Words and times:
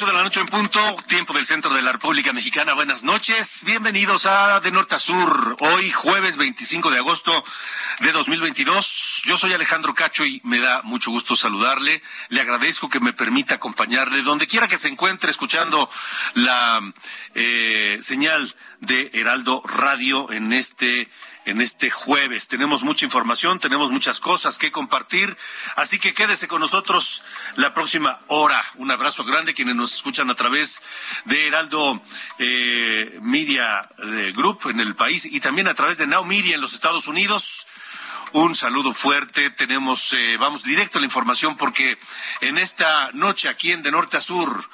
8 0.00 0.06
de 0.06 0.12
la 0.14 0.22
noche 0.24 0.40
en 0.40 0.46
punto, 0.46 0.80
tiempo 1.08 1.34
del 1.34 1.44
centro 1.44 1.74
de 1.74 1.82
la 1.82 1.92
República 1.92 2.32
Mexicana. 2.32 2.72
Buenas 2.72 3.04
noches, 3.04 3.64
bienvenidos 3.66 4.24
a 4.24 4.58
De 4.60 4.72
Norte 4.72 4.94
a 4.94 4.98
Sur. 4.98 5.58
Hoy, 5.60 5.90
jueves 5.90 6.38
25 6.38 6.90
de 6.90 6.96
agosto 6.96 7.44
de 8.00 8.10
2022. 8.10 9.24
Yo 9.26 9.36
soy 9.36 9.52
Alejandro 9.52 9.92
Cacho 9.92 10.24
y 10.24 10.40
me 10.42 10.58
da 10.58 10.80
mucho 10.84 11.10
gusto 11.10 11.36
saludarle. 11.36 12.00
Le 12.30 12.40
agradezco 12.40 12.88
que 12.88 12.98
me 12.98 13.12
permita 13.12 13.56
acompañarle 13.56 14.22
donde 14.22 14.46
quiera 14.46 14.68
que 14.68 14.78
se 14.78 14.88
encuentre 14.88 15.30
escuchando 15.30 15.90
la 16.32 16.80
eh, 17.34 17.98
señal 18.00 18.56
de 18.78 19.10
Heraldo 19.12 19.60
Radio 19.66 20.32
en 20.32 20.54
este 20.54 21.10
en 21.44 21.60
este 21.60 21.90
jueves. 21.90 22.48
Tenemos 22.48 22.82
mucha 22.82 23.04
información, 23.04 23.58
tenemos 23.58 23.90
muchas 23.90 24.20
cosas 24.20 24.58
que 24.58 24.70
compartir, 24.70 25.36
así 25.76 25.98
que 25.98 26.14
quédese 26.14 26.48
con 26.48 26.60
nosotros 26.60 27.22
la 27.56 27.74
próxima 27.74 28.20
hora. 28.26 28.64
Un 28.76 28.90
abrazo 28.90 29.24
grande 29.24 29.54
quienes 29.54 29.76
nos 29.76 29.94
escuchan 29.94 30.30
a 30.30 30.34
través 30.34 30.80
de 31.24 31.46
Heraldo 31.46 32.02
eh, 32.38 33.18
Media 33.22 33.88
eh, 33.98 34.32
Group 34.34 34.68
en 34.70 34.80
el 34.80 34.94
país 34.94 35.26
y 35.26 35.40
también 35.40 35.68
a 35.68 35.74
través 35.74 35.98
de 35.98 36.06
Now 36.06 36.24
Media 36.24 36.54
en 36.54 36.60
los 36.60 36.74
Estados 36.74 37.08
Unidos. 37.08 37.66
Un 38.32 38.54
saludo 38.54 38.94
fuerte. 38.94 39.50
Tenemos, 39.50 40.12
eh, 40.12 40.36
vamos 40.38 40.62
directo 40.62 40.98
a 40.98 41.00
la 41.00 41.06
información 41.06 41.56
porque 41.56 41.98
en 42.40 42.58
esta 42.58 43.10
noche 43.12 43.48
aquí 43.48 43.72
en 43.72 43.82
De 43.82 43.90
Norte 43.90 44.18
a 44.18 44.20
Sur 44.20 44.68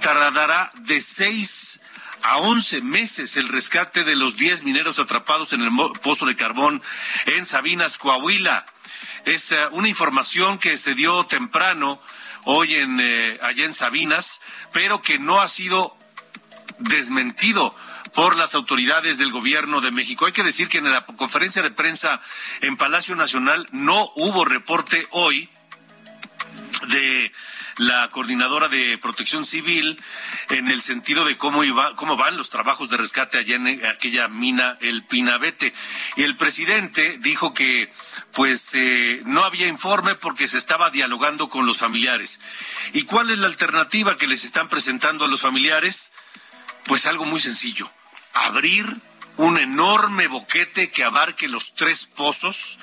tardará 0.00 0.72
de 0.74 1.00
seis 1.00 1.80
a 2.22 2.38
11 2.38 2.80
meses 2.82 3.36
el 3.36 3.48
rescate 3.48 4.04
de 4.04 4.16
los 4.16 4.36
10 4.36 4.64
mineros 4.64 4.98
atrapados 4.98 5.52
en 5.52 5.62
el 5.62 5.70
pozo 6.02 6.26
de 6.26 6.36
carbón 6.36 6.82
en 7.26 7.46
Sabinas, 7.46 7.98
Coahuila. 7.98 8.66
Es 9.24 9.52
eh, 9.52 9.58
una 9.72 9.88
información 9.88 10.58
que 10.58 10.78
se 10.78 10.94
dio 10.94 11.24
temprano 11.26 12.00
hoy 12.44 12.76
en 12.76 12.98
eh, 13.00 13.38
allá 13.42 13.64
en 13.64 13.72
Sabinas, 13.72 14.40
pero 14.72 15.02
que 15.02 15.18
no 15.18 15.40
ha 15.40 15.48
sido 15.48 15.96
desmentido 16.78 17.74
por 18.14 18.36
las 18.36 18.54
autoridades 18.54 19.18
del 19.18 19.32
gobierno 19.32 19.80
de 19.80 19.90
México. 19.90 20.26
Hay 20.26 20.32
que 20.32 20.42
decir 20.42 20.68
que 20.68 20.78
en 20.78 20.90
la 20.90 21.04
conferencia 21.04 21.62
de 21.62 21.70
prensa 21.70 22.20
en 22.62 22.76
Palacio 22.76 23.14
Nacional 23.16 23.68
no 23.72 24.10
hubo 24.16 24.44
reporte 24.44 25.06
hoy 25.10 25.48
de 26.88 27.32
la 27.78 28.08
coordinadora 28.10 28.68
de 28.68 28.98
protección 28.98 29.44
civil 29.44 30.02
en 30.50 30.68
el 30.68 30.82
sentido 30.82 31.24
de 31.24 31.36
cómo 31.36 31.64
iba, 31.64 31.94
cómo 31.94 32.16
van 32.16 32.36
los 32.36 32.50
trabajos 32.50 32.90
de 32.90 32.96
rescate 32.96 33.38
allá 33.38 33.56
en 33.56 33.86
aquella 33.86 34.28
mina 34.28 34.76
el 34.80 35.04
Pinabete. 35.04 35.72
Y 36.16 36.24
el 36.24 36.36
presidente 36.36 37.18
dijo 37.18 37.54
que 37.54 37.90
pues 38.32 38.74
eh, 38.74 39.22
no 39.24 39.44
había 39.44 39.68
informe 39.68 40.16
porque 40.16 40.48
se 40.48 40.58
estaba 40.58 40.90
dialogando 40.90 41.48
con 41.48 41.66
los 41.66 41.78
familiares. 41.78 42.40
¿Y 42.92 43.04
cuál 43.04 43.30
es 43.30 43.38
la 43.38 43.46
alternativa 43.46 44.16
que 44.16 44.26
les 44.26 44.44
están 44.44 44.68
presentando 44.68 45.24
a 45.24 45.28
los 45.28 45.42
familiares? 45.42 46.12
Pues 46.84 47.06
algo 47.06 47.24
muy 47.24 47.40
sencillo, 47.40 47.90
abrir 48.34 48.86
un 49.36 49.56
enorme 49.56 50.26
boquete 50.26 50.90
que 50.90 51.04
abarque 51.04 51.46
los 51.46 51.74
tres 51.74 52.06
pozos 52.06 52.78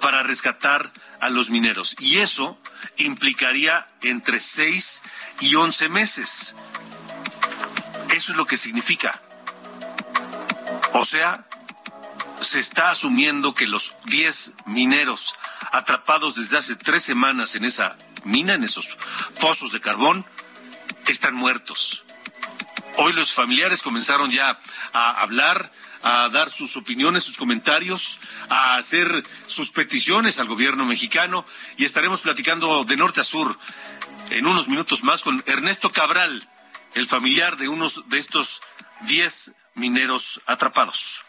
para 0.00 0.22
rescatar 0.22 0.92
a 1.20 1.28
los 1.28 1.50
mineros. 1.50 1.94
Y 1.98 2.18
eso 2.18 2.58
implicaría 2.96 3.86
entre 4.02 4.40
seis 4.40 5.02
y 5.40 5.54
once 5.54 5.88
meses. 5.88 6.54
Eso 8.10 8.32
es 8.32 8.36
lo 8.36 8.46
que 8.46 8.56
significa. 8.56 9.20
O 10.92 11.04
sea, 11.04 11.46
se 12.40 12.58
está 12.58 12.90
asumiendo 12.90 13.54
que 13.54 13.66
los 13.66 13.94
diez 14.04 14.52
mineros 14.66 15.34
atrapados 15.72 16.34
desde 16.34 16.58
hace 16.58 16.76
tres 16.76 17.02
semanas 17.02 17.54
en 17.54 17.64
esa 17.64 17.96
mina, 18.24 18.54
en 18.54 18.64
esos 18.64 18.88
pozos 19.40 19.72
de 19.72 19.80
carbón, 19.80 20.26
están 21.06 21.34
muertos. 21.34 22.04
Hoy 22.96 23.12
los 23.12 23.32
familiares 23.32 23.82
comenzaron 23.82 24.30
ya 24.30 24.58
a 24.92 25.22
hablar 25.22 25.70
a 26.02 26.28
dar 26.28 26.50
sus 26.50 26.76
opiniones, 26.76 27.24
sus 27.24 27.36
comentarios, 27.36 28.18
a 28.48 28.76
hacer 28.76 29.24
sus 29.46 29.70
peticiones 29.70 30.38
al 30.38 30.48
gobierno 30.48 30.84
mexicano 30.84 31.44
y 31.76 31.84
estaremos 31.84 32.22
platicando 32.22 32.84
de 32.84 32.96
norte 32.96 33.20
a 33.20 33.24
sur 33.24 33.58
en 34.30 34.46
unos 34.46 34.68
minutos 34.68 35.02
más 35.02 35.22
con 35.22 35.42
Ernesto 35.46 35.90
Cabral, 35.90 36.48
el 36.94 37.06
familiar 37.06 37.56
de 37.56 37.68
unos 37.68 38.08
de 38.08 38.18
estos 38.18 38.62
10 39.02 39.52
mineros 39.74 40.40
atrapados. 40.46 41.24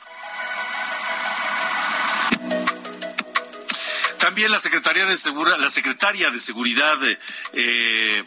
También 4.18 4.52
la 4.52 4.60
Secretaría 4.60 5.06
de 5.06 5.18
la 5.58 5.70
Secretaria 5.72 6.30
de 6.30 6.40
Seguridad 6.40 6.98
eh, 7.54 8.24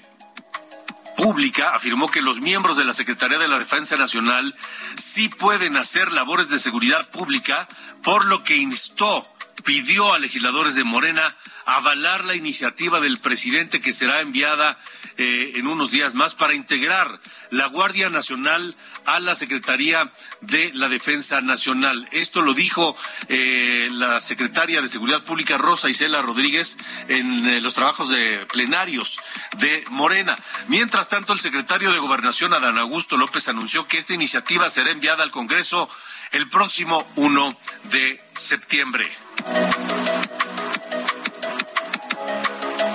Pública 1.16 1.74
afirmó 1.74 2.08
que 2.08 2.22
los 2.22 2.40
miembros 2.40 2.76
de 2.76 2.84
la 2.84 2.92
Secretaría 2.92 3.38
de 3.38 3.48
la 3.48 3.58
Defensa 3.58 3.96
Nacional 3.96 4.54
sí 4.96 5.28
pueden 5.28 5.76
hacer 5.76 6.12
labores 6.12 6.48
de 6.48 6.58
seguridad 6.58 7.08
pública, 7.10 7.68
por 8.02 8.24
lo 8.24 8.42
que 8.42 8.56
instó, 8.56 9.26
pidió 9.62 10.12
a 10.12 10.18
legisladores 10.18 10.74
de 10.74 10.84
Morena 10.84 11.36
avalar 11.66 12.24
la 12.24 12.34
iniciativa 12.34 13.00
del 13.00 13.18
presidente 13.18 13.80
que 13.80 13.92
será 13.92 14.20
enviada 14.20 14.78
eh, 15.16 15.52
en 15.54 15.66
unos 15.66 15.90
días 15.90 16.14
más 16.14 16.34
para 16.34 16.54
integrar 16.54 17.20
la 17.50 17.66
Guardia 17.66 18.10
Nacional 18.10 18.76
a 19.06 19.20
la 19.20 19.34
Secretaría 19.34 20.12
de 20.40 20.72
la 20.74 20.88
Defensa 20.88 21.40
Nacional. 21.40 22.08
Esto 22.10 22.42
lo 22.42 22.52
dijo 22.52 22.96
eh, 23.28 23.88
la 23.92 24.20
secretaria 24.20 24.82
de 24.82 24.88
Seguridad 24.88 25.22
Pública, 25.22 25.56
Rosa 25.56 25.88
Isela 25.88 26.20
Rodríguez, 26.20 26.76
en 27.08 27.46
eh, 27.46 27.60
los 27.60 27.74
trabajos 27.74 28.08
de 28.08 28.46
plenarios 28.52 29.20
de 29.58 29.84
Morena. 29.90 30.36
Mientras 30.68 31.08
tanto, 31.08 31.32
el 31.32 31.40
secretario 31.40 31.92
de 31.92 31.98
Gobernación, 31.98 32.52
Adán 32.52 32.78
Augusto 32.78 33.16
López, 33.16 33.48
anunció 33.48 33.86
que 33.86 33.98
esta 33.98 34.14
iniciativa 34.14 34.68
será 34.68 34.90
enviada 34.90 35.22
al 35.22 35.30
Congreso 35.30 35.88
el 36.34 36.48
próximo 36.48 37.06
1 37.14 37.56
de 37.92 38.20
septiembre. 38.34 39.08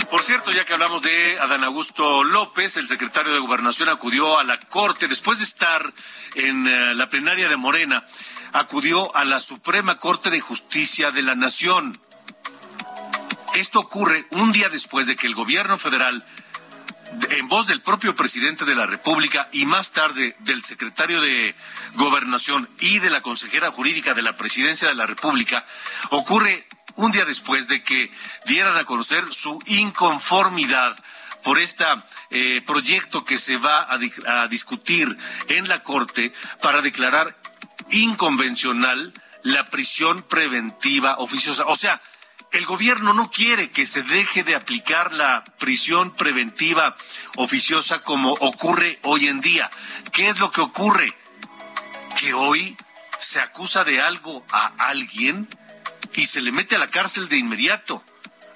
Por 0.10 0.24
cierto, 0.24 0.52
ya 0.52 0.66
que 0.66 0.74
hablamos 0.74 1.02
de 1.02 1.40
Adán 1.40 1.64
Augusto 1.64 2.26
López, 2.26 2.76
el 2.76 2.88
secretario 2.88 3.32
de 3.32 3.40
Gobernación 3.40 3.88
acudió 3.88 4.38
a 4.38 4.44
la 4.44 4.60
Corte 4.60 5.08
después 5.08 5.38
de 5.38 5.46
estar 5.46 5.94
en 6.36 6.68
eh, 6.68 6.96
la 6.96 7.10
plenaria 7.10 7.48
de 7.48 7.56
Morena, 7.56 8.06
acudió 8.52 9.16
a 9.16 9.24
la 9.24 9.40
Suprema 9.40 10.00
Corte 10.00 10.30
de 10.30 10.42
Justicia 10.42 11.12
de 11.12 11.22
la 11.22 11.36
Nación. 11.36 11.98
Esto 13.54 13.80
ocurre 13.80 14.28
un 14.32 14.52
día 14.52 14.68
después 14.68 15.08
de 15.08 15.16
que 15.16 15.28
el 15.28 15.36
gobierno 15.36 15.78
federal, 15.78 16.26
en 17.32 17.48
voz 17.48 17.68
del 17.68 17.82
propio 17.82 18.16
presidente 18.16 18.66
de 18.66 18.76
la 18.76 18.86
República 18.86 19.50
y 19.52 19.66
más 19.66 19.92
tarde 19.92 20.36
del 20.40 20.64
secretario 20.64 21.22
de 21.22 21.56
Gobernación 21.96 22.70
y 22.80 23.00
de 23.00 23.10
la 23.10 23.22
consejera 23.22 23.72
jurídica 23.72 24.14
de 24.14 24.22
la 24.22 24.36
presidencia 24.36 24.88
de 24.88 24.96
la 24.96 25.06
República, 25.06 25.66
ocurre 26.10 26.68
un 26.96 27.12
día 27.12 27.26
después 27.26 27.68
de 27.68 27.82
que 27.82 28.12
dieran 28.46 28.78
a 28.78 28.86
conocer 28.86 29.24
su 29.32 29.60
inconformidad 29.66 30.98
por 31.44 31.58
este 31.58 31.86
proyecto 32.66 33.24
que 33.24 33.38
se 33.38 33.58
va 33.58 33.88
a, 33.90 34.48
discutir 34.48 35.18
en 35.48 35.68
la 35.68 35.82
Corte 35.82 36.34
para 36.62 36.82
declarar 36.82 37.38
inconvencional 37.92 39.14
la 39.44 39.66
prisión 39.66 40.24
preventiva 40.24 41.18
oficiosa. 41.20 41.66
O 41.68 41.76
sea, 41.76 42.02
el 42.52 42.66
gobierno 42.66 43.14
no 43.14 43.30
quiere 43.30 43.72
que 43.72 43.86
se 43.86 44.04
deje 44.04 44.44
de 44.44 44.56
aplicar 44.56 45.14
la 45.14 45.44
prisión 45.60 46.16
preventiva 46.16 46.98
oficiosa 47.36 48.02
como 48.02 48.34
ocurre 48.34 49.00
hoy 49.04 49.28
en 49.28 49.42
día. 49.42 49.70
¿Qué 50.12 50.30
es 50.30 50.40
lo 50.40 50.52
que 50.52 50.62
ocurre? 50.62 51.16
Que 52.20 52.34
hoy 52.34 52.76
se 53.20 53.40
acusa 53.40 53.84
de 53.84 54.02
algo 54.02 54.46
a 54.52 54.74
alguien 54.78 55.48
y 56.14 56.26
se 56.26 56.42
le 56.42 56.52
mete 56.52 56.76
a 56.76 56.80
la 56.80 56.88
cárcel 56.88 57.30
de 57.30 57.38
inmediato, 57.38 58.04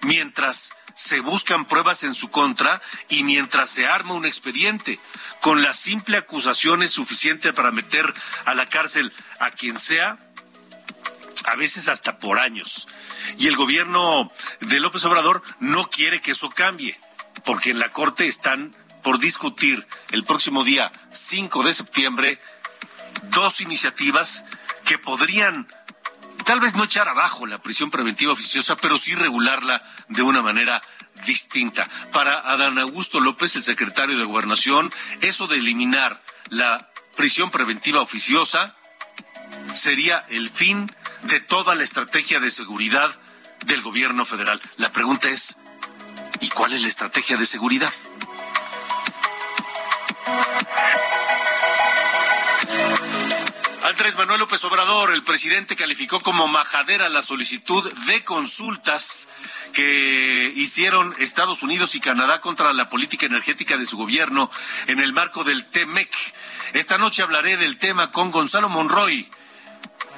mientras 0.01 0.73
se 0.95 1.19
buscan 1.19 1.65
pruebas 1.65 2.03
en 2.03 2.13
su 2.13 2.29
contra 2.29 2.81
y 3.09 3.23
mientras 3.23 3.69
se 3.69 3.87
arma 3.87 4.13
un 4.13 4.25
expediente. 4.25 4.99
Con 5.41 5.61
la 5.61 5.73
simple 5.73 6.17
acusación 6.17 6.83
es 6.83 6.91
suficiente 6.91 7.53
para 7.53 7.71
meter 7.71 8.11
a 8.45 8.53
la 8.53 8.67
cárcel 8.67 9.13
a 9.39 9.51
quien 9.51 9.79
sea, 9.79 10.17
a 11.45 11.55
veces 11.55 11.87
hasta 11.87 12.19
por 12.19 12.39
años. 12.39 12.87
Y 13.37 13.47
el 13.47 13.55
gobierno 13.55 14.31
de 14.61 14.79
López 14.79 15.03
Obrador 15.05 15.43
no 15.59 15.89
quiere 15.89 16.21
que 16.21 16.31
eso 16.31 16.49
cambie, 16.49 16.99
porque 17.45 17.71
en 17.71 17.79
la 17.79 17.89
Corte 17.91 18.27
están 18.27 18.75
por 19.03 19.19
discutir 19.19 19.85
el 20.11 20.23
próximo 20.23 20.63
día 20.63 20.91
5 21.11 21.63
de 21.63 21.73
septiembre 21.73 22.39
dos 23.31 23.61
iniciativas 23.61 24.45
que 24.85 24.97
podrían 24.97 25.67
tal 26.45 26.59
vez 26.59 26.75
no 26.75 26.83
echar 26.83 27.07
abajo 27.07 27.45
la 27.45 27.61
prisión 27.61 27.89
preventiva 27.89 28.33
oficiosa, 28.33 28.75
pero 28.75 28.97
sí 28.97 29.15
regularla 29.15 29.81
de 30.09 30.21
una 30.21 30.41
manera 30.41 30.81
distinta. 31.25 31.89
Para 32.11 32.39
Adán 32.39 32.77
Augusto 32.77 33.19
López, 33.19 33.55
el 33.55 33.63
secretario 33.63 34.17
de 34.17 34.25
Gobernación, 34.25 34.91
eso 35.21 35.47
de 35.47 35.57
eliminar 35.57 36.21
la 36.49 36.89
prisión 37.15 37.51
preventiva 37.51 38.01
oficiosa 38.01 38.75
sería 39.73 40.25
el 40.29 40.49
fin 40.49 40.91
de 41.23 41.39
toda 41.41 41.75
la 41.75 41.83
estrategia 41.83 42.39
de 42.39 42.51
seguridad 42.51 43.19
del 43.65 43.81
gobierno 43.81 44.25
federal. 44.25 44.61
La 44.77 44.91
pregunta 44.91 45.29
es, 45.29 45.57
¿y 46.41 46.49
cuál 46.49 46.73
es 46.73 46.81
la 46.81 46.87
estrategia 46.87 47.37
de 47.37 47.45
seguridad? 47.45 47.93
Andrés 53.83 54.17
Manuel 54.17 54.39
López 54.39 54.63
Obrador, 54.63 55.13
el 55.13 55.21
presidente 55.23 55.75
calificó 55.75 56.19
como 56.19 56.47
majadera 56.47 57.09
la 57.09 57.21
solicitud 57.21 57.93
de 58.07 58.23
consultas 58.23 59.29
que 59.71 60.51
hicieron 60.55 61.15
Estados 61.19 61.63
Unidos 61.63 61.93
y 61.95 61.99
Canadá 61.99 62.41
contra 62.41 62.73
la 62.73 62.89
política 62.89 63.25
energética 63.25 63.77
de 63.77 63.85
su 63.85 63.97
gobierno 63.97 64.49
en 64.87 64.99
el 64.99 65.13
marco 65.13 65.43
del 65.43 65.65
TEMEC. 65.65 66.09
Esta 66.73 66.97
noche 66.97 67.21
hablaré 67.21 67.55
del 67.57 67.77
tema 67.77 68.09
con 68.11 68.31
Gonzalo 68.31 68.67
Monroy, 68.67 69.29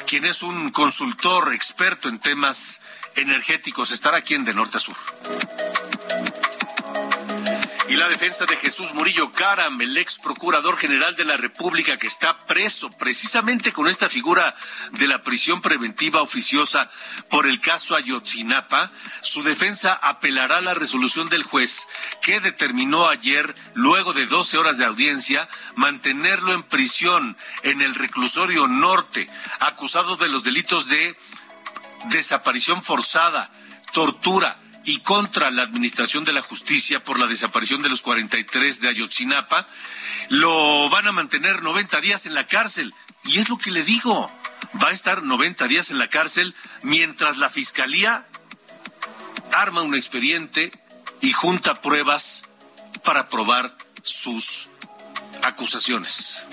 quien 0.06 0.26
es 0.26 0.44
un 0.44 0.70
consultor 0.70 1.54
experto 1.54 2.10
en 2.10 2.20
temas 2.20 2.82
energéticos. 3.16 3.92
Estará 3.92 4.18
aquí 4.18 4.36
en 4.36 4.46
De 4.46 4.54
Norte 4.54 4.78
a 4.78 4.80
Sur. 4.80 4.96
Y 7.96 7.98
la 7.98 8.10
defensa 8.10 8.46
de 8.46 8.58
Jesús 8.58 8.94
Murillo 8.94 9.32
Caram, 9.32 9.80
el 9.80 9.96
ex 9.96 10.18
procurador 10.18 10.76
general 10.76 11.16
de 11.16 11.24
la 11.24 11.38
República 11.38 11.96
que 11.96 12.08
está 12.08 12.46
preso 12.46 12.90
precisamente 12.90 13.72
con 13.72 13.88
esta 13.88 14.10
figura 14.10 14.54
de 14.92 15.08
la 15.08 15.24
prisión 15.24 15.62
preventiva 15.62 16.22
oficiosa 16.22 16.92
por 17.30 17.48
el 17.48 17.62
caso 17.62 17.96
Ayotzinapa, 17.96 18.92
su 19.22 19.44
defensa 19.44 19.94
apelará 19.94 20.58
a 20.58 20.62
la 20.62 20.74
resolución 20.74 21.30
del 21.30 21.44
juez 21.44 21.88
que 22.22 22.42
determinó 22.42 23.08
ayer, 23.08 23.56
luego 23.76 24.12
de 24.12 24.26
12 24.26 24.58
horas 24.58 24.78
de 24.78 24.84
audiencia, 24.84 25.48
mantenerlo 25.78 26.52
en 26.52 26.64
prisión 26.64 27.38
en 27.64 27.82
el 27.82 27.96
reclusorio 27.96 28.68
norte, 28.68 29.30
acusado 29.62 30.18
de 30.18 30.28
los 30.28 30.44
delitos 30.44 30.90
de 30.90 31.18
desaparición 32.10 32.84
forzada, 32.84 33.52
tortura, 33.94 34.60
y 34.86 35.00
contra 35.00 35.50
la 35.52 35.64
Administración 35.64 36.24
de 36.24 36.34
la 36.34 36.42
Justicia 36.42 37.04
por 37.04 37.20
la 37.20 37.28
desaparición 37.28 37.82
de 37.82 37.90
los 37.90 38.04
43 38.04 38.82
de 38.82 38.88
Ayotzinapa, 38.88 39.68
lo 40.30 40.90
van 40.90 41.08
a 41.08 41.12
mantener 41.12 41.64
90 41.64 42.02
días 42.02 42.26
en 42.26 42.36
la 42.36 42.48
cárcel. 42.48 42.94
Y 43.24 43.40
es 43.40 43.50
lo 43.50 43.58
que 43.58 43.72
le 43.72 43.84
digo, 43.84 44.32
va 44.82 44.90
a 44.90 44.94
estar 44.94 45.24
90 45.24 45.68
días 45.68 45.90
en 45.90 45.98
la 45.98 46.08
cárcel 46.08 46.56
mientras 46.84 47.38
la 47.38 47.50
Fiscalía 47.50 48.26
arma 49.52 49.82
un 49.82 49.96
expediente 49.96 50.72
y 51.22 51.34
junta 51.34 51.82
pruebas 51.82 52.44
para 53.04 53.28
probar 53.28 53.76
sus 54.04 54.68
acusaciones. 55.42 56.46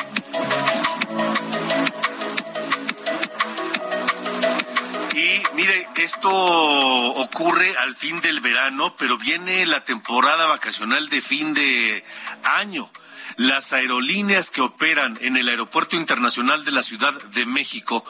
Mire, 5.54 5.88
esto 5.96 6.30
ocurre 6.30 7.76
al 7.78 7.94
fin 7.96 8.20
del 8.20 8.40
verano, 8.40 8.94
pero 8.96 9.18
viene 9.18 9.66
la 9.66 9.84
temporada 9.84 10.46
vacacional 10.46 11.08
de 11.08 11.20
fin 11.20 11.54
de 11.54 12.04
año. 12.44 12.90
Las 13.36 13.72
aerolíneas 13.72 14.50
que 14.50 14.60
operan 14.60 15.18
en 15.22 15.36
el 15.36 15.48
Aeropuerto 15.48 15.96
Internacional 15.96 16.64
de 16.64 16.70
la 16.72 16.82
Ciudad 16.82 17.14
de 17.14 17.46
México 17.46 18.04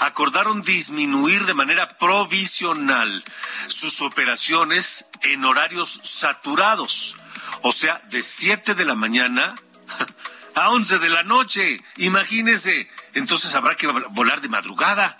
acordaron 0.00 0.62
disminuir 0.62 1.44
de 1.46 1.54
manera 1.54 1.88
provisional 1.98 3.24
sus 3.66 4.00
operaciones 4.02 5.06
en 5.22 5.44
horarios 5.44 6.00
saturados, 6.04 7.16
o 7.62 7.72
sea, 7.72 8.00
de 8.10 8.22
7 8.22 8.74
de 8.74 8.84
la 8.84 8.94
mañana 8.94 9.56
a 10.54 10.70
11 10.70 10.98
de 11.00 11.08
la 11.08 11.24
noche. 11.24 11.80
Imagínese, 11.96 12.88
entonces 13.14 13.54
habrá 13.54 13.74
que 13.74 13.86
volar 13.86 14.40
de 14.40 14.48
madrugada. 14.48 15.16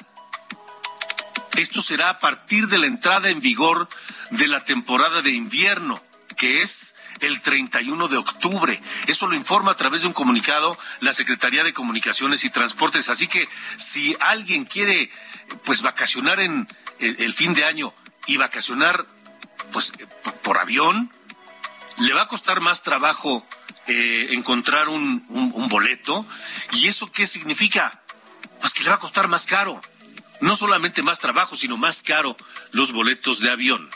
Esto 1.59 1.83
será 1.83 2.09
a 2.09 2.19
partir 2.21 2.69
de 2.69 2.79
la 2.79 2.87
entrada 2.87 3.31
en 3.31 3.41
vigor 3.41 3.89
de 4.31 4.47
la 4.47 4.63
temporada 4.63 5.23
de 5.23 5.33
invierno, 5.33 6.01
que 6.37 6.63
es 6.63 6.95
el 7.19 7.41
31 7.41 8.07
de 8.07 8.17
octubre. 8.17 8.81
Eso 9.09 9.27
lo 9.27 9.35
informa 9.35 9.73
a 9.73 9.77
través 9.77 10.03
de 10.03 10.07
un 10.07 10.13
comunicado 10.13 10.79
la 11.01 11.13
Secretaría 11.13 11.65
de 11.65 11.73
Comunicaciones 11.73 12.45
y 12.45 12.51
Transportes. 12.51 13.09
Así 13.09 13.27
que 13.27 13.49
si 13.75 14.17
alguien 14.21 14.67
quiere 14.67 15.11
pues 15.65 15.83
vacacionar 15.83 16.39
en 16.39 16.69
el, 17.01 17.35
fin 17.35 17.55
de 17.55 17.65
año 17.65 17.93
y 18.29 18.37
vacacionar 18.37 19.05
pues 19.73 19.93
por, 20.45 20.59
avión, 20.59 21.11
le 21.99 22.15
va 22.15 22.23
a 22.23 22.29
costar 22.29 22.61
más 22.61 22.85
trabajo 22.85 23.45
eh, 23.89 24.29
encontrar 24.31 24.89
un 24.89 25.67
boleto. 25.69 26.25
¿Y 26.75 26.87
eso 26.87 27.11
qué 27.11 27.27
significa? 27.27 28.01
Pues 28.61 28.73
que 28.75 28.85
le 28.85 28.91
va 28.91 28.95
a 28.95 29.01
costar 29.01 29.27
más 29.27 29.45
caro 29.45 29.81
no 30.41 30.57
solamente 30.57 31.03
más 31.03 31.19
trabajo, 31.19 31.57
sino 31.57 31.77
más 31.77 32.03
caro 32.03 32.37
los 32.73 32.93
boletos 32.93 33.41
de 33.41 33.51
avión. 33.51 33.89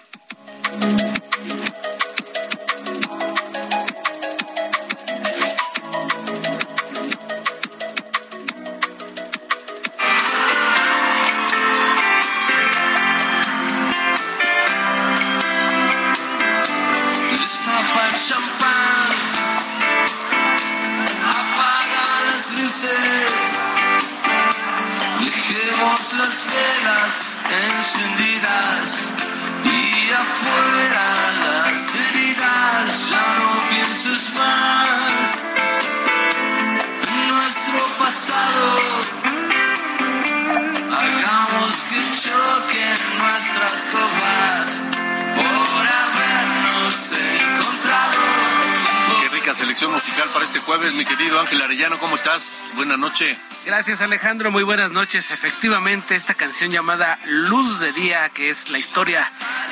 Mi 50.91 51.05
querido 51.05 51.39
Ángel 51.39 51.63
Arellano, 51.63 51.97
¿cómo 51.99 52.17
estás? 52.17 52.73
Buenas 52.75 52.99
noches. 52.99 53.39
Gracias 53.65 54.01
Alejandro, 54.01 54.51
muy 54.51 54.65
buenas 54.65 54.91
noches. 54.91 55.31
Efectivamente, 55.31 56.17
esta 56.17 56.35
canción 56.35 56.73
llamada 56.73 57.21
Luz 57.25 57.79
de 57.79 57.93
Día, 57.93 58.29
que 58.31 58.51
es 58.51 58.69
la 58.69 58.79
historia 58.79 59.25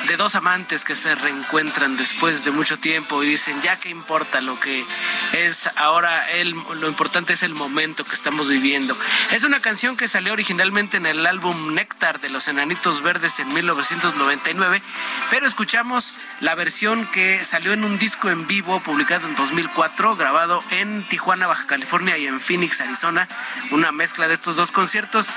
de 0.07 0.15
dos 0.15 0.35
amantes 0.35 0.85
que 0.85 0.95
se 0.95 1.13
reencuentran 1.13 1.97
después 1.97 2.45
de 2.45 2.51
mucho 2.51 2.79
tiempo 2.79 3.23
y 3.23 3.27
dicen, 3.27 3.61
ya 3.61 3.75
que 3.75 3.89
importa 3.89 4.39
lo 4.39 4.57
que 4.61 4.85
es 5.33 5.69
ahora, 5.77 6.29
el, 6.29 6.51
lo 6.51 6.87
importante 6.87 7.33
es 7.33 7.43
el 7.43 7.53
momento 7.53 8.03
que 8.03 8.15
estamos 8.15 8.49
viviendo. 8.49 8.97
Es 9.31 9.43
una 9.43 9.61
canción 9.61 9.97
que 9.97 10.07
salió 10.07 10.33
originalmente 10.33 10.97
en 10.97 11.05
el 11.05 11.25
álbum 11.25 11.73
Néctar 11.73 12.19
de 12.19 12.29
los 12.29 12.47
Enanitos 12.47 13.01
Verdes 13.01 13.39
en 13.39 13.53
1999, 13.53 14.81
pero 15.29 15.47
escuchamos 15.47 16.19
la 16.39 16.55
versión 16.55 17.05
que 17.07 17.43
salió 17.43 17.73
en 17.73 17.83
un 17.83 17.97
disco 17.97 18.29
en 18.29 18.47
vivo 18.47 18.79
publicado 18.81 19.27
en 19.27 19.35
2004, 19.35 20.15
grabado 20.15 20.63
en 20.71 21.07
Tijuana, 21.07 21.47
Baja 21.47 21.65
California 21.65 22.17
y 22.17 22.27
en 22.27 22.39
Phoenix, 22.39 22.81
Arizona. 22.81 23.27
Una 23.71 23.91
mezcla 23.91 24.27
de 24.27 24.33
estos 24.33 24.55
dos 24.55 24.71
conciertos 24.71 25.27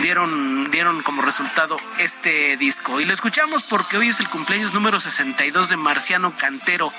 dieron, 0.00 0.70
dieron 0.70 1.02
como 1.02 1.22
resultado 1.22 1.76
este 1.98 2.56
disco. 2.56 3.00
Y 3.00 3.04
lo 3.04 3.12
escuchamos 3.12 3.64
porque 3.64 3.96
hoy 3.96 4.08
es 4.08 4.20
el 4.20 4.28
cumpleaños 4.28 4.72
número 4.72 5.00
62 5.00 5.68
de 5.68 5.76
Marciano 5.76 6.36
Cantero, 6.36 6.92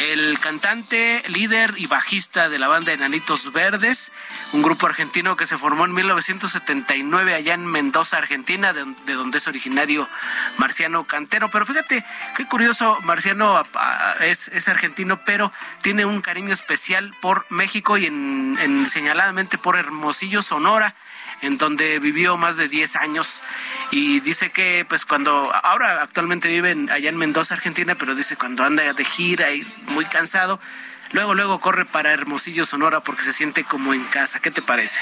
el 0.00 0.38
cantante, 0.38 1.22
líder 1.28 1.74
y 1.76 1.86
bajista 1.94 2.48
de 2.48 2.58
la 2.58 2.66
banda 2.66 2.92
Enanitos 2.92 3.52
Verdes, 3.52 4.10
un 4.52 4.62
grupo 4.62 4.86
argentino 4.86 5.36
que 5.36 5.46
se 5.46 5.56
formó 5.56 5.84
en 5.84 5.92
1979 5.92 7.36
allá 7.36 7.54
en 7.54 7.66
Mendoza, 7.66 8.18
Argentina, 8.18 8.72
de, 8.72 9.14
donde 9.14 9.38
es 9.38 9.46
originario 9.46 10.08
Marciano 10.58 11.04
Cantero. 11.04 11.50
Pero 11.52 11.64
fíjate, 11.64 12.04
qué 12.36 12.46
curioso, 12.46 12.98
Marciano 13.02 13.62
es, 14.22 14.48
es 14.48 14.68
argentino, 14.68 15.20
pero 15.24 15.52
tiene 15.82 16.04
un 16.04 16.20
cariño 16.20 16.52
especial 16.52 17.14
por 17.22 17.46
México 17.48 17.96
y 17.96 18.06
en 18.06 18.86
señaladamente 18.90 19.56
por 19.56 19.76
Hermosillo, 19.76 20.42
Sonora 20.42 20.96
en 21.42 21.58
donde 21.58 21.98
vivió 21.98 22.36
más 22.36 22.56
de 22.56 22.68
10 22.68 22.96
años 22.96 23.42
y 23.90 24.20
dice 24.20 24.50
que 24.50 24.86
pues 24.88 25.04
cuando 25.04 25.52
ahora 25.62 26.02
actualmente 26.02 26.48
vive 26.48 26.74
allá 26.90 27.08
en 27.08 27.16
Mendoza, 27.16 27.54
Argentina, 27.54 27.94
pero 27.94 28.14
dice 28.14 28.36
cuando 28.36 28.64
anda 28.64 28.92
de 28.92 29.04
gira 29.04 29.52
y 29.52 29.66
muy 29.88 30.04
cansado, 30.06 30.58
luego 31.12 31.34
luego 31.34 31.60
corre 31.60 31.84
para 31.84 32.12
Hermosillo, 32.12 32.64
Sonora 32.64 33.00
porque 33.00 33.22
se 33.22 33.32
siente 33.32 33.64
como 33.64 33.94
en 33.94 34.04
casa. 34.04 34.40
¿Qué 34.40 34.50
te 34.50 34.62
parece? 34.62 35.00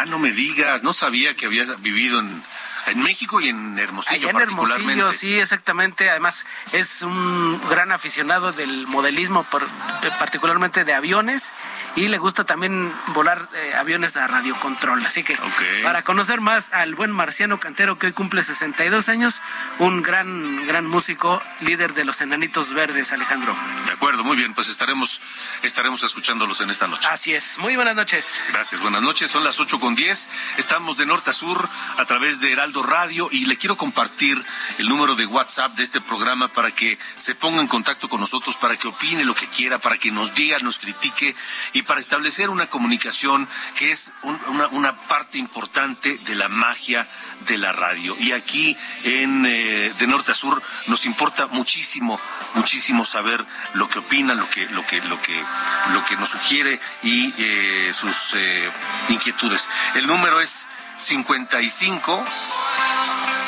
Ah, 0.00 0.06
no 0.06 0.18
me 0.18 0.32
digas, 0.32 0.82
no 0.82 0.92
sabía 0.92 1.34
que 1.34 1.46
habías 1.46 1.80
vivido 1.82 2.20
en 2.20 2.42
en 2.86 3.02
México 3.02 3.40
y 3.40 3.48
en 3.48 3.78
Hermosillo. 3.78 4.28
Allá 4.28 4.30
en 4.30 4.40
Hermosillo, 4.40 5.12
sí, 5.12 5.38
exactamente. 5.38 6.10
Además, 6.10 6.46
es 6.72 7.02
un 7.02 7.60
gran 7.68 7.92
aficionado 7.92 8.52
del 8.52 8.86
modelismo, 8.86 9.46
eh, 9.52 10.10
particularmente 10.18 10.84
de 10.84 10.94
aviones, 10.94 11.52
y 11.96 12.08
le 12.08 12.18
gusta 12.18 12.44
también 12.44 12.92
volar 13.08 13.48
eh, 13.54 13.74
aviones 13.74 14.16
a 14.16 14.26
radiocontrol. 14.26 15.04
Así 15.04 15.24
que, 15.24 15.36
para 15.82 16.02
conocer 16.02 16.40
más 16.40 16.72
al 16.72 16.94
buen 16.94 17.10
Marciano 17.10 17.58
Cantero, 17.58 17.98
que 17.98 18.06
hoy 18.06 18.12
cumple 18.12 18.42
62 18.42 19.08
años, 19.08 19.40
un 19.78 20.02
gran, 20.02 20.66
gran 20.66 20.86
músico, 20.86 21.42
líder 21.60 21.94
de 21.94 22.04
los 22.04 22.20
Enanitos 22.20 22.72
Verdes, 22.74 23.12
Alejandro. 23.12 23.56
De 23.86 23.92
acuerdo, 23.92 24.24
muy 24.24 24.36
bien, 24.36 24.54
pues 24.54 24.68
estaremos, 24.68 25.20
estaremos 25.62 26.02
escuchándolos 26.02 26.60
en 26.60 26.70
esta 26.70 26.86
noche. 26.86 27.08
Así 27.10 27.34
es. 27.34 27.58
Muy 27.58 27.76
buenas 27.76 27.96
noches. 27.96 28.40
Gracias, 28.52 28.80
buenas 28.80 29.02
noches. 29.02 29.30
Son 29.30 29.44
las 29.44 29.58
8 29.58 29.80
con 29.80 29.94
10. 29.94 30.30
Estamos 30.58 30.96
de 30.96 31.06
norte 31.06 31.30
a 31.30 31.32
sur 31.32 31.68
a 31.96 32.04
través 32.04 32.40
de 32.40 32.52
Heraldo 32.52 32.75
Radio 32.82 33.28
y 33.30 33.46
le 33.46 33.56
quiero 33.56 33.76
compartir 33.76 34.42
el 34.78 34.88
número 34.88 35.14
de 35.14 35.26
WhatsApp 35.26 35.74
de 35.76 35.82
este 35.82 36.00
programa 36.00 36.48
para 36.48 36.70
que 36.70 36.98
se 37.16 37.34
ponga 37.34 37.60
en 37.60 37.66
contacto 37.66 38.08
con 38.08 38.20
nosotros, 38.20 38.56
para 38.56 38.76
que 38.76 38.88
opine 38.88 39.24
lo 39.24 39.34
que 39.34 39.46
quiera, 39.48 39.78
para 39.78 39.98
que 39.98 40.10
nos 40.10 40.34
diga, 40.34 40.58
nos 40.58 40.78
critique 40.78 41.34
y 41.72 41.82
para 41.82 42.00
establecer 42.00 42.50
una 42.50 42.66
comunicación 42.66 43.48
que 43.76 43.90
es 43.90 44.12
una, 44.22 44.96
parte 45.06 45.38
importante 45.38 46.18
de 46.18 46.34
la 46.34 46.48
magia 46.48 47.08
de 47.46 47.58
la 47.58 47.72
radio. 47.72 48.16
Y 48.18 48.32
aquí 48.32 48.76
en 49.04 49.44
eh, 49.46 49.94
de 49.98 50.06
norte 50.06 50.32
a 50.32 50.34
sur 50.34 50.62
nos 50.86 51.06
importa 51.06 51.46
muchísimo, 51.48 52.20
muchísimo 52.54 53.04
saber 53.04 53.44
lo 53.74 53.88
que 53.88 53.98
opina, 53.98 54.34
lo 54.34 54.48
que, 54.48 54.66
lo 54.70 54.86
que, 54.86 55.00
lo 55.02 55.20
que, 55.20 55.44
lo 55.92 56.04
que 56.04 56.16
nos 56.16 56.30
sugiere 56.30 56.80
y 57.02 57.32
eh, 57.38 57.92
sus 57.94 58.34
eh, 58.34 58.70
inquietudes. 59.08 59.68
El 59.94 60.06
número 60.06 60.40
es 60.40 60.66
55 60.98 62.24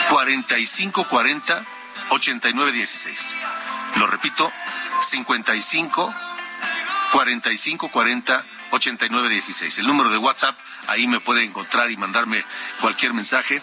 45 0.09 1.05
40 1.09 1.65
89 2.11 2.73
16. 2.73 3.37
Lo 3.97 4.07
repito, 4.07 4.51
55 5.01 6.15
45 7.13 7.89
40 7.89 8.45
89 8.71 9.29
16. 9.29 9.79
El 9.79 9.87
número 9.87 10.11
de 10.11 10.19
WhatsApp, 10.19 10.57
ahí 10.87 11.07
me 11.07 11.21
puede 11.21 11.45
encontrar 11.45 11.91
y 11.91 11.97
mandarme 11.97 12.45
cualquier 12.81 13.13
mensaje 13.13 13.63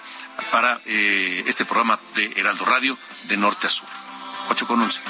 para 0.52 0.80
eh, 0.86 1.44
este 1.48 1.66
programa 1.66 2.00
de 2.16 2.34
Heraldo 2.36 2.66
Radio 2.66 2.98
de 3.24 3.38
norte 3.38 3.68
a 3.68 3.70
sur. 3.70 3.88
8 4.50 4.68
con 4.68 4.82
11. 4.82 5.02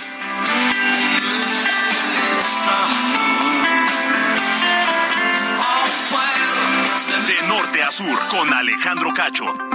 De 7.28 7.48
norte 7.48 7.84
a 7.84 7.92
sur 7.92 8.20
con 8.28 8.54
Alejandro 8.54 9.14
Cacho. 9.14 9.75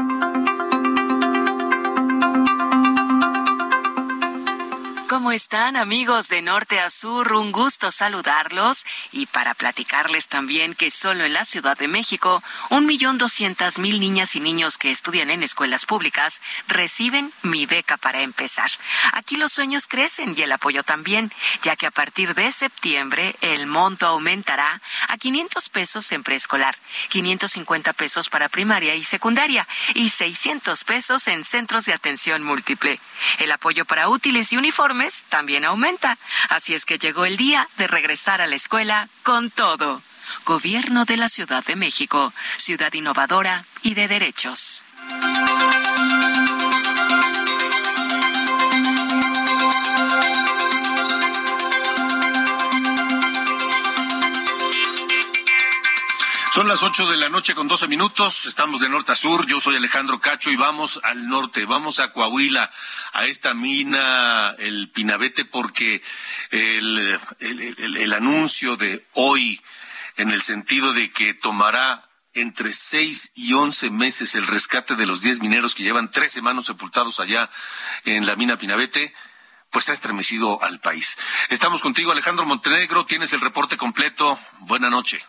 ¿Cómo 5.11 5.33
están 5.33 5.76
amigos 5.76 6.29
de 6.29 6.40
norte 6.40 6.79
a 6.79 6.88
sur? 6.88 7.33
Un 7.33 7.50
gusto 7.50 7.90
saludarlos 7.90 8.87
y 9.11 9.26
para 9.26 9.55
platicarles 9.55 10.29
también 10.29 10.76
que 10.76 10.93
solo 10.93 11.25
en 11.25 11.33
la 11.33 11.45
Ciudad 11.45 11.76
de 11.76 11.88
México, 11.88 12.45
un 12.69 12.87
millón 12.87 13.19
doscientas 13.19 13.81
mil 13.81 13.99
niñas 13.99 14.37
y 14.37 14.40
niños 14.40 14.79
que 14.79 14.93
estudian 14.93 15.31
en 15.31 15.43
escuelas 15.43 15.85
públicas 15.85 16.40
reciben 16.69 17.33
mi 17.43 17.67
beca 17.67 17.97
para 17.97 18.21
empezar. 18.21 18.71
Aquí 19.12 19.35
los 19.35 19.50
sueños 19.50 19.88
crecen 19.88 20.33
y 20.37 20.43
el 20.43 20.52
apoyo 20.52 20.85
también, 20.85 21.33
ya 21.62 21.75
que 21.75 21.87
a 21.87 21.90
partir 21.90 22.37
de 22.37 22.52
septiembre 22.52 23.35
el 23.40 23.67
monto 23.67 24.07
aumentará 24.07 24.81
a 25.09 25.19
500 25.19 25.71
pesos 25.71 26.12
en 26.12 26.23
preescolar, 26.23 26.79
550 27.09 27.95
pesos 27.95 28.31
para 28.31 28.49
primaria 28.49 28.95
y 28.95 29.02
secundaria 29.02 29.67
y 29.95 30.11
600 30.11 30.85
pesos 30.85 31.26
en 31.26 31.43
centros 31.43 31.87
de 31.87 31.95
atención 31.95 32.45
múltiple. 32.45 33.00
El 33.40 33.50
apoyo 33.50 33.85
para 33.85 34.09
útiles 34.09 34.52
y 34.52 34.57
uniformes 34.57 35.00
también 35.28 35.64
aumenta. 35.64 36.19
Así 36.49 36.75
es 36.75 36.85
que 36.85 36.99
llegó 36.99 37.25
el 37.25 37.37
día 37.37 37.69
de 37.76 37.87
regresar 37.87 38.40
a 38.40 38.47
la 38.47 38.57
escuela 38.57 39.09
con 39.23 39.50
todo. 39.50 40.02
Gobierno 40.45 41.04
de 41.04 41.16
la 41.16 41.28
Ciudad 41.28 41.64
de 41.64 41.76
México, 41.76 42.33
ciudad 42.57 42.92
innovadora 42.92 43.64
y 43.83 43.95
de 43.95 44.09
derechos. 44.09 44.85
Son 56.52 56.66
las 56.66 56.83
8 56.83 57.07
de 57.07 57.16
la 57.16 57.28
noche 57.28 57.54
con 57.54 57.69
12 57.69 57.87
minutos. 57.87 58.47
Estamos 58.47 58.80
de 58.80 58.88
norte 58.88 59.12
a 59.12 59.14
sur. 59.14 59.47
Yo 59.47 59.61
soy 59.61 59.76
Alejandro 59.76 60.19
Cacho 60.19 60.50
y 60.50 60.57
vamos 60.57 60.99
al 61.04 61.28
norte. 61.28 61.64
Vamos 61.64 62.00
a 62.00 62.11
Coahuila, 62.12 62.73
a 63.12 63.26
esta 63.26 63.54
mina, 63.54 64.57
el 64.59 64.90
Pinabete, 64.90 65.45
porque 65.45 66.02
el, 66.50 68.12
anuncio 68.12 68.76
de 68.76 69.07
hoy, 69.14 69.61
en 70.16 70.30
el 70.30 70.42
sentido 70.42 70.92
de 70.92 71.11
que 71.12 71.35
tomará 71.35 72.09
entre 72.35 72.73
6 72.73 73.30
y 73.37 73.52
11 73.52 73.90
meses 73.90 74.35
el 74.35 74.49
rescate 74.49 74.97
de 74.97 75.07
los 75.07 75.21
10 75.21 75.42
mineros 75.42 75.76
que 75.76 75.85
llevan 75.85 76.11
13 76.11 76.42
manos 76.42 76.66
sepultados 76.66 77.21
allá 77.21 77.49
en 78.04 78.26
la 78.26 78.35
mina 78.35 78.57
Pinabete, 78.57 79.14
pues 79.71 79.88
ha 79.88 79.92
estremecido 79.92 80.61
al 80.64 80.80
país. 80.80 81.16
Estamos 81.49 81.80
contigo, 81.80 82.11
Alejandro 82.11 82.45
Montenegro. 82.45 83.07
Tienes 83.07 83.33
el 83.35 83.40
reporte 83.40 83.76
completo. 83.76 84.37
Buena 84.59 84.90
noche. 84.90 85.23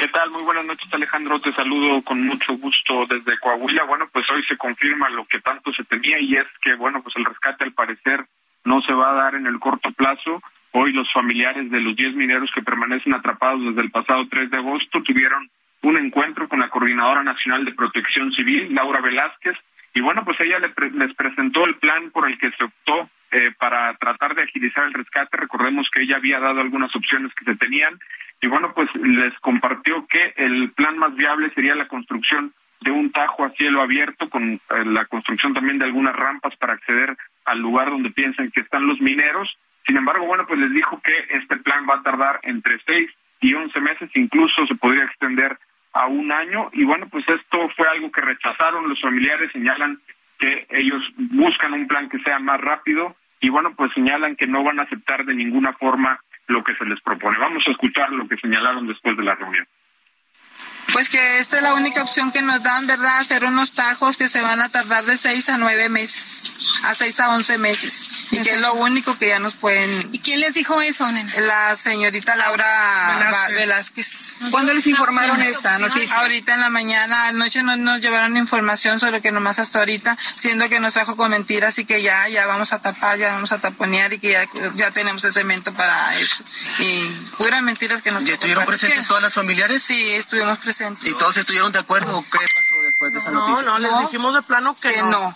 ¿Qué 0.00 0.08
tal? 0.08 0.30
Muy 0.30 0.42
buenas 0.44 0.64
noches, 0.64 0.94
Alejandro. 0.94 1.38
Te 1.38 1.52
saludo 1.52 2.00
con 2.00 2.26
mucho 2.26 2.54
gusto 2.54 3.04
desde 3.04 3.38
Coahuila. 3.38 3.84
Bueno, 3.84 4.08
pues 4.10 4.24
hoy 4.30 4.42
se 4.44 4.56
confirma 4.56 5.10
lo 5.10 5.26
que 5.26 5.40
tanto 5.40 5.74
se 5.74 5.84
temía 5.84 6.18
y 6.18 6.36
es 6.36 6.46
que, 6.62 6.74
bueno, 6.74 7.02
pues 7.02 7.14
el 7.16 7.26
rescate 7.26 7.64
al 7.64 7.74
parecer 7.74 8.24
no 8.64 8.80
se 8.80 8.94
va 8.94 9.10
a 9.10 9.24
dar 9.24 9.34
en 9.34 9.46
el 9.46 9.58
corto 9.58 9.92
plazo. 9.92 10.40
Hoy 10.72 10.94
los 10.94 11.12
familiares 11.12 11.70
de 11.70 11.82
los 11.82 11.94
10 11.96 12.14
mineros 12.14 12.50
que 12.54 12.62
permanecen 12.62 13.12
atrapados 13.12 13.62
desde 13.62 13.82
el 13.82 13.90
pasado 13.90 14.26
3 14.26 14.50
de 14.50 14.56
agosto 14.56 15.02
tuvieron 15.02 15.50
un 15.82 15.98
encuentro 15.98 16.48
con 16.48 16.60
la 16.60 16.70
Coordinadora 16.70 17.22
Nacional 17.22 17.66
de 17.66 17.74
Protección 17.74 18.32
Civil, 18.32 18.74
Laura 18.74 19.02
Velázquez, 19.02 19.58
y 19.92 20.00
bueno, 20.00 20.24
pues 20.24 20.40
ella 20.40 20.60
les 20.60 21.14
presentó 21.14 21.66
el 21.66 21.74
plan 21.74 22.10
por 22.10 22.26
el 22.26 22.38
que 22.38 22.50
se 22.52 22.64
optó 22.64 23.10
eh, 23.32 23.52
para 23.58 23.94
tratar 23.94 24.34
de 24.34 24.44
agilizar 24.44 24.84
el 24.84 24.94
rescate. 24.94 25.36
Recordemos 25.36 25.88
que 25.92 26.02
ella 26.02 26.16
había 26.16 26.40
dado 26.40 26.60
algunas 26.60 26.94
opciones 26.96 27.34
que 27.34 27.44
se 27.44 27.56
tenían 27.56 27.98
y 28.40 28.46
bueno, 28.46 28.72
pues 28.74 28.88
les 28.96 29.38
compartió 29.40 30.06
que 30.06 30.32
el 30.36 30.70
plan 30.70 30.96
más 30.98 31.14
viable 31.14 31.50
sería 31.54 31.74
la 31.74 31.88
construcción 31.88 32.52
de 32.80 32.90
un 32.90 33.12
tajo 33.12 33.44
a 33.44 33.50
cielo 33.50 33.82
abierto 33.82 34.30
con 34.30 34.54
eh, 34.54 34.60
la 34.86 35.04
construcción 35.04 35.52
también 35.52 35.78
de 35.78 35.84
algunas 35.84 36.16
rampas 36.16 36.56
para 36.56 36.72
acceder 36.72 37.16
al 37.44 37.58
lugar 37.58 37.90
donde 37.90 38.10
piensan 38.10 38.50
que 38.50 38.60
están 38.60 38.86
los 38.86 39.00
mineros. 39.00 39.54
Sin 39.86 39.96
embargo, 39.96 40.24
bueno, 40.24 40.46
pues 40.46 40.58
les 40.58 40.72
dijo 40.72 41.00
que 41.02 41.36
este 41.36 41.56
plan 41.56 41.84
va 41.88 41.96
a 41.96 42.02
tardar 42.02 42.40
entre 42.42 42.78
seis 42.86 43.10
y 43.40 43.52
once 43.54 43.78
meses, 43.80 44.10
incluso 44.14 44.66
se 44.66 44.74
podría 44.74 45.04
extender 45.04 45.58
a 45.92 46.06
un 46.06 46.32
año. 46.32 46.70
Y 46.72 46.84
bueno, 46.84 47.06
pues 47.10 47.28
esto 47.28 47.68
fue 47.76 47.88
algo 47.88 48.10
que 48.10 48.20
rechazaron 48.22 48.88
los 48.88 49.00
familiares, 49.00 49.52
señalan 49.52 49.98
que 50.38 50.66
ellos 50.70 51.02
buscan 51.16 51.74
un 51.74 51.86
plan 51.86 52.08
que 52.08 52.18
sea 52.20 52.38
más 52.38 52.60
rápido 52.60 53.14
y 53.40 53.50
bueno, 53.50 53.74
pues 53.74 53.92
señalan 53.92 54.36
que 54.36 54.46
no 54.46 54.62
van 54.62 54.80
a 54.80 54.84
aceptar 54.84 55.24
de 55.24 55.34
ninguna 55.34 55.72
forma 55.74 56.20
lo 56.50 56.62
que 56.62 56.74
se 56.74 56.84
les 56.84 57.00
propone. 57.00 57.38
Vamos 57.38 57.62
a 57.66 57.70
escuchar 57.70 58.10
lo 58.12 58.26
que 58.26 58.36
señalaron 58.36 58.86
después 58.86 59.16
de 59.16 59.24
la 59.24 59.34
reunión. 59.34 59.66
Pues 60.92 61.08
que 61.08 61.38
esta 61.38 61.58
es 61.58 61.62
la 61.62 61.74
única 61.74 62.02
opción 62.02 62.32
que 62.32 62.42
nos 62.42 62.62
dan, 62.62 62.86
¿verdad? 62.86 63.18
Hacer 63.18 63.44
unos 63.44 63.72
tajos 63.72 64.16
que 64.16 64.28
se 64.28 64.42
van 64.42 64.60
a 64.60 64.68
tardar 64.68 65.04
de 65.04 65.16
seis 65.16 65.48
a 65.48 65.56
nueve 65.56 65.88
meses, 65.88 66.54
a 66.84 66.94
seis 66.94 67.20
a 67.20 67.30
once 67.30 67.56
meses. 67.58 68.06
Y 68.32 68.40
que 68.42 68.50
es 68.54 68.60
lo 68.60 68.74
único 68.74 69.18
que 69.18 69.28
ya 69.28 69.38
nos 69.38 69.54
pueden... 69.54 70.08
¿Y 70.12 70.20
quién 70.20 70.40
les 70.40 70.54
dijo 70.54 70.80
eso, 70.80 71.10
nena? 71.10 71.32
La 71.40 71.74
señorita 71.74 72.36
Laura 72.36 73.48
Velázquez. 73.54 74.36
¿Cuándo 74.50 74.72
les 74.72 74.86
informaron 74.86 75.42
esta 75.42 75.78
noticia? 75.78 76.16
Ahorita 76.18 76.54
en 76.54 76.60
la 76.60 76.70
mañana, 76.70 77.28
anoche 77.28 77.62
no 77.62 77.76
nos 77.76 78.00
llevaron 78.00 78.36
información 78.36 79.00
sobre 79.00 79.20
que 79.20 79.32
nomás 79.32 79.58
hasta 79.58 79.80
ahorita, 79.80 80.16
siendo 80.36 80.68
que 80.68 80.80
nos 80.80 80.92
trajo 80.92 81.16
con 81.16 81.30
mentiras 81.30 81.78
y 81.78 81.84
que 81.84 82.02
ya, 82.02 82.28
ya 82.28 82.46
vamos 82.46 82.72
a 82.72 82.80
tapar, 82.80 83.18
ya 83.18 83.32
vamos 83.32 83.52
a 83.52 83.58
taponear 83.58 84.12
y 84.12 84.18
que 84.18 84.32
ya, 84.32 84.44
ya 84.74 84.90
tenemos 84.90 85.24
el 85.24 85.32
cemento 85.32 85.72
para 85.72 86.16
esto. 86.18 86.44
Y 86.78 87.06
puras 87.36 87.62
mentiras 87.62 88.02
que 88.02 88.10
nos... 88.12 88.24
¿Y 88.24 88.32
estuvieron 88.32 88.64
presentes 88.64 89.06
todas 89.06 89.22
las 89.22 89.34
familiares? 89.34 89.82
Sí, 89.82 90.10
estuvimos 90.10 90.58
presentes. 90.58 90.79
¿Y 91.02 91.12
todos 91.18 91.36
estuvieron 91.36 91.72
de 91.72 91.78
acuerdo 91.78 92.18
o 92.18 92.22
qué 92.22 92.38
pasó 92.38 92.82
después 92.82 93.12
de 93.12 93.18
esa 93.18 93.30
noticia? 93.30 93.64
No, 93.64 93.78
no, 93.78 93.78
les 93.78 94.00
dijimos 94.00 94.34
de 94.34 94.42
plano 94.42 94.74
que, 94.80 94.90
no. 95.02 95.34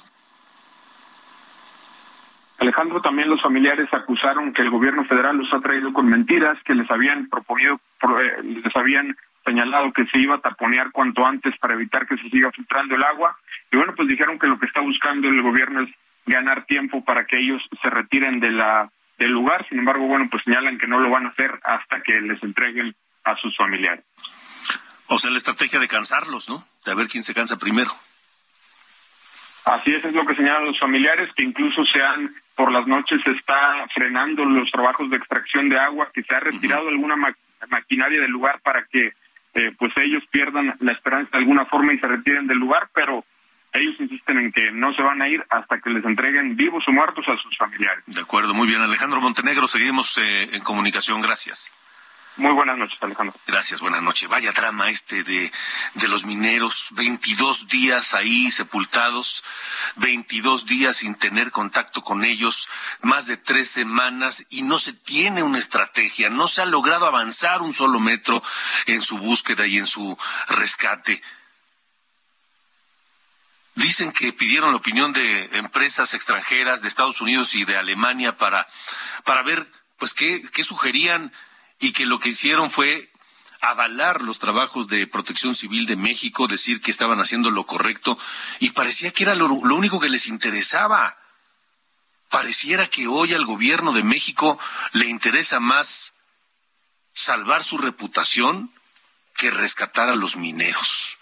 Alejandro, 2.59 3.03
también 3.03 3.29
los 3.29 3.43
familiares 3.43 3.93
acusaron 3.93 4.55
que 4.55 4.63
el 4.63 4.71
gobierno 4.71 5.05
federal 5.05 5.37
los 5.37 5.53
ha 5.53 5.61
traído 5.61 5.93
con 5.93 6.07
mentiras, 6.07 6.57
que 6.65 6.75
les 6.75 6.91
habían 6.91 7.29
proponido, 7.29 7.79
eh, 8.03 8.43
les 8.43 8.75
habían 8.75 9.17
señalado 9.45 9.93
que 9.93 10.07
se 10.07 10.19
iba 10.19 10.37
a 10.37 10.41
taponear 10.41 10.91
cuanto 10.91 11.27
antes 11.27 11.57
para 11.59 11.75
evitar 11.75 12.07
que 12.07 12.17
se 12.17 12.31
siga 12.31 12.51
filtrando 12.53 12.95
el 12.95 13.03
agua. 13.03 13.37
Y 13.71 13.77
bueno, 13.77 13.93
pues 13.95 14.09
dijeron 14.09 14.39
que 14.39 14.47
lo 14.47 14.59
que 14.59 14.67
está 14.67 14.81
buscando 14.81 15.29
el 15.29 15.43
gobierno 15.43 15.83
es 15.83 15.91
ganar 16.25 16.65
tiempo 16.65 17.05
para 17.05 17.27
que 17.27 17.39
ellos 17.39 17.63
se 17.83 17.91
retiren 17.91 18.41
de 18.41 18.51
la 18.51 18.89
del 19.19 19.31
lugar. 19.31 19.67
Sin 19.69 19.81
embargo, 19.81 20.07
bueno, 20.07 20.29
pues 20.31 20.45
señalan 20.45 20.79
que 20.79 20.87
no 20.87 21.01
lo 21.01 21.11
van 21.11 21.27
a 21.27 21.31
hacer 21.31 21.61
hasta 21.65 22.01
que 22.01 22.21
les 22.21 22.43
entreguen 22.43 22.95
a 23.25 23.37
sus 23.37 23.55
familiares. 23.57 24.05
O 25.09 25.19
sea, 25.19 25.31
la 25.31 25.39
estrategia 25.39 25.79
de 25.79 25.89
cansarlos, 25.89 26.49
¿no? 26.49 26.67
De 26.85 26.95
ver 26.95 27.09
quién 27.09 27.25
se 27.25 27.35
cansa 27.35 27.59
primero. 27.59 27.95
Así 29.65 29.95
es, 29.95 30.05
es 30.05 30.13
lo 30.13 30.27
que 30.27 30.35
señalan 30.35 30.67
los 30.67 30.79
familiares, 30.79 31.31
que 31.35 31.43
incluso 31.43 31.85
se 31.87 32.03
han, 32.03 32.31
por 32.55 32.71
las 32.71 32.87
noches 32.87 33.23
se 33.23 33.31
está 33.31 33.87
frenando 33.95 34.45
los 34.45 34.71
trabajos 34.71 35.09
de 35.09 35.17
extracción 35.17 35.69
de 35.69 35.79
agua, 35.79 36.11
que 36.13 36.23
se 36.23 36.35
ha 36.35 36.41
retirado 36.41 36.89
alguna 36.89 37.17
maquinaria 37.71 38.21
del 38.21 38.31
lugar 38.31 38.61
para 38.63 38.85
que 38.85 39.15
eh, 39.55 39.73
pues 39.79 39.93
ellos 39.97 40.23
pierdan 40.31 40.75
la 40.81 40.93
esperanza 40.93 41.31
de 41.33 41.39
alguna 41.39 41.65
forma 41.65 41.95
y 41.95 41.99
se 41.99 42.07
retiren 42.07 42.47
del 42.47 42.59
lugar, 42.59 42.89
pero 42.93 43.25
ellos 43.73 43.95
insisten 43.99 44.39
en 44.39 44.53
que 44.53 44.71
no 44.71 44.93
se 44.95 45.03
van 45.03 45.23
a 45.23 45.29
ir 45.29 45.45
hasta 45.49 45.81
que 45.81 45.91
les 45.91 46.05
entreguen 46.05 46.57
vivos 46.57 46.85
o 46.87 46.93
muertos 46.93 47.25
a 47.29 47.37
sus 47.39 47.57
familiares. 47.57 48.05
De 48.07 48.21
acuerdo, 48.21 48.53
muy 48.53 48.67
bien. 48.69 48.81
Alejandro 48.81 49.21
Montenegro, 49.21 49.67
seguimos 49.67 50.19
eh, 50.19 50.51
en 50.53 50.63
comunicación. 50.63 51.21
Gracias. 51.23 51.73
Muy 52.37 52.51
buenas 52.51 52.77
noches, 52.77 52.99
Alejandro. 53.01 53.39
Gracias, 53.47 53.81
buenas 53.81 54.03
noches. 54.03 54.29
Vaya 54.29 54.51
drama 54.51 54.91
este 54.91 55.23
de, 55.23 55.53
de 55.95 56.09
los 56.09 56.25
mineros, 56.25 56.89
22 56.91 57.69
días 57.69 58.13
ahí 58.13 58.51
sepultados, 58.51 59.45
22 59.97 60.67
días 60.67 60.97
sin 60.97 61.15
tener 61.15 61.53
contacto 61.53 62.03
con 62.03 62.25
ellos, 62.25 62.69
más 63.03 63.29
de 63.29 63.37
tres 63.37 63.71
semanas 63.71 64.47
y 64.51 64.63
no 64.63 64.81
se 64.81 64.93
tiene 64.93 65.45
una 65.45 65.61
estrategia, 65.61 66.29
no 66.29 66.49
se 66.49 66.63
ha 66.63 66.67
logrado 66.67 67.07
avanzar 67.07 67.63
un 67.63 67.73
solo 67.73 68.01
metro 68.01 68.43
en 68.87 69.01
su 69.03 69.19
búsqueda 69.19 69.69
y 69.69 69.79
en 69.79 69.87
su 69.87 70.19
rescate. 70.49 71.23
Dicen 73.77 74.11
que 74.11 74.33
pidieron 74.33 74.73
la 74.73 74.79
opinión 74.79 75.13
de 75.13 75.57
empresas 75.57 76.15
extranjeras 76.15 76.83
de 76.83 76.89
Estados 76.89 77.21
Unidos 77.21 77.55
y 77.55 77.65
de 77.65 77.77
Alemania 77.77 78.37
para, 78.37 78.67
para 79.23 79.43
ver 79.43 79.69
pues 79.99 80.15
qué, 80.15 80.43
qué 80.53 80.65
sugerían 80.65 81.33
y 81.85 81.93
que 81.93 82.07
lo 82.07 82.19
que 82.19 82.31
hicieron 82.31 82.71
fue 82.71 83.13
avalar 83.61 84.23
los 84.23 84.39
trabajos 84.39 84.89
de 84.89 85.07
protección 85.07 85.55
civil 85.55 85.85
de 85.85 85.97
México, 85.97 86.47
decir 86.47 86.81
que 86.81 86.91
estaban 86.91 87.21
haciendo 87.21 87.51
lo 87.51 87.67
correcto, 87.67 88.17
y 88.59 88.71
parecía 88.71 89.11
que 89.11 89.25
era 89.25 89.35
lo, 89.35 89.49
único 89.49 90.01
que 90.01 90.09
les 90.09 90.27
interesaba. 90.27 91.19
Pareciera 92.31 92.89
que 92.89 93.07
hoy 93.07 93.35
al 93.35 93.45
gobierno 93.45 93.93
de 93.93 94.03
México 94.03 94.59
le 94.93 95.09
interesa 95.09 95.61
más 95.61 96.15
salvar 97.13 97.65
su 97.65 97.77
reputación 97.77 98.73
que 99.37 99.51
rescatar 99.51 100.09
a 100.09 100.17
los 100.17 100.37
mineros. 100.37 101.19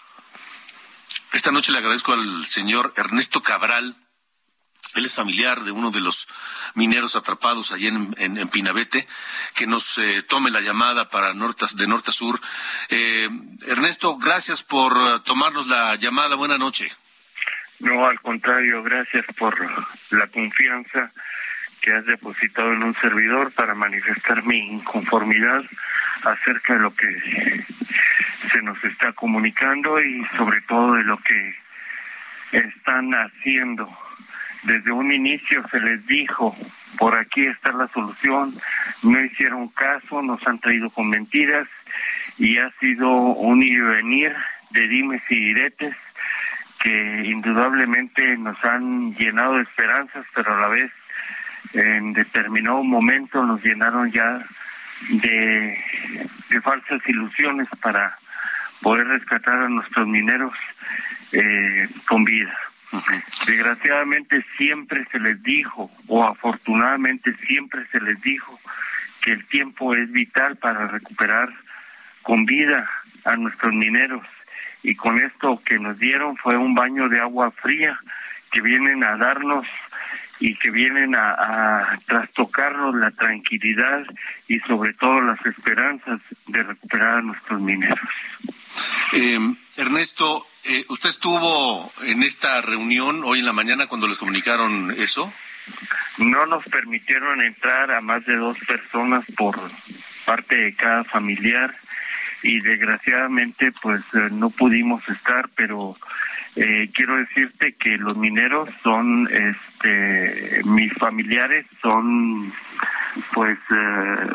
Esta 1.33 1.51
noche 1.51 1.73
le 1.73 1.79
agradezco 1.79 2.13
al 2.13 2.45
señor 2.45 2.93
Ernesto 2.95 3.43
Cabral, 3.43 3.97
él 4.95 5.05
es 5.05 5.15
familiar 5.15 5.61
de 5.61 5.71
uno 5.71 5.91
de 5.91 6.01
los 6.01 6.27
mineros 6.75 7.15
atrapados 7.15 7.71
allí 7.71 7.87
en, 7.87 8.47
Pinabete, 8.49 9.07
que 9.55 9.67
nos 9.67 9.97
eh, 9.97 10.23
tome 10.23 10.51
la 10.51 10.61
llamada 10.61 11.09
para 11.09 11.33
norte, 11.33 11.65
de 11.75 11.87
norte 11.87 12.09
a 12.09 12.13
sur. 12.13 12.39
Eh, 12.89 13.29
Ernesto, 13.67 14.17
gracias 14.17 14.63
por 14.63 15.23
tomarnos 15.23 15.67
la 15.67 15.95
llamada. 15.95 16.35
Buenas 16.35 16.59
noche. 16.59 16.91
No, 17.79 18.05
al 18.05 18.19
contrario, 18.21 18.81
gracias 18.83 19.25
por 19.37 19.55
la 20.11 20.27
confianza 20.27 21.11
que 21.81 21.91
has 21.91 22.05
depositado 22.05 22.71
en 22.71 22.83
un 22.83 22.95
servidor 22.95 23.51
para 23.51 23.75
manifestar 23.75 24.43
mi 24.43 24.57
inconformidad 24.57 25.63
acerca 26.23 26.75
de 26.75 26.79
lo 26.79 26.95
que 26.95 27.65
se 28.51 28.61
nos 28.61 28.81
está 28.85 29.11
comunicando 29.11 29.99
y 30.01 30.25
sobre 30.37 30.61
todo 30.61 30.93
de 30.93 31.03
lo 31.03 31.17
que 31.17 31.55
están 32.53 33.11
haciendo 33.13 33.89
desde 34.63 34.91
un 34.91 35.11
inicio 35.11 35.63
se 35.69 35.79
les 35.79 36.05
dijo, 36.07 36.55
por 36.97 37.15
aquí 37.17 37.45
está 37.45 37.71
la 37.71 37.87
solución, 37.89 38.53
no 39.03 39.23
hicieron 39.23 39.67
caso, 39.69 40.21
nos 40.21 40.45
han 40.47 40.59
traído 40.59 40.89
con 40.89 41.09
mentiras 41.09 41.67
y 42.37 42.57
ha 42.57 42.69
sido 42.79 43.09
un 43.09 43.61
ir 43.61 43.73
y 43.73 43.81
venir 43.81 44.35
de 44.71 44.87
dimes 44.87 45.21
y 45.29 45.35
diretes 45.35 45.95
que 46.81 47.23
indudablemente 47.25 48.37
nos 48.37 48.63
han 48.63 49.15
llenado 49.15 49.55
de 49.55 49.63
esperanzas, 49.63 50.25
pero 50.35 50.55
a 50.55 50.61
la 50.61 50.67
vez 50.67 50.91
en 51.73 52.13
determinado 52.13 52.83
momento 52.83 53.43
nos 53.45 53.63
llenaron 53.63 54.11
ya 54.11 54.43
de, 55.09 55.77
falsas 56.61 57.01
ilusiones 57.07 57.67
para 57.81 58.15
poder 58.81 59.07
rescatar 59.07 59.63
a 59.63 59.69
nuestros 59.69 60.07
mineros 60.07 60.53
eh, 61.31 61.89
con 62.05 62.23
vida. 62.23 62.55
Desgraciadamente 63.47 64.45
siempre 64.57 65.05
se 65.11 65.19
les 65.19 65.41
dijo, 65.41 65.89
o 66.07 66.23
afortunadamente 66.23 67.35
siempre 67.47 67.85
se 67.91 67.99
les 67.99 68.21
dijo, 68.21 68.59
que 69.21 69.31
el 69.31 69.45
tiempo 69.47 69.95
es 69.95 70.11
vital 70.11 70.57
para 70.57 70.87
recuperar 70.87 71.49
con 72.21 72.45
vida 72.45 72.89
a 73.23 73.35
nuestros 73.37 73.73
mineros. 73.73 74.25
Y 74.83 74.95
con 74.95 75.17
esto 75.21 75.61
que 75.65 75.79
nos 75.79 75.97
dieron 75.97 76.35
fue 76.37 76.57
un 76.57 76.75
baño 76.75 77.07
de 77.07 77.19
agua 77.19 77.51
fría 77.51 77.97
que 78.51 78.61
vienen 78.61 79.03
a 79.03 79.15
darnos 79.17 79.65
y 80.39 80.55
que 80.55 80.69
vienen 80.71 81.15
a, 81.15 81.31
a 81.31 81.99
trastocarnos 82.05 82.95
la 82.95 83.11
tranquilidad 83.11 84.05
y 84.47 84.59
sobre 84.59 84.93
todo 84.93 85.21
las 85.21 85.43
esperanzas 85.45 86.19
de 86.47 86.63
recuperar 86.63 87.19
a 87.19 87.21
nuestros 87.21 87.61
mineros. 87.61 88.09
Eh, 89.13 89.39
Ernesto, 89.77 90.45
eh, 90.65 90.85
¿Usted 90.87 91.09
estuvo 91.09 91.91
en 92.05 92.23
esta 92.23 92.61
reunión 92.61 93.23
hoy 93.25 93.39
en 93.39 93.45
la 93.45 93.51
mañana 93.51 93.87
cuando 93.87 94.07
les 94.07 94.17
comunicaron 94.17 94.91
eso? 94.91 95.33
No 96.19 96.45
nos 96.45 96.63
permitieron 96.65 97.41
entrar 97.41 97.91
a 97.91 97.99
más 97.99 98.25
de 98.25 98.35
dos 98.35 98.59
personas 98.59 99.25
por 99.35 99.59
parte 100.25 100.55
de 100.55 100.73
cada 100.73 101.03
familiar 101.03 101.75
y 102.43 102.59
desgraciadamente 102.59 103.73
pues 103.81 104.01
eh, 104.13 104.29
no 104.31 104.51
pudimos 104.51 105.07
estar, 105.09 105.49
pero 105.55 105.95
eh, 106.55 106.89
quiero 106.93 107.17
decirte 107.17 107.73
que 107.73 107.97
los 107.97 108.15
mineros 108.15 108.69
son, 108.83 109.27
este, 109.31 110.61
mis 110.63 110.93
familiares 110.93 111.65
son 111.81 112.53
pues 113.33 113.59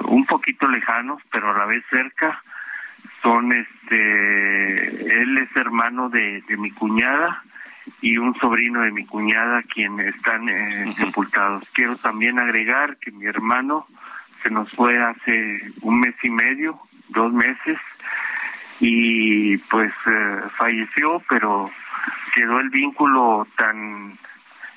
un 0.04 0.24
poquito 0.26 0.68
lejanos, 0.68 1.22
pero 1.32 1.50
a 1.50 1.58
la 1.58 1.64
vez 1.64 1.82
cerca 1.90 2.42
son 3.22 3.52
este 3.52 5.22
él 5.22 5.38
es 5.38 5.56
hermano 5.56 6.08
de, 6.08 6.42
de 6.48 6.56
mi 6.56 6.70
cuñada 6.70 7.42
y 8.00 8.18
un 8.18 8.34
sobrino 8.38 8.82
de 8.82 8.92
mi 8.92 9.04
cuñada 9.06 9.62
quien 9.62 9.98
están 10.00 10.48
eh, 10.48 10.92
sepultados. 10.96 11.64
Quiero 11.72 11.96
también 11.96 12.38
agregar 12.38 12.96
que 12.98 13.10
mi 13.10 13.26
hermano 13.26 13.86
se 14.42 14.50
nos 14.50 14.70
fue 14.72 15.02
hace 15.02 15.60
un 15.82 16.00
mes 16.00 16.14
y 16.22 16.30
medio, 16.30 16.78
dos 17.08 17.32
meses, 17.32 17.78
y 18.80 19.56
pues 19.56 19.92
eh, 20.06 20.40
falleció, 20.56 21.20
pero 21.28 21.70
quedó 22.34 22.60
el 22.60 22.70
vínculo 22.70 23.46
tan 23.56 24.12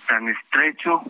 tan 0.08 0.28
estrecho 0.28 1.04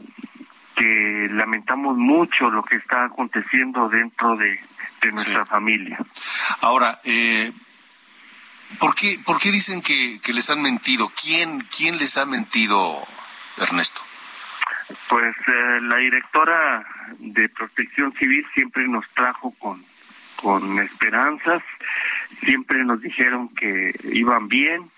que 0.75 1.27
lamentamos 1.31 1.97
mucho 1.97 2.49
lo 2.49 2.63
que 2.63 2.75
está 2.75 3.05
aconteciendo 3.05 3.89
dentro 3.89 4.35
de, 4.35 4.59
de 5.01 5.11
nuestra 5.11 5.45
familia. 5.45 5.97
Ahora, 6.61 6.99
eh, 7.03 7.51
¿por, 8.79 8.95
qué, 8.95 9.19
¿por 9.25 9.39
qué 9.39 9.51
dicen 9.51 9.81
que, 9.81 10.19
que 10.21 10.33
les 10.33 10.49
han 10.49 10.61
mentido? 10.61 11.11
¿Quién, 11.21 11.61
¿Quién 11.75 11.97
les 11.97 12.17
ha 12.17 12.25
mentido, 12.25 13.05
Ernesto? 13.57 14.01
Pues 15.07 15.35
eh, 15.47 15.81
la 15.81 15.97
directora 15.97 16.85
de 17.19 17.49
Protección 17.49 18.13
Civil 18.13 18.45
siempre 18.53 18.87
nos 18.87 19.07
trajo 19.13 19.53
con, 19.57 19.83
con 20.35 20.79
esperanzas, 20.79 21.63
siempre 22.43 22.83
nos 22.83 23.01
dijeron 23.01 23.49
que 23.55 23.93
iban 24.11 24.47
bien, 24.47 24.89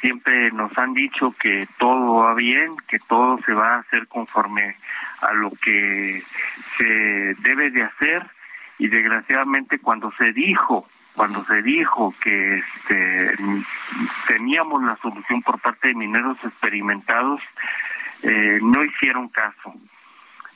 siempre 0.00 0.50
nos 0.52 0.76
han 0.78 0.94
dicho 0.94 1.34
que 1.38 1.68
todo 1.78 2.16
va 2.16 2.34
bien, 2.34 2.76
que 2.88 2.98
todo 2.98 3.38
se 3.44 3.52
va 3.52 3.76
a 3.76 3.78
hacer 3.80 4.06
conforme 4.08 4.76
a 5.20 5.32
lo 5.32 5.50
que 5.50 6.22
se 6.76 6.84
debe 6.84 7.70
de 7.70 7.82
hacer 7.82 8.26
y 8.78 8.88
desgraciadamente 8.88 9.78
cuando 9.78 10.12
se 10.18 10.32
dijo 10.32 10.86
cuando 11.14 11.44
se 11.44 11.62
dijo 11.62 12.12
que 12.20 12.58
este, 12.58 13.34
teníamos 14.26 14.82
la 14.82 14.96
solución 14.96 15.42
por 15.42 15.60
parte 15.60 15.88
de 15.88 15.94
mineros 15.94 16.36
experimentados, 16.42 17.40
eh, 18.22 18.58
no 18.60 18.84
hicieron 18.84 19.28
caso. 19.28 19.74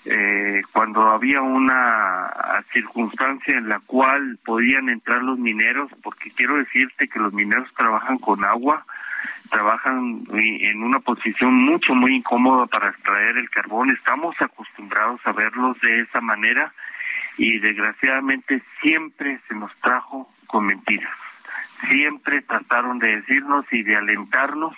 Eh, 0.04 0.62
cuando 0.72 1.10
había 1.10 1.42
una 1.42 2.30
circunstancia 2.72 3.56
en 3.56 3.68
la 3.68 3.78
cual 3.80 4.38
podían 4.44 4.88
entrar 4.88 5.22
los 5.22 5.38
mineros, 5.38 5.90
porque 6.02 6.30
quiero 6.32 6.56
decirte 6.56 7.08
que 7.08 7.20
los 7.20 7.32
mineros 7.32 7.72
trabajan 7.74 8.18
con 8.18 8.44
agua, 8.44 8.84
trabajan 9.50 10.24
en 10.32 10.82
una 10.82 10.98
posición 10.98 11.54
mucho, 11.54 11.94
muy 11.94 12.16
incómoda 12.16 12.66
para 12.66 12.90
extraer 12.90 13.36
el 13.36 13.48
carbón, 13.50 13.90
estamos 13.90 14.34
acostumbrados 14.40 15.20
a 15.24 15.32
verlos 15.32 15.80
de 15.80 16.00
esa 16.00 16.20
manera 16.20 16.72
y 17.38 17.58
desgraciadamente 17.60 18.60
siempre 18.82 19.40
se 19.48 19.54
nos 19.54 19.74
trajo 19.76 20.28
con 20.48 20.66
mentiras. 20.66 21.14
Siempre 21.88 22.42
trataron 22.42 22.98
de 22.98 23.20
decirnos 23.20 23.64
y 23.70 23.84
de 23.84 23.96
alentarnos 23.96 24.74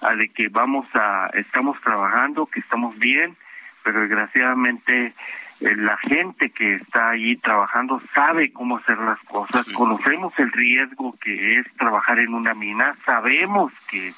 a 0.00 0.14
de 0.14 0.30
que 0.30 0.48
vamos 0.48 0.86
a, 0.94 1.30
estamos 1.34 1.78
trabajando, 1.82 2.46
que 2.46 2.60
estamos 2.60 2.98
bien, 2.98 3.36
pero 3.82 4.00
desgraciadamente 4.00 5.12
eh, 5.60 5.76
la 5.76 5.98
gente 5.98 6.50
que 6.50 6.76
está 6.76 7.10
ahí 7.10 7.36
trabajando 7.36 8.00
sabe 8.14 8.52
cómo 8.52 8.78
hacer 8.78 8.98
las 8.98 9.18
cosas, 9.24 9.66
conocemos 9.74 10.32
el 10.38 10.50
riesgo 10.50 11.14
que 11.20 11.58
es 11.58 11.66
trabajar 11.76 12.18
en 12.20 12.32
una 12.32 12.54
mina, 12.54 12.96
sabemos 13.04 13.72
que, 13.90 14.12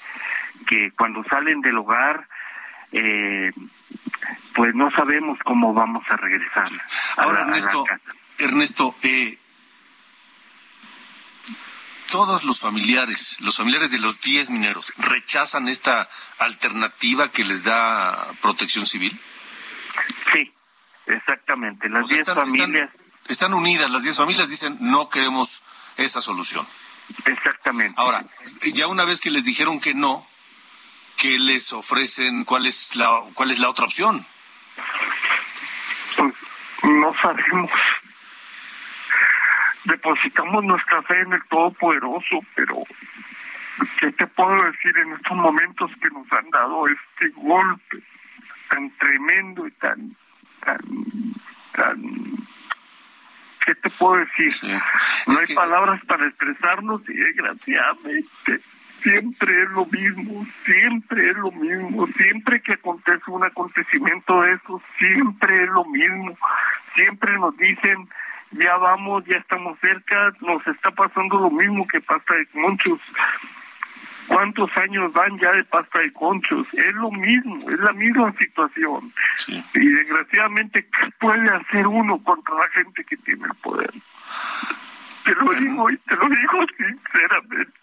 que 0.68 0.92
cuando 0.92 1.24
salen 1.24 1.60
del 1.60 1.78
hogar, 1.78 2.28
eh, 2.92 3.50
pues 4.54 4.74
no 4.74 4.90
sabemos 4.90 5.38
cómo 5.44 5.72
vamos 5.72 6.04
a 6.10 6.16
regresar. 6.16 6.68
Ahora, 7.16 7.42
Ernesto, 7.42 7.84
Ernesto, 8.38 8.94
eh, 9.02 9.38
todos 12.10 12.44
los 12.44 12.60
familiares, 12.60 13.36
los 13.40 13.56
familiares 13.56 13.90
de 13.90 13.98
los 13.98 14.20
10 14.20 14.50
mineros, 14.50 14.92
rechazan 14.98 15.68
esta 15.68 16.08
alternativa 16.38 17.30
que 17.30 17.44
les 17.44 17.62
da 17.62 18.32
protección 18.42 18.86
civil? 18.86 19.18
Sí, 20.32 20.52
exactamente. 21.06 21.88
Las 21.88 22.08
10 22.08 22.26
familias. 22.26 22.90
Están, 23.28 23.54
unidas, 23.54 23.90
las 23.90 24.02
10 24.02 24.16
familias 24.16 24.48
dicen 24.48 24.76
no 24.80 25.08
queremos 25.08 25.62
esa 25.96 26.20
solución. 26.20 26.66
Exactamente. 27.24 27.94
Ahora, 27.96 28.24
ya 28.72 28.88
una 28.88 29.04
vez 29.04 29.20
que 29.20 29.30
les 29.30 29.44
dijeron 29.44 29.78
que 29.78 29.94
no, 29.94 30.26
¿qué 31.20 31.38
les 31.38 31.72
ofrecen? 31.72 32.44
¿Cuál 32.44 32.66
es 32.66 32.96
la, 32.96 33.22
cuál 33.34 33.50
es 33.50 33.58
la 33.58 33.68
otra 33.68 33.84
opción? 33.84 34.24
Pues 36.16 36.34
no 36.82 37.14
sabemos 37.22 37.70
depositamos 39.84 40.64
nuestra 40.64 41.02
fe 41.02 41.20
en 41.20 41.32
el 41.32 41.44
Todopoderoso, 41.44 42.40
pero 42.54 42.84
¿qué 43.98 44.12
te 44.12 44.26
puedo 44.26 44.62
decir 44.64 44.96
en 44.98 45.12
estos 45.12 45.36
momentos 45.36 45.90
que 46.02 46.10
nos 46.10 46.30
han 46.32 46.50
dado 46.50 46.86
este 46.88 47.28
golpe 47.36 48.02
tan 48.68 48.90
tremendo 48.98 49.66
y 49.66 49.70
tan, 49.72 50.16
tan, 50.64 50.80
tan, 51.72 52.02
¿qué 53.64 53.74
te 53.74 53.90
puedo 53.90 54.24
decir? 54.24 54.52
No 55.26 55.38
hay 55.38 55.54
palabras 55.54 56.00
para 56.06 56.26
expresarnos 56.26 57.02
y 57.08 57.14
desgraciadamente 57.14 58.60
siempre 59.02 59.62
es 59.62 59.70
lo 59.70 59.86
mismo, 59.86 60.44
siempre 60.64 61.30
es 61.30 61.36
lo 61.36 61.50
mismo, 61.52 62.06
siempre 62.08 62.60
que 62.60 62.74
acontece 62.74 63.22
un 63.28 63.44
acontecimiento 63.44 64.42
de 64.42 64.52
eso, 64.52 64.82
siempre 64.98 65.64
es 65.64 65.70
lo 65.70 65.84
mismo, 65.84 66.36
siempre 66.94 67.38
nos 67.38 67.56
dicen 67.56 68.08
ya 68.52 68.76
vamos, 68.76 69.24
ya 69.26 69.36
estamos 69.36 69.78
cerca, 69.80 70.32
nos 70.40 70.66
está 70.66 70.90
pasando 70.90 71.38
lo 71.38 71.50
mismo 71.50 71.86
que 71.86 72.00
pasta 72.00 72.34
de 72.34 72.46
conchos. 72.46 72.98
¿Cuántos 74.26 74.70
años 74.76 75.12
van 75.12 75.38
ya 75.38 75.52
de 75.52 75.64
pasta 75.64 76.00
de 76.00 76.12
conchos? 76.12 76.66
Es 76.74 76.94
lo 76.94 77.10
mismo, 77.10 77.58
es 77.70 77.78
la 77.80 77.92
misma 77.92 78.32
situación. 78.32 79.12
Y 79.74 79.86
desgraciadamente, 79.88 80.84
¿qué 80.84 81.10
puede 81.18 81.48
hacer 81.48 81.86
uno 81.86 82.22
contra 82.22 82.54
la 82.54 82.68
gente 82.68 83.04
que 83.04 83.16
tiene 83.18 83.44
el 83.44 83.54
poder? 83.56 83.90
Te 85.24 85.34
lo 85.34 85.52
digo 85.52 85.90
y 85.90 85.96
te 85.98 86.16
lo 86.16 86.28
digo 86.28 86.66
sinceramente. 86.76 87.80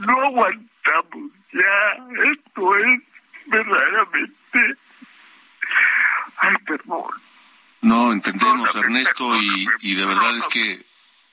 No 0.00 0.20
aguantamos 0.22 1.32
ya. 1.52 2.32
Esto 2.32 2.76
es 2.76 3.02
verdaderamente... 3.46 4.76
Ay, 6.38 6.56
perdón 6.66 7.22
no, 7.82 8.12
entendemos, 8.12 8.74
Ernesto, 8.76 9.36
y, 9.80 9.94
de 9.94 10.06
verdad 10.06 10.36
es 10.36 10.46
que 10.46 10.72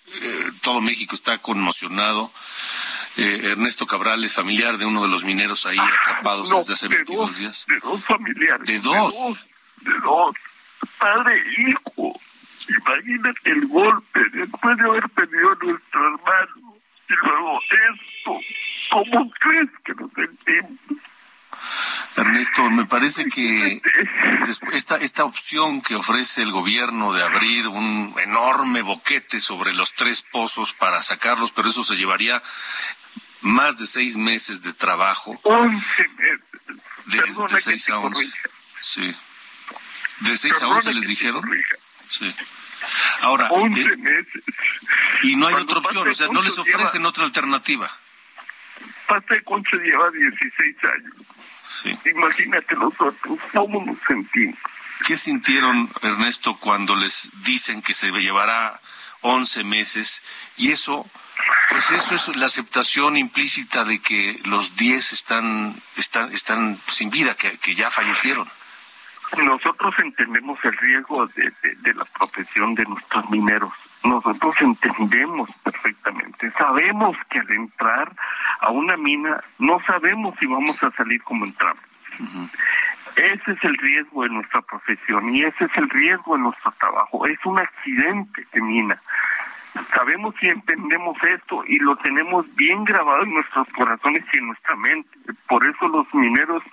eh, 0.08 0.52
todo 0.62 0.82
México 0.82 1.14
está 1.14 1.38
conmocionado. 1.38 2.32
Eh, 3.18 3.52
Ernesto 3.52 3.86
Cabral 3.86 4.24
es 4.24 4.34
familiar 4.34 4.78
de 4.80 4.86
uno 4.86 5.04
de 5.04 5.10
los 5.10 5.24
mineros 5.24 5.68
ahí 5.68 5.78
ah, 5.80 5.92
atrapados 6.02 6.50
desde 6.50 6.74
hace 6.74 6.88
22 6.88 7.38
días. 7.38 7.66
De 7.68 7.80
dos 7.80 8.04
familiares. 8.04 8.66
¿De 8.66 8.80
dos? 8.80 9.46
De 9.82 9.94
dos. 10.00 10.36
Padre 10.98 11.40
e 11.40 11.70
hijo. 11.70 12.20
Imagínate 12.68 13.52
el 13.52 13.68
golpe 13.68 14.20
después 14.32 14.78
de 14.78 14.84
haber 14.84 15.10
perdido 15.10 15.52
a 15.52 15.66
nuestro 15.66 16.02
hermano. 16.02 16.76
Y 17.10 17.14
luego 17.26 17.60
¿Cómo 18.24 19.32
crees 19.40 19.70
que 19.86 19.94
nos 19.94 20.12
sentimos? 20.14 20.80
Ernesto, 22.16 22.70
me 22.70 22.86
parece 22.86 23.26
que 23.28 23.82
esta, 24.74 24.98
esta 24.98 25.24
opción 25.24 25.82
que 25.82 25.96
ofrece 25.96 26.42
el 26.42 26.52
gobierno 26.52 27.14
de 27.14 27.24
abrir 27.24 27.68
un 27.68 28.14
enorme 28.22 28.82
boquete 28.82 29.40
sobre 29.40 29.74
los 29.74 29.94
tres 29.94 30.22
pozos 30.22 30.74
para 30.74 31.02
sacarlos, 31.02 31.52
pero 31.52 31.70
eso 31.70 31.84
se 31.84 31.96
llevaría 31.96 32.42
más 33.42 33.78
de 33.78 33.86
seis 33.86 34.18
meses 34.18 34.62
de 34.62 34.74
trabajo. 34.74 35.40
Once 35.44 36.08
meses. 36.18 37.52
De, 37.52 37.62
seis 37.62 37.90
a 37.90 38.00
once. 38.00 38.30
Sí. 38.80 39.16
¿De 40.20 40.38
seis 40.38 40.62
a 40.62 40.68
once 40.68 40.94
les 40.94 41.08
dijeron? 41.08 41.44
Sí. 42.10 42.34
Ahora. 43.22 43.50
Once 43.50 43.82
eh, 43.82 43.98
meses. 43.98 44.44
Y 45.24 45.36
no 45.36 45.48
hay 45.48 45.56
otra 45.56 45.80
opción, 45.80 46.08
o 46.08 46.14
sea, 46.14 46.28
no 46.28 46.42
les 46.42 46.58
ofrecen 46.58 47.06
otra 47.06 47.24
alternativa. 47.24 47.92
Pasta 49.10 49.34
de 49.34 49.44
Concho 49.44 49.76
lleva 49.78 50.12
16 50.12 50.78
años. 50.84 51.16
Imagínate 52.06 52.76
nosotros, 52.76 53.40
¿cómo 53.54 53.84
nos 53.84 53.98
sentimos? 54.08 54.60
¿Qué 55.08 55.18
sintieron, 55.18 55.90
Ernesto, 56.04 56.58
cuando 56.60 56.96
les 56.96 57.32
dicen 57.44 57.82
que 57.82 57.96
se 57.96 58.12
llevará 58.12 58.80
11 59.22 59.64
meses? 59.64 60.22
Y 60.58 60.72
eso, 60.72 61.10
pues 61.72 61.90
eso 61.90 62.14
es 62.14 62.36
la 62.36 62.46
aceptación 62.46 63.18
implícita 63.18 63.84
de 63.84 64.00
que 64.00 64.40
los 64.44 64.76
10 64.76 65.14
están, 65.14 65.82
están, 65.96 66.32
están 66.32 66.80
sin 66.88 67.10
vida, 67.10 67.34
que, 67.36 67.58
que 67.58 67.74
ya 67.74 67.90
fallecieron. 67.90 68.48
Nosotros 69.38 69.96
entendemos 69.98 70.60
el 70.64 70.78
riesgo 70.78 71.26
de, 71.28 71.52
de 71.64 71.94
la 71.96 72.06
profesión 72.06 72.76
de 72.76 72.84
nuestros 72.84 73.28
mineros 73.32 73.74
nosotros 74.04 74.56
entendemos 74.62 75.50
perfectamente, 75.64 76.52
sabemos 76.52 77.18
que 77.30 77.40
al 77.40 77.52
entrar 77.52 78.16
a 78.62 78.72
una 78.72 78.96
mina 78.98 79.44
no 79.58 79.80
sabemos 79.86 80.36
si 80.40 80.46
vamos 80.46 80.82
a 80.84 80.92
salir 80.92 81.22
como 81.24 81.46
entramos. 81.46 81.84
Ese 83.16 83.52
es 83.52 83.64
el 83.64 83.78
riesgo 83.78 84.24
de 84.24 84.30
nuestra 84.30 84.62
profesión 84.62 85.34
y 85.34 85.44
ese 85.44 85.66
es 85.66 85.72
el 85.76 85.90
riesgo 85.90 86.36
de 86.36 86.44
nuestro 86.44 86.72
trabajo. 86.80 87.26
Es 87.28 87.40
un 87.46 87.60
accidente 87.60 88.46
de 88.54 88.62
mina. 88.62 89.02
Sabemos 89.94 90.36
y 90.42 90.48
entendemos 90.48 91.18
esto 91.24 91.64
y 91.68 91.78
lo 91.80 91.96
tenemos 91.98 92.46
bien 92.56 92.84
grabado 92.84 93.24
en 93.24 93.34
nuestros 93.34 93.68
corazones 93.70 94.24
y 94.34 94.38
en 94.38 94.48
nuestra 94.48 94.76
mente. 94.76 95.10
Por 95.48 95.66
eso 95.66 95.88
los 95.88 96.12
mineros 96.14 96.64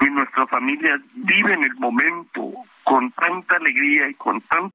y 0.00 0.06
nuestra 0.06 0.46
familia 0.46 0.98
viven 1.14 1.62
el 1.62 1.74
momento 1.76 2.52
con 2.82 3.10
tanta 3.12 3.56
alegría 3.56 4.08
y 4.08 4.14
con 4.14 4.40
tanto 4.42 4.74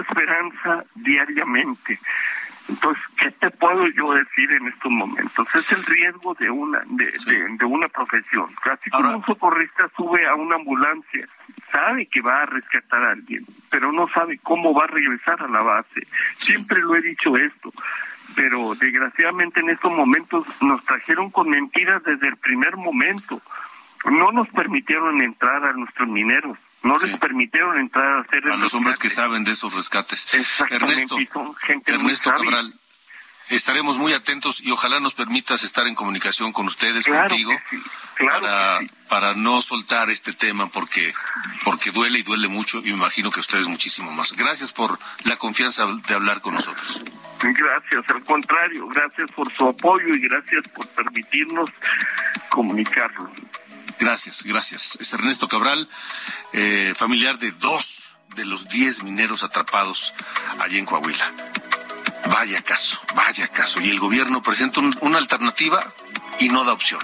esperanza 0.00 0.84
diariamente. 0.94 1.98
Entonces, 2.68 3.04
¿qué 3.18 3.30
te 3.32 3.50
puedo 3.50 3.86
yo 3.88 4.14
decir 4.14 4.50
en 4.52 4.68
estos 4.68 4.90
momentos? 4.90 5.54
Es 5.54 5.70
el 5.72 5.84
riesgo 5.84 6.34
de 6.34 6.50
una 6.50 6.82
de, 6.86 7.12
de, 7.26 7.56
de 7.58 7.64
una 7.64 7.88
profesión. 7.88 8.48
Así 8.62 8.90
como 8.90 9.16
un 9.16 9.24
socorrista 9.24 9.90
sube 9.96 10.26
a 10.26 10.34
una 10.34 10.56
ambulancia, 10.56 11.28
sabe 11.70 12.06
que 12.06 12.22
va 12.22 12.42
a 12.42 12.46
rescatar 12.46 13.02
a 13.04 13.10
alguien, 13.10 13.44
pero 13.70 13.92
no 13.92 14.08
sabe 14.08 14.38
cómo 14.42 14.72
va 14.72 14.84
a 14.84 14.88
regresar 14.88 15.42
a 15.42 15.48
la 15.48 15.60
base. 15.60 16.06
Siempre 16.38 16.80
lo 16.80 16.96
he 16.96 17.02
dicho 17.02 17.36
esto, 17.36 17.70
pero 18.34 18.74
desgraciadamente 18.76 19.60
en 19.60 19.70
estos 19.70 19.92
momentos 19.92 20.46
nos 20.62 20.82
trajeron 20.84 21.30
con 21.30 21.50
mentiras 21.50 22.02
desde 22.04 22.28
el 22.28 22.36
primer 22.38 22.76
momento. 22.76 23.42
No 24.10 24.32
nos 24.32 24.48
permitieron 24.48 25.20
entrar 25.22 25.64
a 25.64 25.72
nuestros 25.72 26.08
mineros 26.08 26.58
no 26.84 26.98
les 26.98 27.18
permitieron 27.18 27.78
entrar 27.78 28.06
a 28.06 28.20
hacer 28.20 28.46
a 28.46 28.56
los 28.56 28.72
hombres 28.74 28.98
que 28.98 29.10
saben 29.10 29.42
de 29.42 29.52
esos 29.52 29.74
rescates. 29.74 30.28
Ernesto, 30.70 31.16
Ernesto. 31.86 32.30
Cabral, 32.30 32.74
estaremos 33.48 33.96
muy 33.96 34.12
atentos 34.12 34.60
y 34.62 34.70
ojalá 34.70 35.00
nos 35.00 35.14
permitas 35.14 35.62
estar 35.64 35.86
en 35.86 35.94
comunicación 35.94 36.52
con 36.52 36.66
ustedes, 36.66 37.04
Claro 37.04 37.28
contigo, 37.28 37.52
sí, 37.70 37.82
claro 38.14 38.42
para, 38.42 38.78
sí. 38.80 38.86
para 39.08 39.34
no 39.34 39.62
soltar 39.62 40.10
este 40.10 40.34
tema 40.34 40.68
porque, 40.68 41.12
porque 41.64 41.90
duele 41.90 42.18
y 42.18 42.22
duele 42.22 42.48
mucho 42.48 42.78
y 42.78 42.84
me 42.84 42.98
imagino 42.98 43.30
que 43.30 43.40
ustedes 43.40 43.66
muchísimo 43.66 44.12
más. 44.12 44.32
Gracias 44.34 44.70
por 44.70 44.98
la 45.24 45.36
confianza 45.36 45.86
de 45.86 46.14
hablar 46.14 46.42
con 46.42 46.54
nosotros. 46.54 47.02
Gracias, 47.42 48.04
al 48.08 48.24
contrario, 48.24 48.86
gracias 48.88 49.30
por 49.32 49.52
su 49.54 49.68
apoyo 49.68 50.14
y 50.14 50.20
gracias 50.20 50.68
por 50.68 50.86
permitirnos 50.88 51.70
comunicarlo. 52.50 53.30
Gracias, 54.08 54.42
gracias. 54.44 54.98
Es 55.00 55.14
Ernesto 55.14 55.48
Cabral, 55.48 55.88
eh, 56.52 56.92
familiar 56.94 57.38
de 57.38 57.52
dos 57.52 58.02
de 58.36 58.44
los 58.44 58.68
diez 58.68 59.02
mineros 59.02 59.42
atrapados 59.42 60.12
allí 60.60 60.76
en 60.78 60.84
Coahuila. 60.84 61.32
Vaya 62.26 62.60
caso, 62.60 63.00
vaya 63.14 63.48
caso. 63.48 63.80
Y 63.80 63.88
el 63.88 63.98
gobierno 63.98 64.42
presenta 64.42 64.80
un- 64.80 64.94
una 65.00 65.16
alternativa 65.16 65.90
y 66.38 66.50
no 66.50 66.64
da 66.64 66.74
opción. 66.74 67.00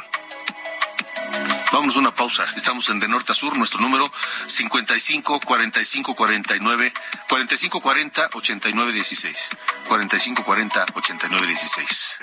Vámonos 1.73 1.97
a 1.97 2.01
una 2.01 2.15
pausa. 2.15 2.45
Estamos 2.55 2.87
en 2.91 3.01
De 3.01 3.09
Norte 3.09 3.33
a 3.33 3.35
Sur, 3.35 3.57
nuestro 3.57 3.81
número 3.81 4.13
55 4.47 5.41
45 5.41 6.15
49 6.15 6.93
45 7.31 7.81
40 7.81 8.29
89 8.35 8.93
16. 8.93 9.49
45 9.89 10.45
40 10.45 10.85
89 10.95 11.47
16. 11.47 12.19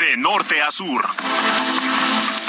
De 0.00 0.16
norte 0.16 0.60
a 0.62 0.70
sur. 0.70 1.08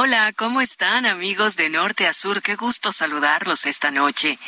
Hola, 0.00 0.32
¿cómo 0.32 0.60
están 0.60 1.06
amigos 1.06 1.56
de 1.56 1.70
norte 1.70 2.06
a 2.06 2.12
sur? 2.12 2.40
Qué 2.40 2.54
gusto 2.54 2.92
saludarlos 2.92 3.66
esta 3.66 3.90
noche. 3.90 4.38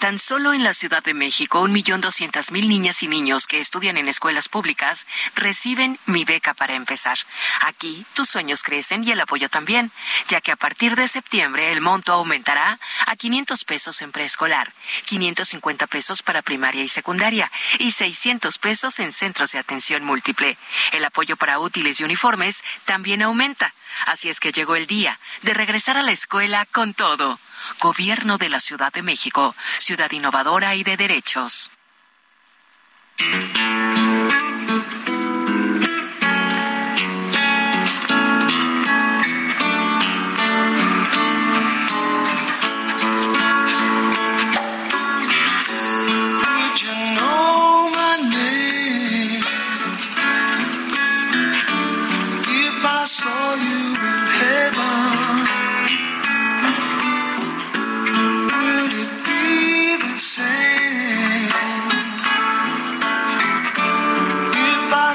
Tan 0.00 0.18
solo 0.18 0.52
en 0.52 0.62
la 0.62 0.74
Ciudad 0.74 1.02
de 1.02 1.14
México, 1.14 1.62
un 1.62 1.72
millón 1.72 2.02
doscientas 2.02 2.52
mil 2.52 2.68
niñas 2.68 3.02
y 3.02 3.08
niños 3.08 3.46
que 3.46 3.58
estudian 3.58 3.96
en 3.96 4.06
escuelas 4.06 4.50
públicas 4.50 5.06
reciben 5.34 5.98
mi 6.04 6.26
beca 6.26 6.52
para 6.52 6.74
empezar. 6.74 7.16
Aquí 7.62 8.04
tus 8.12 8.28
sueños 8.28 8.62
crecen 8.62 9.02
y 9.02 9.10
el 9.10 9.20
apoyo 9.22 9.48
también, 9.48 9.92
ya 10.28 10.42
que 10.42 10.52
a 10.52 10.56
partir 10.56 10.94
de 10.94 11.08
septiembre 11.08 11.72
el 11.72 11.80
monto 11.80 12.12
aumentará 12.12 12.78
a 13.06 13.16
500 13.16 13.64
pesos 13.64 14.02
en 14.02 14.12
preescolar, 14.12 14.74
550 15.06 15.86
pesos 15.86 16.22
para 16.22 16.42
primaria 16.42 16.82
y 16.82 16.88
secundaria 16.88 17.50
y 17.78 17.92
600 17.92 18.58
pesos 18.58 18.98
en 18.98 19.12
centros 19.12 19.52
de 19.52 19.58
atención 19.58 20.04
múltiple. 20.04 20.58
El 20.92 21.02
apoyo 21.02 21.38
para 21.38 21.60
útiles 21.60 21.98
y 21.98 22.04
uniformes 22.04 22.62
también 22.84 23.22
aumenta. 23.22 23.72
Así 24.06 24.28
es 24.28 24.40
que 24.40 24.52
llegó 24.52 24.76
el 24.76 24.86
día 24.86 25.18
de 25.42 25.54
regresar 25.54 25.96
a 25.96 26.02
la 26.02 26.12
escuela 26.12 26.66
con 26.66 26.94
todo. 26.94 27.38
Gobierno 27.80 28.38
de 28.38 28.48
la 28.48 28.60
Ciudad 28.60 28.92
de 28.92 29.02
México, 29.02 29.54
ciudad 29.78 30.10
innovadora 30.12 30.74
y 30.74 30.84
de 30.84 30.96
derechos. 30.96 31.70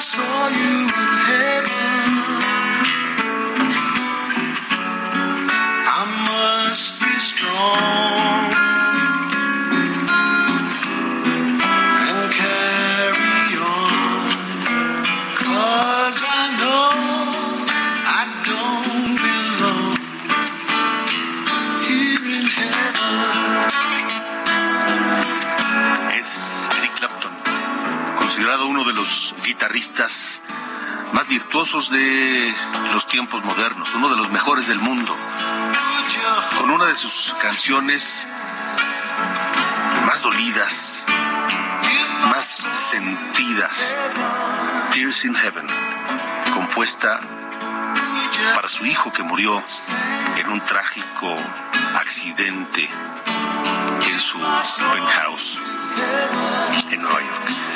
Saw 0.04 0.50
you 0.50 0.82
in 0.84 0.88
heaven? 0.90 1.83
Más 31.14 31.28
virtuosos 31.30 31.90
de 31.90 32.54
los 32.92 33.08
tiempos 33.08 33.44
modernos, 33.46 33.94
uno 33.96 34.10
de 34.10 34.18
los 34.18 34.30
mejores 34.30 34.68
del 34.68 34.80
mundo. 34.80 35.16
Con 36.58 36.70
una 36.70 36.86
de 36.88 36.96
sus 36.96 37.34
canciones 37.42 38.28
más 40.06 40.22
dolidas, 40.22 41.06
más 42.30 42.46
sentidas, 42.46 43.98
Tears 44.92 45.24
in 45.24 45.34
Heaven, 45.34 45.68
compuesta 46.54 47.20
para 48.54 48.68
su 48.68 48.86
hijo 48.86 49.14
que 49.14 49.24
murió 49.24 49.64
en 50.36 50.50
un 50.50 50.60
trágico 50.62 51.34
accidente 51.96 52.90
en 54.12 54.20
su 54.20 54.40
penthouse 54.40 55.58
en 56.92 57.02
Nueva 57.02 57.22
York. 57.22 57.73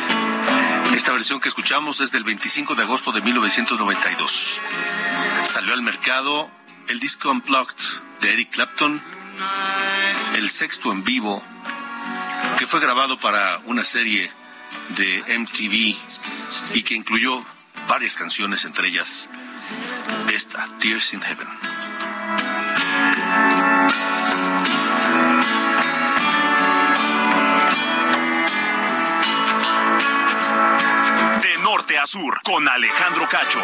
Esta 0.98 1.12
versión 1.12 1.40
que 1.40 1.48
escuchamos 1.48 2.02
es 2.02 2.12
del 2.12 2.24
25 2.24 2.74
de 2.74 2.82
agosto 2.82 3.12
de 3.12 3.22
1992. 3.22 4.60
Salió 5.46 5.74
al 5.74 5.84
mercado 5.84 6.50
el 6.88 7.00
disco 7.00 7.30
Unplugged 7.30 7.76
de 8.20 8.34
Eric 8.34 8.50
Clapton, 8.50 9.00
el 10.36 10.50
sexto 10.50 10.92
en 10.92 11.04
vivo 11.04 11.44
que 12.58 12.66
fue 12.66 12.80
grabado 12.80 13.16
para 13.20 13.60
una 13.66 13.84
serie 13.84 14.32
de 14.98 15.38
MTV 15.38 15.96
y 16.74 16.82
que 16.82 16.96
incluyó 16.96 17.46
varias 17.88 18.16
canciones, 18.16 18.66
entre 18.66 18.88
ellas 18.88 19.30
esta, 20.34 20.68
Tears 20.80 21.14
in 21.14 21.22
Heaven. 21.22 21.48
Norte 31.70 31.98
a 31.98 32.06
sur, 32.06 32.40
con 32.44 32.66
Alejandro 32.66 33.28
Cacho. 33.28 33.60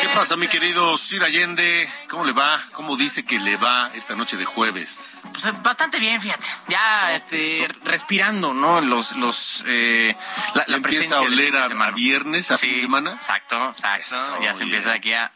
¿Qué 0.00 0.08
pasa, 0.14 0.36
mi 0.36 0.48
querido 0.48 0.96
Sir 0.96 1.24
Allende? 1.24 1.90
¿Cómo 2.08 2.24
le 2.24 2.32
va? 2.32 2.64
¿Cómo 2.72 2.96
dice 2.96 3.24
que 3.24 3.38
le 3.38 3.56
va 3.56 3.90
esta 3.94 4.14
noche 4.14 4.38
de 4.38 4.46
jueves? 4.46 5.22
Pues 5.32 5.44
eh, 5.44 5.52
bastante 5.62 5.98
bien, 5.98 6.20
fíjate. 6.22 6.46
Ya 6.68 7.14
este, 7.14 7.68
respirando, 7.84 8.54
¿no? 8.54 8.80
Los, 8.80 9.14
los, 9.16 9.62
eh, 9.66 10.14
la, 10.54 10.60
la 10.60 10.66
¿Ya 10.68 10.76
empieza 10.76 10.82
presencia 10.82 11.16
a 11.16 11.20
oler 11.20 11.56
a, 11.56 11.90
viernes, 11.90 12.50
a 12.50 12.56
fin 12.56 12.74
de 12.74 12.80
semana? 12.80 13.12
Exacto, 13.12 13.68
exacto. 13.68 14.14
Eso, 14.14 14.42
ya 14.42 14.52
se 14.52 14.64
bien. 14.64 14.76
empieza 14.76 14.92
aquí 14.92 15.12
a, 15.12 15.32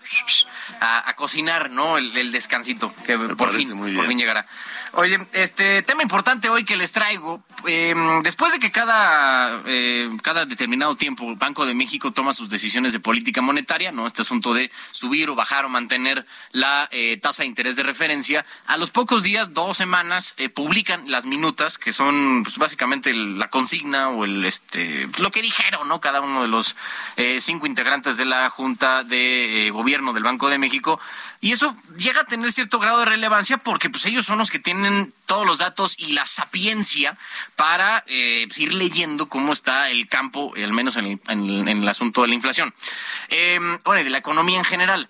a, 0.81 1.09
a 1.09 1.14
cocinar, 1.16 1.70
¿no? 1.70 1.98
El, 1.98 2.16
el 2.16 2.33
descansito, 2.33 2.94
que 3.05 3.18
por 3.18 3.52
fin, 3.52 3.74
muy 3.74 3.94
por 3.94 4.07
fin 4.07 4.18
llegará. 4.18 4.46
Oye, 4.92 5.18
este 5.33 5.83
tema 5.83 6.03
importante 6.03 6.49
hoy 6.49 6.64
que 6.64 6.77
les 6.77 6.92
traigo, 6.92 7.42
eh, 7.66 7.94
después 8.22 8.53
de 8.53 8.59
que 8.59 8.70
cada, 8.70 9.61
eh, 9.66 10.09
cada 10.22 10.46
determinado 10.46 10.96
tiempo 10.96 11.29
el 11.29 11.37
Banco 11.37 11.66
de 11.66 11.75
México 11.75 12.12
toma 12.12 12.33
sus 12.33 12.49
decisiones 12.49 12.92
de 12.92 13.01
política 13.01 13.42
monetaria, 13.42 13.92
¿no? 13.92 14.07
Este 14.07 14.22
asunto 14.22 14.55
de 14.55 14.70
subir 14.92 15.29
o 15.29 15.35
bajar 15.35 15.64
o 15.64 15.68
mantener 15.68 16.27
la 16.53 16.88
eh, 16.92 17.18
tasa 17.20 17.42
de 17.42 17.49
interés 17.49 17.77
de 17.77 17.83
referencia, 17.83 18.46
a 18.66 18.77
los 18.77 18.90
pocos 18.90 19.22
días, 19.22 19.53
dos 19.53 19.77
semanas, 19.77 20.35
eh, 20.38 20.49
publican 20.49 21.11
las 21.11 21.27
minutas, 21.27 21.79
que 21.79 21.92
son 21.92 22.42
pues, 22.44 22.57
básicamente 22.57 23.12
la 23.12 23.51
consigna 23.51 24.11
o 24.11 24.25
el 24.25 24.44
este 24.44 25.09
lo 25.18 25.31
que 25.31 25.42
dijeron, 25.42 25.88
¿no? 25.88 26.01
Cada 26.01 26.20
uno 26.20 26.42
de 26.42 26.49
los 26.49 26.77
eh, 27.16 27.40
cinco 27.40 27.66
integrantes 27.66 28.16
de 28.16 28.25
la 28.25 28.49
Junta 28.51 29.05
de 29.05 29.70
Gobierno 29.72 30.12
del 30.12 30.22
Banco 30.22 30.49
de 30.49 30.59
México. 30.59 31.01
Y 31.40 31.53
eso 31.53 31.77
llega 31.99 32.22
a 32.22 32.25
tener 32.25 32.51
cierto 32.53 32.79
grado 32.79 33.01
de 33.01 33.05
relevancia 33.05 33.59
porque 33.59 33.90
pues 33.90 34.05
ellos 34.07 34.25
son 34.27 34.38
los 34.38 34.51
que 34.51 34.59
tienen 34.59 35.12
todos 35.27 35.46
los 35.46 35.59
datos 35.59 35.94
y 35.99 36.12
la 36.12 36.25
sapiencia 36.27 37.18
para 37.57 38.03
eh, 38.07 38.44
pues, 38.49 38.59
ir 38.59 38.72
leyendo 38.72 39.29
cómo 39.29 39.53
está 39.53 39.90
el 39.90 40.09
campo, 40.09 40.55
eh, 40.57 40.64
al 40.64 40.72
menos 40.72 40.96
en 40.96 41.07
el, 41.07 41.20
en- 41.29 41.68
el 41.68 41.88
asunto 41.88 42.22
de 42.22 42.29
la 42.29 42.35
inflación. 42.35 42.75
Eh, 43.29 43.59
bueno, 43.85 44.01
y 44.01 44.05
de 44.05 44.11
la 44.11 44.18
economía 44.18 44.59
en 44.59 44.64
general. 44.64 45.09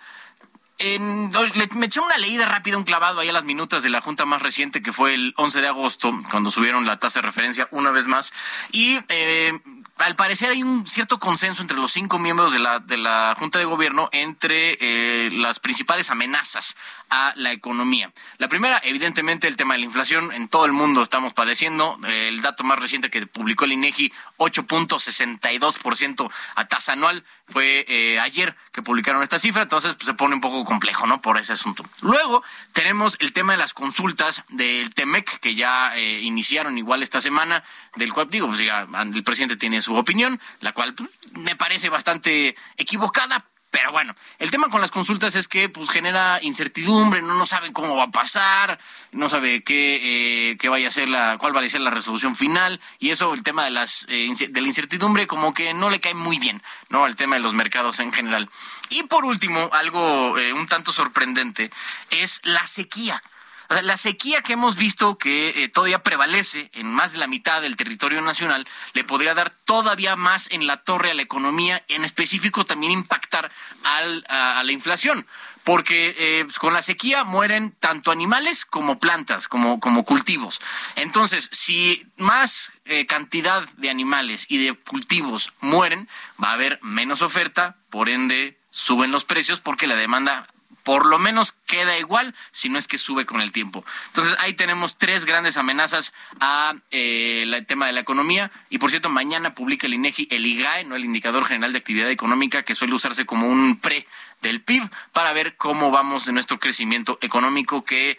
En- 0.79 1.31
me 1.75 1.87
eché 1.87 2.01
una 2.01 2.19
leída 2.19 2.45
rápida, 2.45 2.77
un 2.77 2.85
clavado 2.85 3.21
ahí 3.21 3.29
a 3.31 3.33
las 3.33 3.45
minutas 3.45 3.83
de 3.83 3.89
la 3.89 4.03
junta 4.03 4.27
más 4.27 4.43
reciente 4.43 4.83
que 4.83 4.93
fue 4.93 5.15
el 5.15 5.33
11 5.39 5.63
de 5.63 5.69
agosto, 5.69 6.13
cuando 6.31 6.51
subieron 6.51 6.85
la 6.85 6.99
tasa 6.99 7.21
de 7.21 7.27
referencia 7.27 7.67
una 7.71 7.93
vez 7.93 8.07
más. 8.09 8.35
Y 8.73 8.99
eh, 9.09 9.59
al 9.99 10.15
parecer 10.15 10.51
hay 10.51 10.63
un 10.63 10.87
cierto 10.87 11.19
consenso 11.19 11.63
entre 11.63 11.77
los 11.77 11.93
cinco 11.93 12.19
miembros 12.19 12.53
de 12.53 12.59
la, 12.59 12.81
de 12.81 12.99
la 12.99 13.35
junta 13.39 13.59
de 13.59 13.65
gobierno 13.65 14.09
entre 14.13 14.77
eh, 14.81 15.31
las 15.33 15.59
principales 15.59 16.11
amenazas 16.11 16.77
a 17.11 17.33
la 17.37 17.53
economía. 17.53 18.13
La 18.39 18.49
primera, 18.49 18.81
evidentemente, 18.85 19.49
el 19.49 19.57
tema 19.57 19.75
de 19.75 19.81
la 19.81 19.87
inflación. 19.87 20.33
En 20.33 20.49
todo 20.49 20.65
el 20.67 20.73
mundo 20.73 21.03
estamos 21.03 21.33
padeciendo. 21.33 21.99
El 22.07 22.43
dato 22.43 22.65
más 22.65 22.79
reciente 22.79 23.11
que 23.11 23.27
publicó 23.27 23.65
el 23.65 23.73
INEGI, 23.73 24.13
8.62% 24.39 26.31
a 26.57 26.69
tasa 26.69 26.93
anual. 26.93 27.25
Fue 27.49 27.85
eh, 27.89 28.19
ayer 28.19 28.57
que 28.73 28.83
publicaron 28.83 29.23
esta 29.23 29.39
cifra, 29.39 29.63
entonces 29.63 29.95
pues, 29.95 30.07
se 30.07 30.15
pone 30.15 30.35
un 30.35 30.41
poco 30.41 30.65
complejo, 30.65 31.07
¿no? 31.07 31.23
Por 31.23 31.39
ese 31.39 31.53
asunto. 31.53 31.85
Luego 32.03 32.43
tenemos 32.73 33.17
el 33.21 33.33
tema 33.33 33.53
de 33.53 33.59
las 33.59 33.73
consultas 33.73 34.45
del 34.49 34.93
TEMEC, 34.95 35.39
que 35.39 35.55
ya 35.55 35.97
eh, 35.97 36.21
iniciaron 36.21 36.77
igual 36.77 37.03
esta 37.03 37.21
semana, 37.21 37.63
del 37.95 38.13
cual 38.13 38.29
digo, 38.29 38.49
pues 38.49 38.61
el 38.61 39.25
presidente 39.25 39.57
tiene 39.57 39.81
su 39.81 39.97
opinión, 39.97 40.41
la 40.61 40.73
cual 40.73 40.95
pues, 40.95 41.09
me 41.33 41.57
parece 41.57 41.89
bastante 41.89 42.57
equivocada, 42.77 43.47
pero 43.77 43.93
bueno, 43.93 44.15
el 44.39 44.51
tema 44.51 44.71
con 44.71 44.81
las 44.81 44.91
consultas 44.91 45.35
es 45.35 45.49
que 45.49 45.69
pues 45.69 45.91
genera 45.91 46.39
incertidumbre, 46.41 47.21
no, 47.21 47.35
no 47.35 47.45
saben 47.45 47.75
cómo 47.75 47.95
va 47.95 48.05
a 48.05 48.11
pasar, 48.11 48.79
no 49.13 49.29
sabe 49.29 49.63
qué, 49.63 50.53
eh, 50.53 50.57
qué 50.57 50.71
vaya 50.71 50.89
a 50.89 50.91
ser 50.91 51.11
la, 51.11 51.37
cuál 51.37 51.55
va 51.55 51.61
a 51.61 51.69
ser 51.69 51.83
la 51.83 51.91
resolución 51.91 52.37
final, 52.37 52.81
y 52.99 53.11
eso, 53.11 53.35
el 53.35 53.43
tema 53.43 53.67
de 53.67 53.71
las 53.73 54.07
eh, 54.09 54.33
de 54.49 54.61
la 54.63 54.67
incertidumbre, 54.67 55.27
como 55.27 55.53
que 55.53 55.75
no 55.75 55.91
le 55.91 56.01
cae 56.01 56.15
muy 56.15 56.39
bien, 56.39 56.63
¿no? 56.89 57.05
Al 57.05 57.17
tema 57.17 57.37
de 57.37 57.43
los 57.43 57.53
mercados 57.53 58.01
en 58.01 58.15
general. 58.15 58.49
Y 58.89 59.03
por 59.03 59.27
último, 59.27 59.69
algo 59.75 60.39
eh, 60.39 60.55
un 60.55 60.69
tanto 60.69 60.91
sorprendente, 60.91 61.71
es 62.09 62.41
la 62.45 62.67
sequía. 62.67 63.23
Sea, 63.69 63.83
La 63.83 63.97
sequía 63.97 64.43
que 64.43 64.55
hemos 64.55 64.77
visto 64.77 65.19
que 65.19 65.65
eh, 65.65 65.69
todavía 65.69 66.03
prevalece 66.03 66.71
en 66.73 66.87
más 66.87 67.13
de 67.13 67.19
la 67.19 67.27
mitad 67.27 67.63
del 67.63 67.77
territorio 67.77 68.21
nacional 68.23 68.67
le 68.93 69.05
podría 69.05 69.35
dar 69.35 69.51
todavía 69.51 70.17
más 70.17 70.51
en 70.51 70.67
la 70.67 70.79
torre 70.79 71.11
a 71.11 71.15
la 71.15 71.23
economía, 71.23 71.85
en 71.89 72.05
específico 72.05 72.65
también 72.65 72.93
impactar 72.93 73.51
a 73.85 74.63
la 74.63 74.73
inflación. 74.73 75.27
Porque 75.65 76.15
eh, 76.17 76.45
pues, 76.45 76.61
con 76.61 76.75
la 76.75 76.83
sequía 76.83 77.25
mueren 77.25 77.73
tanto 77.73 78.13
animales 78.13 78.65
como 78.65 79.01
plantas, 79.01 79.49
como, 79.49 79.81
como 79.81 80.05
cultivos. 80.05 80.61
Entonces, 80.95 81.49
si 81.51 82.07
más 82.17 82.73
eh, 82.85 83.07
cantidad 83.07 83.69
de 83.77 83.91
animales 83.91 84.47
y 84.49 84.65
de 84.65 84.75
cultivos 84.75 85.53
mueren, 85.61 86.09
va 86.43 86.51
a 86.51 86.53
haber 86.53 86.79
menos 86.83 87.21
oferta, 87.21 87.79
por 87.91 88.09
ende 88.09 88.61
suben 88.71 89.11
los 89.11 89.25
precios 89.25 89.61
porque 89.61 89.87
la 89.87 89.97
demanda 89.97 90.47
por 90.87 91.05
lo 91.05 91.19
menos 91.19 91.51
queda 91.67 91.99
igual, 91.99 92.33
si 92.53 92.69
no 92.69 92.79
es 92.79 92.87
que 92.87 92.97
sube 92.97 93.27
con 93.27 93.41
el 93.41 93.51
tiempo. 93.51 93.85
Entonces 94.07 94.37
ahí 94.39 94.55
tenemos 94.55 94.99
tres 94.99 95.25
grandes 95.25 95.57
amenazas 95.57 96.15
a 96.39 96.77
eh, 96.93 97.45
tema 97.67 97.87
de 97.87 97.93
la 97.93 98.03
economía. 98.03 98.53
Y 98.71 98.79
por 98.79 98.91
cierto, 98.91 99.11
mañana 99.11 99.53
publica 99.53 99.89
el 99.89 99.95
INEGI 99.95 100.29
el 100.31 100.47
IGAE, 100.47 100.85
no 100.85 100.95
el 100.95 101.05
Indicador 101.05 101.45
General 101.45 101.73
de 101.73 101.79
Actividad 101.79 102.09
Económica, 102.09 102.63
que 102.63 102.77
suele 102.77 102.95
usarse 102.95 103.27
como 103.27 103.49
un 103.49 103.81
pre 103.81 104.07
del 104.43 104.63
PIB, 104.63 104.89
para 105.13 105.33
ver 105.33 105.57
cómo 105.57 105.91
vamos 105.91 106.25
de 106.25 106.33
nuestro 106.33 106.61
crecimiento 106.61 107.19
económico, 107.21 107.85
que 107.85 108.17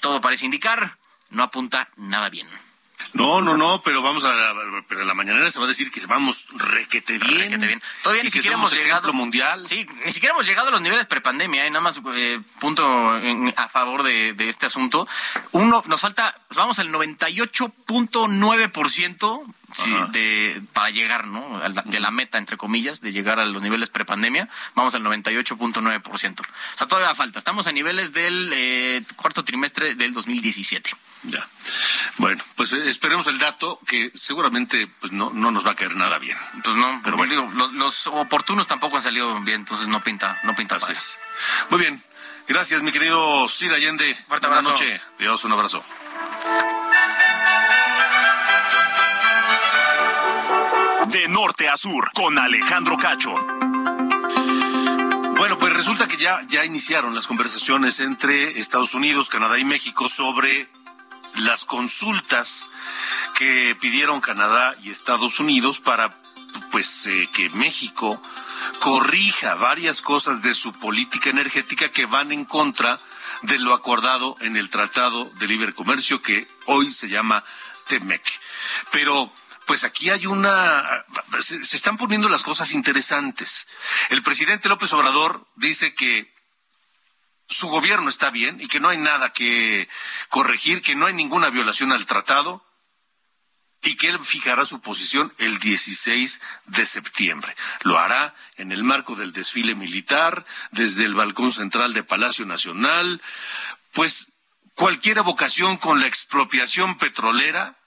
todo 0.00 0.20
parece 0.20 0.44
indicar, 0.44 0.96
no 1.30 1.44
apunta 1.44 1.88
nada 1.96 2.30
bien. 2.30 2.48
No, 3.14 3.40
no, 3.40 3.56
no, 3.56 3.80
pero 3.82 4.02
vamos 4.02 4.24
a, 4.24 4.32
pero 4.88 5.00
en 5.02 5.08
la 5.08 5.14
mañanera 5.14 5.50
se 5.50 5.58
va 5.58 5.64
a 5.64 5.68
decir 5.68 5.90
que 5.90 6.04
vamos 6.06 6.46
requete 6.52 7.18
bien. 7.18 7.38
Requete 7.38 7.66
bien. 7.66 7.82
Todavía 8.02 8.22
ni 8.24 8.30
siquiera 8.30 8.56
hemos 8.56 8.72
llegado. 8.72 9.12
mundial. 9.12 9.66
Sí, 9.66 9.86
ni 10.04 10.12
siquiera 10.12 10.34
hemos 10.34 10.46
llegado 10.46 10.68
a 10.68 10.70
los 10.70 10.80
niveles 10.80 11.06
prepandemia, 11.06 11.66
¿eh? 11.66 11.70
nada 11.70 11.80
más 11.80 12.00
eh, 12.14 12.40
punto 12.60 13.16
en- 13.18 13.52
a 13.56 13.68
favor 13.68 14.02
de, 14.02 14.32
de 14.34 14.48
este 14.48 14.66
asunto. 14.66 15.08
Uno, 15.52 15.82
nos 15.86 16.00
falta, 16.00 16.38
vamos 16.54 16.78
al 16.78 16.90
98.9% 16.92 19.54
sí, 19.74 19.94
de, 20.10 20.62
para 20.72 20.90
llegar, 20.90 21.26
¿no? 21.28 21.58
A 21.62 21.68
la- 21.68 21.82
De 21.82 22.00
la 22.00 22.10
meta, 22.10 22.38
entre 22.38 22.56
comillas, 22.56 23.00
de 23.00 23.12
llegar 23.12 23.38
a 23.40 23.46
los 23.46 23.62
niveles 23.62 23.90
prepandemia, 23.90 24.48
vamos 24.74 24.94
al 24.94 25.02
98.9%. 25.02 26.40
O 26.40 26.44
sea, 26.78 26.86
todavía 26.86 27.14
falta. 27.14 27.38
Estamos 27.38 27.66
a 27.66 27.72
niveles 27.72 28.12
del 28.12 28.50
eh, 28.54 29.02
cuarto 29.16 29.44
trimestre 29.44 29.94
del 29.94 30.12
2017. 30.12 30.90
Ya. 31.24 31.46
Bueno, 32.18 32.42
pues 32.56 32.72
eh, 32.72 32.88
esperemos 32.88 33.26
el 33.28 33.38
dato 33.38 33.78
que 33.86 34.10
seguramente 34.14 34.88
pues 35.00 35.12
no, 35.12 35.30
no 35.32 35.50
nos 35.50 35.64
va 35.66 35.70
a 35.72 35.74
caer 35.74 35.94
nada 35.96 36.18
bien. 36.18 36.36
Pues 36.64 36.76
no, 36.76 37.00
pero 37.04 37.16
bueno, 37.16 37.30
digo, 37.30 37.50
los, 37.54 37.72
los 37.72 38.06
oportunos 38.08 38.66
tampoco 38.66 38.96
han 38.96 39.02
salido 39.02 39.40
bien, 39.42 39.60
entonces 39.60 39.86
no 39.88 40.00
pinta, 40.02 40.38
no 40.42 40.54
pinta 40.56 40.74
Así 40.76 40.86
padre. 40.86 40.98
es. 40.98 41.16
Muy 41.70 41.80
bien. 41.80 42.02
Gracias, 42.48 42.82
mi 42.82 42.90
querido 42.92 43.46
Sir 43.46 43.72
Allende. 43.72 44.14
Fuerte 44.26 44.46
Buenas 44.48 44.66
abrazo. 44.66 44.84
noches. 44.84 45.02
Dios, 45.18 45.44
un 45.44 45.52
abrazo. 45.52 45.84
De 51.06 51.28
norte 51.28 51.68
a 51.68 51.76
sur, 51.76 52.10
con 52.12 52.38
Alejandro 52.38 52.96
Cacho. 52.98 53.34
Bueno, 55.36 55.58
pues 55.58 55.72
resulta 55.72 56.06
que 56.06 56.16
ya, 56.16 56.40
ya 56.48 56.64
iniciaron 56.64 57.14
las 57.14 57.26
conversaciones 57.26 58.00
entre 58.00 58.58
Estados 58.58 58.92
Unidos, 58.94 59.28
Canadá 59.30 59.58
y 59.58 59.64
México 59.64 60.08
sobre 60.08 60.68
las 61.38 61.64
consultas 61.64 62.70
que 63.36 63.76
pidieron 63.80 64.20
Canadá 64.20 64.76
y 64.82 64.90
Estados 64.90 65.40
Unidos 65.40 65.80
para 65.80 66.20
pues 66.70 67.06
eh, 67.06 67.28
que 67.32 67.50
México 67.50 68.20
corrija 68.80 69.54
varias 69.54 70.02
cosas 70.02 70.42
de 70.42 70.54
su 70.54 70.72
política 70.72 71.30
energética 71.30 71.90
que 71.90 72.06
van 72.06 72.32
en 72.32 72.44
contra 72.44 73.00
de 73.42 73.58
lo 73.58 73.74
acordado 73.74 74.36
en 74.40 74.56
el 74.56 74.70
Tratado 74.70 75.30
de 75.38 75.46
Libre 75.46 75.74
Comercio 75.74 76.20
que 76.22 76.48
hoy 76.66 76.92
se 76.92 77.08
llama 77.08 77.44
TEMEC. 77.86 78.22
Pero 78.90 79.32
pues 79.66 79.84
aquí 79.84 80.10
hay 80.10 80.26
una 80.26 81.04
se, 81.40 81.64
se 81.64 81.76
están 81.76 81.96
poniendo 81.96 82.28
las 82.28 82.42
cosas 82.42 82.72
interesantes. 82.72 83.68
El 84.08 84.22
presidente 84.22 84.68
López 84.68 84.92
Obrador 84.92 85.46
dice 85.56 85.94
que 85.94 86.37
su 87.48 87.68
gobierno 87.68 88.08
está 88.08 88.30
bien 88.30 88.60
y 88.60 88.68
que 88.68 88.80
no 88.80 88.88
hay 88.88 88.98
nada 88.98 89.32
que 89.32 89.88
corregir, 90.28 90.82
que 90.82 90.94
no 90.94 91.06
hay 91.06 91.14
ninguna 91.14 91.50
violación 91.50 91.92
al 91.92 92.06
tratado. 92.06 92.64
y 93.80 93.94
que 93.94 94.08
él 94.08 94.18
fijará 94.18 94.66
su 94.66 94.80
posición 94.80 95.32
el 95.38 95.60
16 95.60 96.40
de 96.66 96.84
septiembre. 96.84 97.54
Lo 97.82 97.96
hará 97.96 98.34
en 98.56 98.72
el 98.72 98.82
marco 98.82 99.14
del 99.14 99.32
desfile 99.32 99.76
militar, 99.76 100.44
desde 100.72 101.04
el 101.04 101.14
balcón 101.14 101.52
central 101.52 101.94
de 101.94 102.02
Palacio 102.02 102.44
Nacional, 102.44 103.22
pues 103.92 104.32
cualquier 104.74 105.18
evocación 105.18 105.76
con 105.76 106.00
la 106.00 106.08
expropiación 106.08 106.98
petrolera 106.98 107.78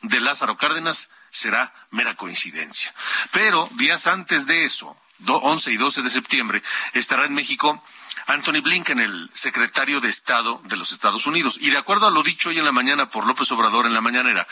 de 0.00 0.18
Lázaro 0.20 0.56
Cárdenas 0.56 1.10
será 1.30 1.74
mera 1.90 2.14
coincidencia. 2.14 2.94
Pero 3.30 3.68
días 3.72 4.06
antes 4.06 4.46
de 4.46 4.64
eso, 4.64 4.96
11 5.26 5.72
y 5.72 5.76
12 5.76 6.02
de 6.02 6.10
septiembre, 6.10 6.62
estará 6.94 7.26
en 7.26 7.34
México 7.34 7.82
Anthony 8.28 8.60
Blinken, 8.60 9.00
el 9.00 9.30
secretario 9.32 10.02
de 10.02 10.10
Estado 10.10 10.60
de 10.64 10.76
los 10.76 10.92
Estados 10.92 11.26
Unidos. 11.26 11.56
Y 11.60 11.70
de 11.70 11.78
acuerdo 11.78 12.06
a 12.06 12.10
lo 12.10 12.22
dicho 12.22 12.50
hoy 12.50 12.58
en 12.58 12.64
la 12.66 12.72
mañana 12.72 13.08
por 13.08 13.26
López 13.26 13.50
Obrador 13.52 13.86
en 13.86 13.94
la 13.94 14.02
mañanera, 14.02 14.46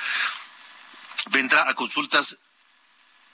vendrá 1.30 1.68
a 1.68 1.74
consultas 1.74 2.38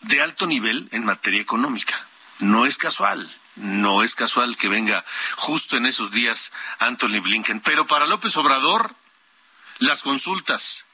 de 0.01 0.21
alto 0.21 0.49
nivel 0.49 0.89
en 0.91 1.05
materia 1.05 1.41
económica. 1.41 2.05
No 2.41 2.67
es 2.67 2.77
casual, 2.77 3.33
no 3.55 4.03
es 4.03 4.17
casual 4.17 4.57
que 4.57 4.69
venga 4.69 5.05
justo 5.37 5.77
en 5.77 5.87
esos 5.87 6.11
días 6.11 6.53
Anthony 6.81 7.21
Blinken. 7.21 7.61
Pero 7.61 7.87
para 7.87 8.09
López 8.09 8.37
Obrador, 8.37 8.97
las 9.79 10.03
consultas 10.03 10.87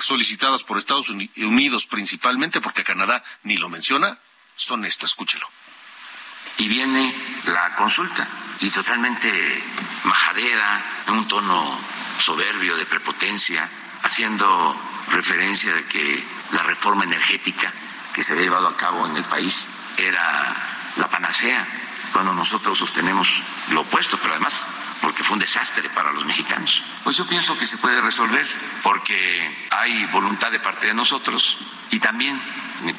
solicitadas 0.00 0.64
por 0.64 0.76
Estados 0.76 1.08
Unidos 1.08 1.86
principalmente, 1.86 2.60
porque 2.60 2.82
Canadá 2.82 3.22
ni 3.44 3.58
lo 3.58 3.68
menciona, 3.68 4.18
son 4.56 4.84
esto, 4.84 5.06
escúchelo. 5.06 5.48
Y 6.58 6.68
viene 6.68 7.14
la 7.44 7.74
consulta, 7.76 8.26
y 8.60 8.70
totalmente 8.70 9.62
majadera, 10.04 10.84
en 11.08 11.14
un 11.14 11.28
tono 11.28 11.78
soberbio 12.18 12.76
de 12.76 12.86
prepotencia, 12.86 13.68
haciendo 14.02 14.76
referencia 15.10 15.74
de 15.74 15.84
que 15.84 16.24
la 16.52 16.62
reforma 16.62 17.04
energética 17.04 17.72
que 18.12 18.22
se 18.22 18.32
había 18.32 18.44
llevado 18.44 18.68
a 18.68 18.76
cabo 18.76 19.06
en 19.06 19.16
el 19.16 19.24
país 19.24 19.66
era 19.96 20.54
la 20.96 21.08
panacea, 21.08 21.66
cuando 22.12 22.32
nosotros 22.32 22.78
sostenemos 22.78 23.28
lo 23.70 23.82
opuesto, 23.82 24.18
pero 24.18 24.32
además 24.32 24.64
porque 25.02 25.22
fue 25.22 25.34
un 25.34 25.40
desastre 25.40 25.88
para 25.90 26.12
los 26.12 26.24
mexicanos. 26.24 26.82
Pues 27.04 27.16
yo 27.16 27.26
pienso 27.26 27.56
que 27.58 27.66
se 27.66 27.78
puede 27.78 28.00
resolver 28.00 28.46
porque 28.82 29.66
hay 29.70 30.06
voluntad 30.06 30.50
de 30.50 30.60
parte 30.60 30.86
de 30.86 30.94
nosotros 30.94 31.58
y 31.90 32.00
también 32.00 32.40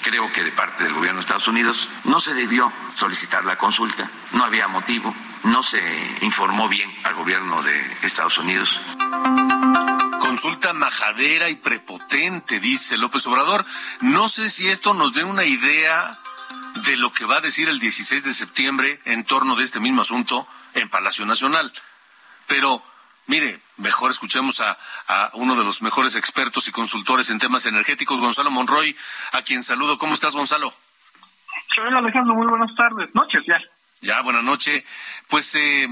creo 0.02 0.32
que 0.32 0.44
de 0.44 0.52
parte 0.52 0.84
del 0.84 0.94
gobierno 0.94 1.20
de 1.20 1.22
Estados 1.22 1.48
Unidos 1.48 1.90
no 2.06 2.20
se 2.20 2.34
debió 2.34 2.72
solicitar 2.94 3.44
la 3.46 3.58
consulta, 3.58 4.10
no 4.34 4.44
había 4.44 4.68
motivo, 4.68 5.14
no 5.48 5.64
se 5.64 5.82
informó 6.22 6.68
bien 6.68 6.90
al 7.04 7.14
gobierno 7.16 7.62
de 7.64 7.98
Estados 8.04 8.38
Unidos. 8.38 8.82
Consulta 10.20 10.74
majadera 10.74 11.50
y 11.50 11.56
prepotente, 11.56 12.60
dice 12.60 12.98
López 12.98 13.26
Obrador. 13.28 13.66
No 14.02 14.30
sé 14.30 14.50
si 14.50 14.68
esto 14.68 14.94
nos 14.94 15.14
dé 15.14 15.24
una 15.24 15.46
idea 15.46 16.18
de 16.86 16.98
lo 16.98 17.12
que 17.12 17.26
va 17.26 17.38
a 17.38 17.42
decir 17.42 17.70
el 17.70 17.80
16 17.80 18.24
de 18.24 18.34
septiembre 18.34 19.00
en 19.06 19.24
torno 19.24 19.56
de 19.56 19.64
este 19.64 19.80
mismo 19.80 20.02
asunto 20.02 20.48
en 20.74 20.90
Palacio 20.90 21.26
Nacional. 21.26 21.72
Pero, 22.48 22.84
mire, 23.26 23.60
mejor 23.78 24.12
escuchemos 24.12 24.62
a, 24.62 24.78
uno 25.34 25.56
de 25.56 25.64
los 25.64 25.82
mejores 25.82 26.16
expertos 26.16 26.68
y 26.68 26.72
consultores 26.72 27.30
en 27.30 27.40
temas 27.40 27.66
energéticos, 27.66 28.20
Gonzalo 28.20 28.52
Monroy, 28.52 28.96
a 29.32 29.42
quien 29.42 29.64
saludo. 29.64 29.98
¿Cómo 29.98 30.14
estás, 30.14 30.36
Gonzalo? 30.36 30.74
Soy 31.74 31.94
Alejandro, 31.94 32.36
muy 32.36 32.48
buenas 32.48 32.74
tardes, 32.76 33.14
noches 33.16 33.44
ya. 33.48 33.58
Ya, 34.02 34.22
buenas 34.22 34.44
noches. 34.44 34.84
Pues, 35.30 35.56
eh, 35.56 35.88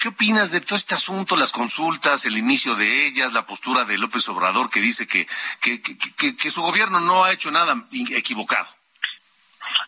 ¿qué 0.00 0.08
opinas 0.08 0.52
de 0.52 0.60
todo 0.60 0.76
este 0.76 0.94
asunto, 0.94 1.36
las 1.36 1.52
consultas, 1.52 2.24
el 2.24 2.38
inicio 2.38 2.74
de 2.74 3.06
ellas, 3.06 3.32
la 3.32 3.46
postura 3.46 3.84
de 3.84 3.98
López 3.98 4.28
Obrador 4.28 4.70
que 4.70 4.80
dice 4.80 5.06
que, 5.06 5.26
que, 5.60 5.82
que, 5.82 6.36
que 6.36 6.50
su 6.50 6.62
gobierno 6.62 7.00
no 7.00 7.24
ha 7.24 7.32
hecho 7.32 7.50
nada 7.50 7.86
equivocado? 8.10 8.66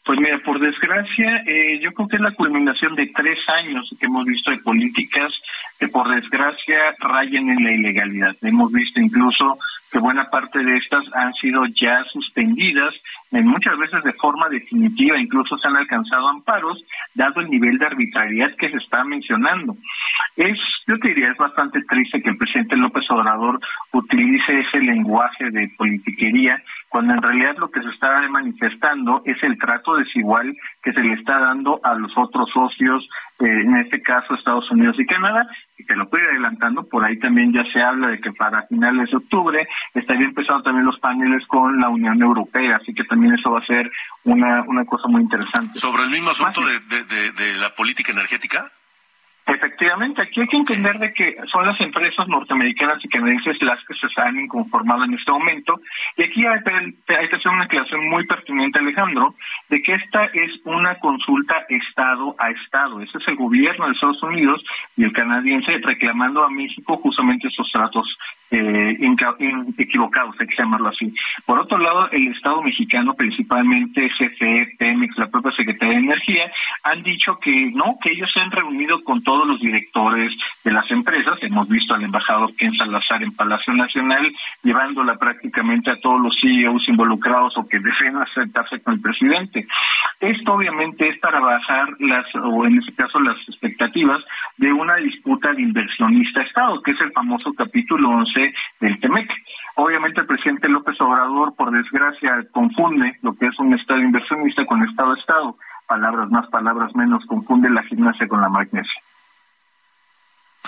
Pues 0.05 0.19
mira, 0.19 0.39
por 0.41 0.59
desgracia, 0.59 1.43
eh, 1.47 1.79
yo 1.81 1.93
creo 1.93 2.09
que 2.09 2.17
es 2.17 2.23
la 2.23 2.33
culminación 2.33 2.95
de 2.95 3.07
tres 3.15 3.39
años 3.49 3.89
que 3.99 4.07
hemos 4.07 4.25
visto 4.25 4.51
de 4.51 4.59
políticas 4.59 5.33
que 5.79 5.89
por 5.89 6.09
desgracia 6.09 6.95
rayen 6.99 7.51
en 7.51 7.65
la 7.65 7.73
ilegalidad. 7.73 8.37
Hemos 8.43 8.73
visto 8.73 9.01
incluso 9.01 9.59
que 9.91 9.99
buena 9.99 10.31
parte 10.31 10.65
de 10.65 10.77
estas 10.77 11.05
han 11.15 11.33
sido 11.35 11.65
ya 11.67 12.05
suspendidas, 12.13 12.95
en 13.33 13.47
muchas 13.47 13.79
veces 13.79 14.03
de 14.03 14.13
forma 14.15 14.49
definitiva, 14.49 15.19
incluso 15.19 15.57
se 15.59 15.69
han 15.69 15.77
alcanzado 15.77 16.29
amparos, 16.29 16.83
dado 17.15 17.41
el 17.41 17.51
nivel 17.51 17.79
de 17.79 17.87
arbitrariedad 17.87 18.55
que 18.57 18.71
se 18.71 18.77
está 18.77 19.05
mencionando. 19.05 19.77
Es, 20.37 20.59
yo 20.87 20.99
te 20.99 21.09
diría, 21.09 21.31
es 21.31 21.37
bastante 21.37 21.81
triste 21.83 22.23
que 22.23 22.31
el 22.31 22.37
presidente 22.37 22.77
López 22.77 23.05
Obrador 23.11 23.61
utilice 23.93 24.61
ese 24.61 24.81
lenguaje 24.81 25.51
de 25.51 25.71
politiquería 25.77 26.63
cuando 26.91 27.15
en 27.15 27.23
realidad 27.23 27.57
lo 27.57 27.71
que 27.71 27.83
se 27.83 27.89
está 27.89 28.21
manifestando 28.29 29.23
es 29.25 29.41
el 29.45 29.57
trato 29.59 29.95
desigual 29.95 30.57
que 30.83 30.93
se 30.93 31.01
le 31.01 31.15
está 31.15 31.39
dando 31.39 31.81
a 31.85 31.95
los 31.95 32.13
otros 32.17 32.51
socios, 32.53 33.09
eh, 33.39 33.47
en 33.47 33.77
este 33.77 34.03
caso 34.03 34.35
Estados 34.35 34.69
Unidos 34.73 34.97
y 34.99 35.07
Canadá, 35.07 35.49
y 35.79 35.85
que 35.85 35.95
lo 35.95 36.11
puede 36.11 36.25
ir 36.25 36.31
adelantando, 36.31 36.83
por 36.89 37.05
ahí 37.05 37.17
también 37.21 37.53
ya 37.53 37.63
se 37.73 37.81
habla 37.81 38.09
de 38.09 38.21
que 38.21 38.33
para 38.33 38.67
finales 38.67 39.09
de 39.09 39.17
octubre 39.19 39.69
estaría 39.95 40.27
empezando 40.27 40.63
también 40.63 40.85
los 40.85 40.99
paneles 40.99 41.47
con 41.47 41.79
la 41.81 41.89
Unión 41.89 42.21
Europea, 42.21 42.81
así 42.83 42.93
que 42.93 43.05
también 43.05 43.20
eso 43.27 43.51
va 43.51 43.61
a 43.61 43.67
ser 43.67 43.91
una, 44.25 44.63
una 44.63 44.85
cosa 44.85 45.09
muy 45.09 45.23
interesante. 45.23 45.79
¿Sobre 45.79 46.05
el 46.05 46.11
mismo 46.11 46.31
asunto 46.31 46.61
de, 46.65 47.05
de, 47.05 47.33
de 47.33 47.55
la 47.57 47.75
política 47.75 48.13
energética? 48.13 48.71
Efectivamente, 49.47 50.23
aquí 50.23 50.43
hay 50.43 50.47
que 50.47 50.57
entender 50.59 50.99
de 50.99 51.13
que 51.13 51.35
son 51.51 51.67
las 51.67 51.81
empresas 51.81 52.29
norteamericanas 52.29 53.05
y 53.05 53.09
canadienses 53.09 53.61
las 53.63 53.85
que 53.85 53.95
se 53.95 54.07
están 54.07 54.39
inconformando 54.39 55.05
en 55.05 55.15
este 55.15 55.33
momento. 55.33 55.81
Y 56.17 56.23
aquí 56.23 56.47
hay, 56.47 56.61
hay, 56.69 57.29
que 57.29 57.37
hacer 57.37 57.51
una 57.51 57.65
aclaración 57.65 58.09
muy 58.09 58.25
pertinente, 58.27 58.79
Alejandro, 58.79 59.35
de 59.69 59.83
que 59.83 59.95
esta 59.95 60.27
es 60.27 60.53
una 60.65 60.95
consulta 61.01 61.65
Estado 61.69 62.37
a 62.39 62.51
Estado. 62.51 63.01
Ese 63.01 63.19
es 63.19 63.27
el 63.27 63.37
gobierno 63.37 63.87
de 63.87 63.93
Estados 63.93 64.23
Unidos 64.23 64.63
y 64.97 65.03
el 65.05 65.13
canadiense 65.13 65.79
reclamando 65.83 66.45
a 66.45 66.51
México 66.51 66.99
justamente 66.99 67.49
esos 67.49 67.69
tratos 67.73 68.07
eh, 68.51 68.97
equivocados, 69.79 70.35
hay 70.39 70.47
que 70.47 70.57
llamarlo 70.57 70.89
así. 70.89 71.13
Por 71.47 71.59
otro 71.59 71.79
lado, 71.79 72.11
el 72.11 72.29
Estado 72.29 72.63
mexicano, 72.63 73.15
principalmente 73.15 74.11
CFE, 74.19 74.75
Pemex, 74.79 75.17
la 75.19 75.29
propia 75.29 75.53
Secretaría 75.53 75.95
de 75.95 76.05
Energía, 76.05 76.53
han 76.83 77.03
dicho 77.03 77.39
que 77.39 77.71
no, 77.75 77.97
que 78.03 78.13
ellos 78.13 78.31
se 78.33 78.41
han 78.41 78.51
reunido 78.51 79.03
con 79.05 79.23
todos 79.23 79.47
los 79.47 79.61
directores 79.61 80.33
de 80.65 80.73
las 80.73 80.91
empresas. 80.91 81.39
Hemos 81.43 81.69
visto 81.69 81.95
al 81.95 82.03
embajador 82.03 82.55
Ken 82.57 82.75
Salazar 82.75 83.23
en 83.23 83.33
Palacio 83.33 83.73
Nacional, 83.75 84.33
llevándola 84.63 85.17
prácticamente 85.17 85.93
a 85.93 86.01
todos 86.01 86.21
los 86.21 86.37
CEOs 86.41 86.89
involucrados 86.89 87.57
o 87.57 87.69
que 87.69 87.79
deseen 87.79 88.17
acercarse 88.17 88.81
con 88.81 88.95
el 88.95 89.01
presidente. 89.01 89.67
Esto 90.19 90.55
obviamente 90.55 91.09
es 91.09 91.19
para 91.19 91.41
bajar 91.41 91.89
las, 92.01 92.27
o 92.35 92.67
en 92.67 92.79
este 92.79 92.93
caso 92.95 93.21
las 93.21 93.37
expectativas 93.49 94.23
de 94.57 94.73
una 94.73 94.97
disputa 94.97 95.53
de 95.53 95.63
inversionista-Estado, 95.63 96.83
que 96.83 96.91
es 96.91 97.01
el 97.01 97.13
famoso 97.13 97.53
capítulo 97.55 98.11
11 98.11 98.40
del 98.81 99.01
TEMEC. 99.01 99.31
Obviamente 99.77 100.21
el 100.21 100.27
presidente 100.27 100.69
López 100.69 101.01
Obrador, 101.01 101.55
por 101.55 101.71
desgracia, 101.71 102.47
confunde 102.53 103.19
lo 103.23 103.35
que 103.35 103.47
es 103.47 103.59
un 103.59 103.73
Estado 103.75 104.01
inversionista 104.01 104.65
con 104.67 104.83
Estado-Estado. 104.89 105.57
Palabras 105.87 106.31
más, 106.31 106.47
palabras 106.49 106.95
menos, 106.95 107.25
confunde 107.27 107.71
la 107.71 107.83
gimnasia 107.85 108.29
con 108.29 108.41
la 108.41 108.49
magnesia. 108.49 109.03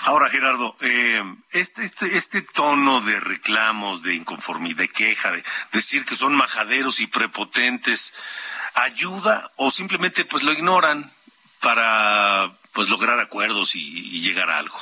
Ahora, 0.05 0.27
Gerardo, 0.29 0.75
eh, 0.81 1.23
este, 1.51 1.83
este, 1.83 2.17
este 2.17 2.41
tono 2.41 2.99
de 3.01 3.19
reclamos, 3.21 4.03
de 4.03 4.15
inconformidad, 4.15 4.77
de 4.77 4.89
queja, 4.89 5.31
de 5.31 5.43
decir 5.71 6.03
que 6.03 6.15
son 6.15 6.35
majaderos 6.35 6.99
y 6.99 7.07
prepotentes, 7.07 8.13
¿ayuda 8.73 9.51
o 9.55 9.71
simplemente 9.71 10.25
pues 10.25 10.43
lo 10.43 10.51
ignoran 10.51 11.13
para 11.61 12.51
pues 12.73 12.89
lograr 12.89 13.19
acuerdos 13.19 13.75
y, 13.75 14.19
llegar 14.21 14.49
a 14.49 14.57
algo? 14.57 14.77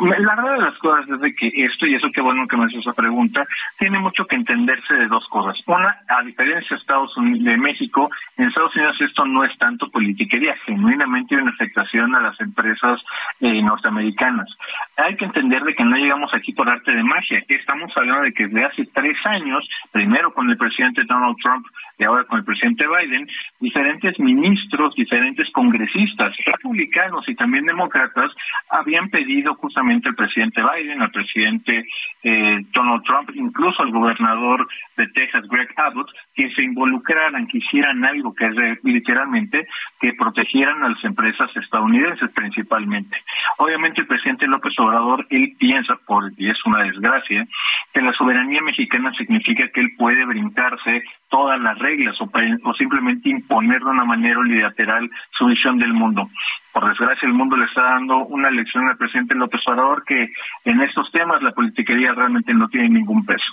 La 0.00 0.34
verdad 0.34 0.52
de 0.52 0.64
las 0.64 0.78
cosas 0.78 1.08
es 1.08 1.20
de 1.20 1.34
que 1.34 1.48
esto, 1.54 1.86
y 1.86 1.94
eso 1.94 2.08
qué 2.14 2.22
bueno 2.22 2.48
que 2.48 2.56
me 2.56 2.64
haces 2.64 2.78
esa 2.78 2.94
pregunta, 2.94 3.46
tiene 3.78 3.98
mucho 3.98 4.24
que 4.26 4.36
entenderse 4.36 4.94
de 4.94 5.06
dos 5.06 5.26
cosas. 5.28 5.60
Una, 5.66 5.98
a 6.08 6.22
diferencia 6.22 6.76
de 6.76 6.80
Estados 6.80 7.14
Unidos, 7.16 7.44
de 7.44 7.56
México, 7.58 8.10
en 8.36 8.48
Estados 8.48 8.74
Unidos 8.74 8.96
esto 9.00 9.26
no 9.26 9.44
es 9.44 9.56
tanto 9.58 9.90
politiquería, 9.90 10.56
genuinamente 10.64 11.36
una 11.36 11.50
afectación 11.50 12.14
a 12.16 12.20
las 12.20 12.40
empresas 12.40 13.00
eh, 13.40 13.62
norteamericanas. 13.62 14.48
Hay 14.96 15.16
que 15.16 15.26
entender 15.26 15.62
de 15.62 15.74
que 15.74 15.84
no 15.84 15.96
llegamos 15.96 16.30
aquí 16.32 16.52
por 16.52 16.68
arte 16.68 16.92
de 16.94 17.02
magia. 17.02 17.44
Estamos 17.46 17.92
hablando 17.96 18.22
de 18.22 18.32
que 18.32 18.46
desde 18.46 18.64
hace 18.64 18.86
tres 18.94 19.16
años, 19.24 19.68
primero 19.90 20.32
con 20.32 20.48
el 20.48 20.56
presidente 20.56 21.02
Donald 21.04 21.36
Trump, 21.42 21.66
y 21.98 22.04
ahora 22.04 22.24
con 22.24 22.38
el 22.38 22.44
presidente 22.44 22.86
Biden, 22.86 23.28
diferentes 23.60 24.18
ministros, 24.18 24.94
diferentes 24.94 25.50
congresistas, 25.52 26.34
republicanos 26.46 27.28
y 27.28 27.34
también 27.34 27.66
demócratas, 27.66 28.32
habían 28.70 29.10
pedido 29.10 29.54
justamente 29.54 29.81
al 29.90 30.14
presidente 30.14 30.62
Biden, 30.62 31.02
al 31.02 31.10
presidente 31.10 31.84
eh, 32.22 32.58
Donald 32.72 33.02
Trump, 33.04 33.30
incluso 33.34 33.82
el 33.82 33.90
gobernador 33.90 34.66
de 34.96 35.06
Texas, 35.08 35.42
Greg 35.48 35.68
Abbott, 35.76 36.08
que 36.34 36.50
se 36.54 36.62
involucraran, 36.62 37.46
que 37.46 37.58
hicieran 37.58 38.04
algo 38.04 38.34
que 38.34 38.46
es 38.46 38.54
literalmente 38.84 39.66
que 40.00 40.12
protegieran 40.14 40.82
a 40.84 40.90
las 40.90 41.04
empresas 41.04 41.50
estadounidenses 41.56 42.30
principalmente. 42.30 43.16
Obviamente 43.58 44.02
el 44.02 44.06
presidente 44.06 44.46
López 44.46 44.72
Obrador, 44.78 45.26
él 45.30 45.54
piensa, 45.58 45.98
porque 46.06 46.50
es 46.50 46.64
una 46.64 46.84
desgracia, 46.84 47.46
que 47.92 48.00
la 48.00 48.12
soberanía 48.12 48.62
mexicana 48.62 49.12
significa 49.18 49.68
que 49.68 49.80
él 49.80 49.90
puede 49.98 50.24
brincarse 50.24 51.02
todas 51.32 51.58
las 51.58 51.78
reglas 51.78 52.14
o, 52.20 52.74
simplemente 52.74 53.30
imponer 53.30 53.80
de 53.80 53.86
una 53.86 54.04
manera 54.04 54.38
unilateral 54.38 55.10
su 55.30 55.46
visión 55.46 55.78
del 55.78 55.94
mundo. 55.94 56.28
Por 56.72 56.86
desgracia, 56.86 57.26
el 57.26 57.32
mundo 57.32 57.56
le 57.56 57.64
está 57.64 57.82
dando 57.82 58.18
una 58.26 58.50
lección 58.50 58.86
al 58.86 58.98
presidente 58.98 59.34
López 59.34 59.62
Obrador 59.66 60.04
que 60.04 60.30
en 60.66 60.82
estos 60.82 61.10
temas 61.10 61.42
la 61.42 61.52
politiquería 61.52 62.12
realmente 62.12 62.52
no 62.52 62.68
tiene 62.68 62.90
ningún 62.90 63.24
peso. 63.24 63.50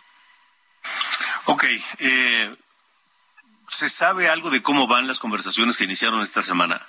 Ok, 1.46 1.64
eh, 2.00 2.54
¿se 3.68 3.88
sabe 3.88 4.28
algo 4.28 4.50
de 4.50 4.62
cómo 4.62 4.86
van 4.86 5.08
las 5.08 5.20
conversaciones 5.20 5.78
que 5.78 5.86
iniciaron 5.86 6.22
esta 6.22 6.42
semana? 6.42 6.82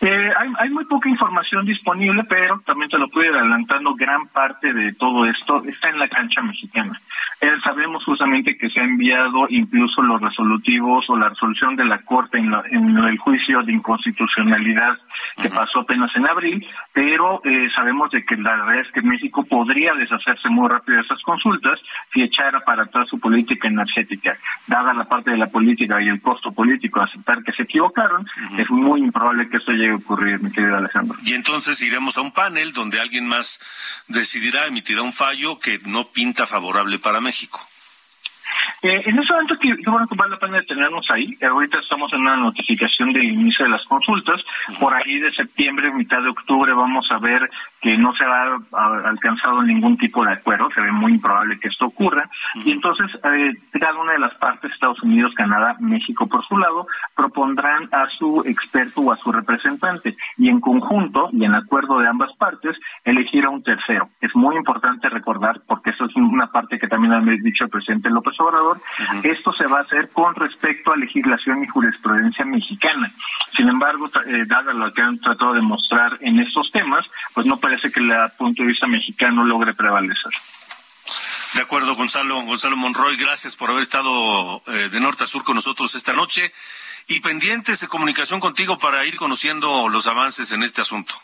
Eh, 0.00 0.30
hay, 0.36 0.48
hay, 0.58 0.70
muy 0.70 0.84
poca 0.86 1.08
información 1.08 1.66
disponible, 1.66 2.24
pero 2.24 2.60
también 2.66 2.90
te 2.90 2.98
lo 2.98 3.08
puedo 3.08 3.30
ir 3.30 3.36
adelantando, 3.36 3.94
gran 3.94 4.26
parte 4.28 4.72
de 4.72 4.92
todo 4.94 5.24
esto 5.26 5.62
está 5.64 5.90
en 5.90 5.98
la 5.98 6.08
cancha 6.08 6.40
mexicana. 6.42 6.98
Eh, 7.40 7.52
sabemos 7.62 8.04
justamente 8.04 8.56
que 8.56 8.70
se 8.70 8.80
ha 8.80 8.84
enviado 8.84 9.46
incluso 9.50 10.02
los 10.02 10.20
resolutivos 10.20 11.04
o 11.08 11.16
la 11.16 11.28
resolución 11.28 11.76
de 11.76 11.84
la 11.84 11.98
Corte 11.98 12.38
en, 12.38 12.52
en 12.70 12.98
el 12.98 13.18
juicio 13.18 13.62
de 13.62 13.72
inconstitucionalidad 13.72 14.98
que 15.36 15.50
pasó 15.50 15.80
apenas 15.80 16.14
en 16.14 16.28
abril, 16.28 16.66
pero 16.92 17.40
eh, 17.44 17.68
sabemos 17.74 18.10
de 18.10 18.24
que 18.24 18.36
la 18.36 18.56
verdad 18.56 18.80
es 18.80 18.92
que 18.92 19.02
México 19.02 19.44
podría 19.44 19.94
deshacerse 19.94 20.48
muy 20.48 20.68
rápido 20.68 20.98
de 20.98 21.04
esas 21.04 21.20
consultas 21.22 21.80
si 22.12 22.22
echara 22.22 22.60
para 22.60 22.84
atrás 22.84 23.08
su 23.08 23.18
política 23.18 23.68
energética. 23.68 24.36
Dada 24.66 24.94
la 24.94 25.04
parte 25.04 25.32
de 25.32 25.38
la 25.38 25.48
política 25.48 26.00
y 26.00 26.08
el 26.08 26.20
costo 26.20 26.52
político 26.52 27.00
de 27.00 27.06
aceptar 27.06 27.42
que 27.42 27.52
se 27.52 27.64
equivocaron, 27.64 28.26
es 28.56 28.70
muy 28.70 29.00
improbable 29.00 29.48
que 29.48 29.56
esto 29.56 29.72
llegue 29.74 29.92
a 29.92 29.96
ocurrir, 29.96 30.40
mi 30.42 30.50
querido 30.50 30.76
Alejandro. 30.76 31.16
Y 31.24 31.34
entonces 31.34 31.80
iremos 31.82 32.18
a 32.18 32.22
un 32.22 32.32
panel 32.32 32.72
donde 32.72 33.00
alguien 33.00 33.26
más 33.26 33.60
decidirá, 34.08 34.66
emitirá 34.66 35.02
un 35.02 35.12
fallo 35.12 35.58
que 35.58 35.78
no 35.84 36.08
pinta 36.08 36.46
favorable 36.46 36.98
para 36.98 37.20
México. 37.20 37.60
Eh, 38.82 39.02
en 39.06 39.18
ese 39.18 39.32
momento, 39.32 39.58
que, 39.58 39.74
bueno 39.86 40.06
que 40.06 40.14
vale 40.14 40.32
la 40.32 40.38
pena 40.38 40.58
detenernos 40.58 41.06
ahí. 41.10 41.36
Ahorita 41.42 41.78
estamos 41.78 42.12
en 42.12 42.20
una 42.20 42.36
notificación 42.36 43.12
del 43.12 43.24
inicio 43.24 43.64
de 43.64 43.70
las 43.70 43.84
consultas. 43.84 44.40
Por 44.78 44.94
ahí 44.94 45.18
de 45.18 45.32
septiembre, 45.32 45.92
mitad 45.92 46.22
de 46.22 46.28
octubre, 46.28 46.72
vamos 46.72 47.06
a 47.10 47.18
ver 47.18 47.50
que 47.84 47.98
no 47.98 48.14
se 48.14 48.24
ha, 48.24 48.56
alcanzado 49.04 49.62
ningún 49.62 49.98
tipo 49.98 50.24
de 50.24 50.32
acuerdo, 50.32 50.70
se 50.74 50.80
ve 50.80 50.90
muy 50.90 51.12
improbable 51.12 51.60
que 51.60 51.68
esto 51.68 51.84
ocurra, 51.84 52.30
y 52.54 52.70
entonces 52.70 53.10
eh, 53.24 53.52
cada 53.78 54.00
una 54.00 54.12
de 54.12 54.20
las 54.20 54.34
partes, 54.36 54.72
Estados 54.72 55.02
Unidos, 55.02 55.34
Canadá, 55.36 55.76
México 55.80 56.26
por 56.26 56.42
su 56.46 56.56
lado, 56.56 56.86
propondrán 57.14 57.90
a 57.92 58.08
su 58.18 58.42
experto 58.46 59.02
o 59.02 59.12
a 59.12 59.18
su 59.18 59.30
representante, 59.30 60.16
y 60.38 60.48
en 60.48 60.60
conjunto, 60.60 61.28
y 61.32 61.44
en 61.44 61.54
acuerdo 61.54 61.98
de 61.98 62.08
ambas 62.08 62.34
partes, 62.38 62.74
elegir 63.04 63.44
a 63.44 63.50
un 63.50 63.62
tercero. 63.62 64.08
Es 64.22 64.34
muy 64.34 64.56
importante 64.56 65.10
recordar, 65.10 65.60
porque 65.66 65.90
eso 65.90 66.06
es 66.06 66.16
una 66.16 66.46
parte 66.46 66.78
que 66.78 66.88
también 66.88 67.12
ha 67.12 67.20
dicho 67.20 67.64
el 67.64 67.70
presidente 67.70 68.08
López 68.08 68.40
Obrador, 68.40 68.78
esto 69.24 69.52
se 69.52 69.66
va 69.66 69.80
a 69.80 69.82
hacer 69.82 70.08
con 70.14 70.34
respecto 70.34 70.90
a 70.90 70.96
legislación 70.96 71.62
y 71.62 71.66
jurisprudencia 71.66 72.46
mexicana. 72.46 73.12
Sin 73.54 73.68
embargo, 73.68 74.08
eh, 74.26 74.46
dada 74.46 74.72
lo 74.72 74.90
que 74.94 75.02
han 75.02 75.20
tratado 75.20 75.52
de 75.52 75.60
mostrar 75.60 76.16
en 76.22 76.40
estos 76.40 76.72
temas, 76.72 77.06
pues 77.34 77.46
no 77.46 77.58
parece 77.74 77.90
que 77.90 78.00
el 78.00 78.30
punto 78.38 78.62
de 78.62 78.68
vista 78.68 78.86
mexicano 78.86 79.44
logre 79.44 79.74
prevalecer. 79.74 80.32
De 81.54 81.62
acuerdo, 81.62 81.94
Gonzalo. 81.94 82.40
Gonzalo 82.42 82.76
Monroy, 82.76 83.16
gracias 83.16 83.56
por 83.56 83.70
haber 83.70 83.82
estado 83.82 84.62
eh, 84.66 84.88
de 84.90 85.00
norte 85.00 85.24
a 85.24 85.26
sur 85.26 85.44
con 85.44 85.56
nosotros 85.56 85.94
esta 85.94 86.12
noche 86.12 86.52
y 87.06 87.20
pendientes 87.20 87.80
de 87.80 87.88
comunicación 87.88 88.40
contigo 88.40 88.78
para 88.78 89.04
ir 89.04 89.16
conociendo 89.16 89.88
los 89.88 90.06
avances 90.06 90.52
en 90.52 90.62
este 90.62 90.80
asunto. 90.80 91.14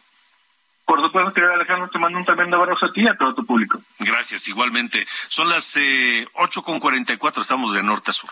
Por 0.84 1.00
supuesto, 1.00 1.32
querido 1.32 1.54
Alejandro, 1.54 1.88
te 1.88 1.98
mando 1.98 2.18
un 2.18 2.24
tremendo 2.24 2.56
abrazo 2.56 2.86
a 2.86 2.92
ti 2.92 3.02
y 3.02 3.08
a 3.08 3.16
todo 3.16 3.32
tu 3.34 3.46
público. 3.46 3.80
Gracias, 4.00 4.48
igualmente. 4.48 5.06
Son 5.28 5.48
las 5.48 5.76
eh, 5.76 6.26
ocho 6.34 6.62
con 6.62 6.80
cuarenta 6.80 7.12
y 7.12 7.16
cuatro, 7.16 7.42
estamos 7.42 7.72
de 7.72 7.82
norte 7.82 8.10
a 8.10 8.14
sur. 8.14 8.30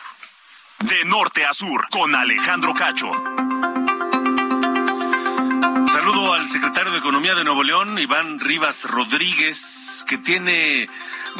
De 0.80 1.04
norte 1.04 1.46
a 1.46 1.52
sur, 1.52 1.88
con 1.88 2.14
Alejandro 2.14 2.74
Cacho. 2.74 3.10
Saludo 6.08 6.32
al 6.32 6.48
secretario 6.48 6.90
de 6.90 7.00
Economía 7.00 7.34
de 7.34 7.44
Nuevo 7.44 7.62
León, 7.62 7.98
Iván 7.98 8.40
Rivas 8.40 8.84
Rodríguez, 8.84 10.06
que 10.08 10.16
tiene 10.16 10.88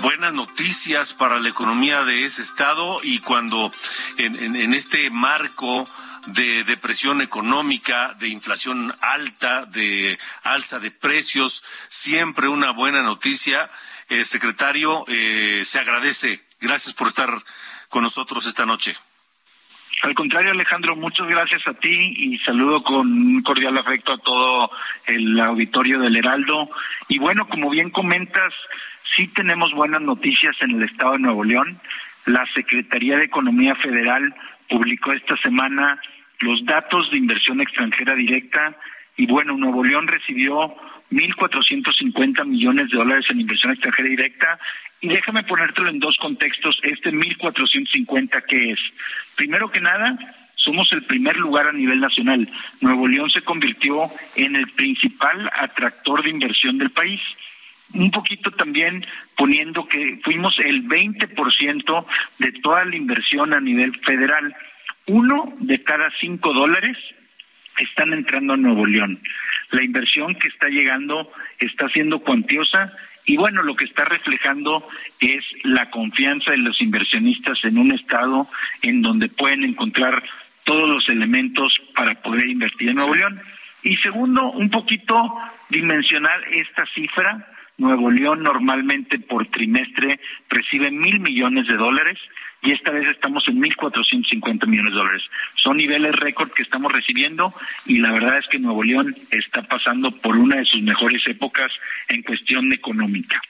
buenas 0.03 0.35
noticias 0.35 1.15
para 1.15 1.41
la 1.41 1.49
economía 1.49 2.05
de 2.05 2.27
ese 2.27 2.43
estado 2.43 3.01
y 3.03 3.21
cuando 3.21 3.73
en, 4.19 4.75
este 4.75 5.09
marco 5.09 5.89
de 6.27 6.65
depresión 6.65 7.23
económica, 7.23 8.13
de 8.19 8.29
inflación 8.29 8.95
alta, 9.01 9.65
de 9.65 10.19
alza 10.43 10.79
de 10.81 10.91
precios, 10.91 11.65
siempre 11.89 12.47
una 12.49 12.71
buena 12.73 13.01
noticia. 13.01 13.71
Eh, 14.11 14.27
secretario, 14.27 15.07
eh, 15.09 15.63
se 15.65 15.79
agradece. 15.79 16.45
Gracias 16.61 16.93
por 16.93 17.09
estar 17.09 17.43
con 17.89 18.03
nosotros 18.03 18.45
esta 18.45 18.67
noche. 18.67 18.99
Al 20.03 20.15
contrario, 20.15 20.53
Alejandro, 20.53 20.95
muchas 20.95 21.27
gracias 21.27 21.67
a 21.67 21.75
ti 21.75 22.15
y 22.17 22.39
saludo 22.39 22.83
con 22.83 23.43
cordial 23.43 23.77
afecto 23.79 24.13
a 24.13 24.19
todo 24.19 24.71
el 25.07 25.41
auditorio 25.41 25.99
del 25.99 26.17
Heraldo. 26.17 26.71
Y 27.09 27.19
bueno, 27.19 27.49
como 27.49 27.71
bien 27.71 27.91
comentas, 27.91 28.55
sí 29.17 29.27
tenemos 29.29 29.73
buenas 29.73 30.01
noticias 30.01 30.55
en 30.61 30.73
el 30.73 30.85
estado 30.85 31.13
de 31.13 31.19
Nuevo 31.19 31.43
León. 31.43 31.79
La 32.27 32.47
Secretaría 32.55 33.17
de 33.17 33.25
Economía 33.25 33.75
Federal 33.75 34.35
publicó 34.69 35.13
esta 35.13 35.37
semana 35.39 36.01
los 36.41 36.65
datos 36.65 37.11
de 37.11 37.19
inversión 37.19 37.61
extranjera 37.61 38.15
directa 38.15 38.77
y 39.19 39.27
bueno, 39.27 39.57
Nuevo 39.59 39.85
León 39.85 40.07
recibió 40.07 40.77
1.450 41.11 42.47
millones 42.47 42.89
de 42.89 42.97
dólares 42.97 43.27
en 43.29 43.41
inversión 43.41 43.73
extranjera 43.73 44.09
directa 44.09 44.59
y 45.01 45.09
déjame 45.09 45.43
ponértelo 45.43 45.91
en 45.91 45.99
dos 45.99 46.17
contextos, 46.19 46.79
este 46.85 47.11
1.450 47.11 48.45
que 48.47 48.71
es. 48.71 48.79
Primero 49.35 49.71
que 49.71 49.81
nada, 49.81 50.17
somos 50.55 50.89
el 50.93 51.03
primer 51.03 51.37
lugar 51.37 51.67
a 51.67 51.73
nivel 51.73 51.99
nacional. 51.99 52.49
Nuevo 52.81 53.09
León 53.09 53.29
se 53.31 53.43
convirtió 53.43 54.05
en 54.37 54.55
el 54.55 54.69
principal 54.69 55.51
atractor 55.53 56.23
de 56.23 56.31
inversión 56.31 56.79
del 56.79 56.91
país. 56.91 57.21
Un 57.95 58.13
poquito 58.13 58.53
también 58.53 59.05
poniendo 59.37 59.89
que 59.89 60.21
fuimos 60.23 60.55
el 60.61 60.87
20% 60.87 62.07
de 62.39 62.53
toda 62.63 62.85
la 62.85 62.95
inversión 62.95 63.53
a 63.53 63.61
nivel 63.61 63.99
federal. 64.05 64.55
Uno 65.07 65.55
de 65.59 65.83
cada 65.83 66.09
cinco 66.21 66.53
dólares 66.53 66.97
están 67.85 68.13
entrando 68.13 68.55
a 68.55 68.57
Nuevo 68.57 68.87
León. 68.87 69.21
La 69.71 69.85
inversión 69.85 70.35
que 70.35 70.49
está 70.49 70.69
llegando 70.69 71.31
está 71.59 71.89
siendo 71.89 72.21
cuantiosa 72.21 72.93
y 73.29 73.37
bueno, 73.37 73.63
lo 73.63 73.77
que 73.77 73.85
está 73.85 74.07
reflejando 74.07 74.89
es 75.21 75.45
la 75.63 75.91
confianza 75.91 76.51
de 76.53 76.57
los 76.57 76.81
inversionistas 76.81 77.59
en 77.63 77.77
un 77.77 77.93
estado 77.93 78.49
en 78.81 79.03
donde 79.03 79.29
pueden 79.29 79.65
encontrar 79.65 80.25
todos 80.65 80.89
los 80.89 81.07
elementos 81.11 81.77
para 81.95 82.15
poder 82.23 82.47
invertir 82.47 82.89
en 82.89 82.95
Nuevo 82.95 83.15
León. 83.15 83.39
Y 83.83 83.97
segundo, 83.97 84.51
un 84.53 84.71
poquito 84.71 85.15
dimensionar 85.69 86.43
esta 86.55 86.87
cifra. 86.95 87.47
Nuevo 87.77 88.11
León 88.11 88.43
normalmente 88.43 89.19
por 89.19 89.47
trimestre 89.49 90.19
recibe 90.49 90.91
mil 90.91 91.21
millones 91.21 91.67
de 91.67 91.75
dólares 91.75 92.19
y 92.63 92.73
esta 92.73 92.91
vez 92.91 93.09
estamos 93.09 93.47
en 93.49 93.61
1.450 93.63 94.67
millones 94.67 94.93
de 94.93 94.99
dólares. 94.99 95.23
Son 95.55 95.77
niveles 95.77 96.15
récord 96.15 96.51
que 96.51 96.63
estamos 96.63 96.93
recibiendo 96.93 97.55
y 97.87 97.99
la 97.99 98.13
verdad 98.13 98.39
es 98.39 98.47
que 98.49 98.59
Nuevo 98.59 98.83
León 98.83 99.17
está 99.31 99.63
pasando 99.63 100.11
por 100.11 100.37
una 100.37 100.57
de 100.57 100.65
sus 100.65 100.83
mejores 100.83 101.23
épocas 101.27 101.71
en 102.09 102.23
cuestión 102.23 102.73
económica. 102.73 103.41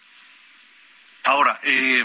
Ahora, 1.25 1.59
eh, 1.63 2.05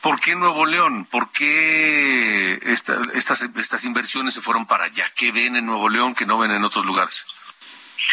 ¿por 0.00 0.20
qué 0.20 0.36
Nuevo 0.36 0.66
León? 0.66 1.06
¿Por 1.10 1.32
qué 1.32 2.60
estas, 2.64 3.42
estas 3.42 3.84
inversiones 3.84 4.34
se 4.34 4.40
fueron 4.40 4.66
para 4.66 4.84
allá? 4.84 5.04
¿Qué 5.16 5.32
ven 5.32 5.56
en 5.56 5.66
Nuevo 5.66 5.88
León 5.88 6.14
que 6.14 6.26
no 6.26 6.38
ven 6.38 6.52
en 6.52 6.64
otros 6.64 6.84
lugares? 6.84 7.24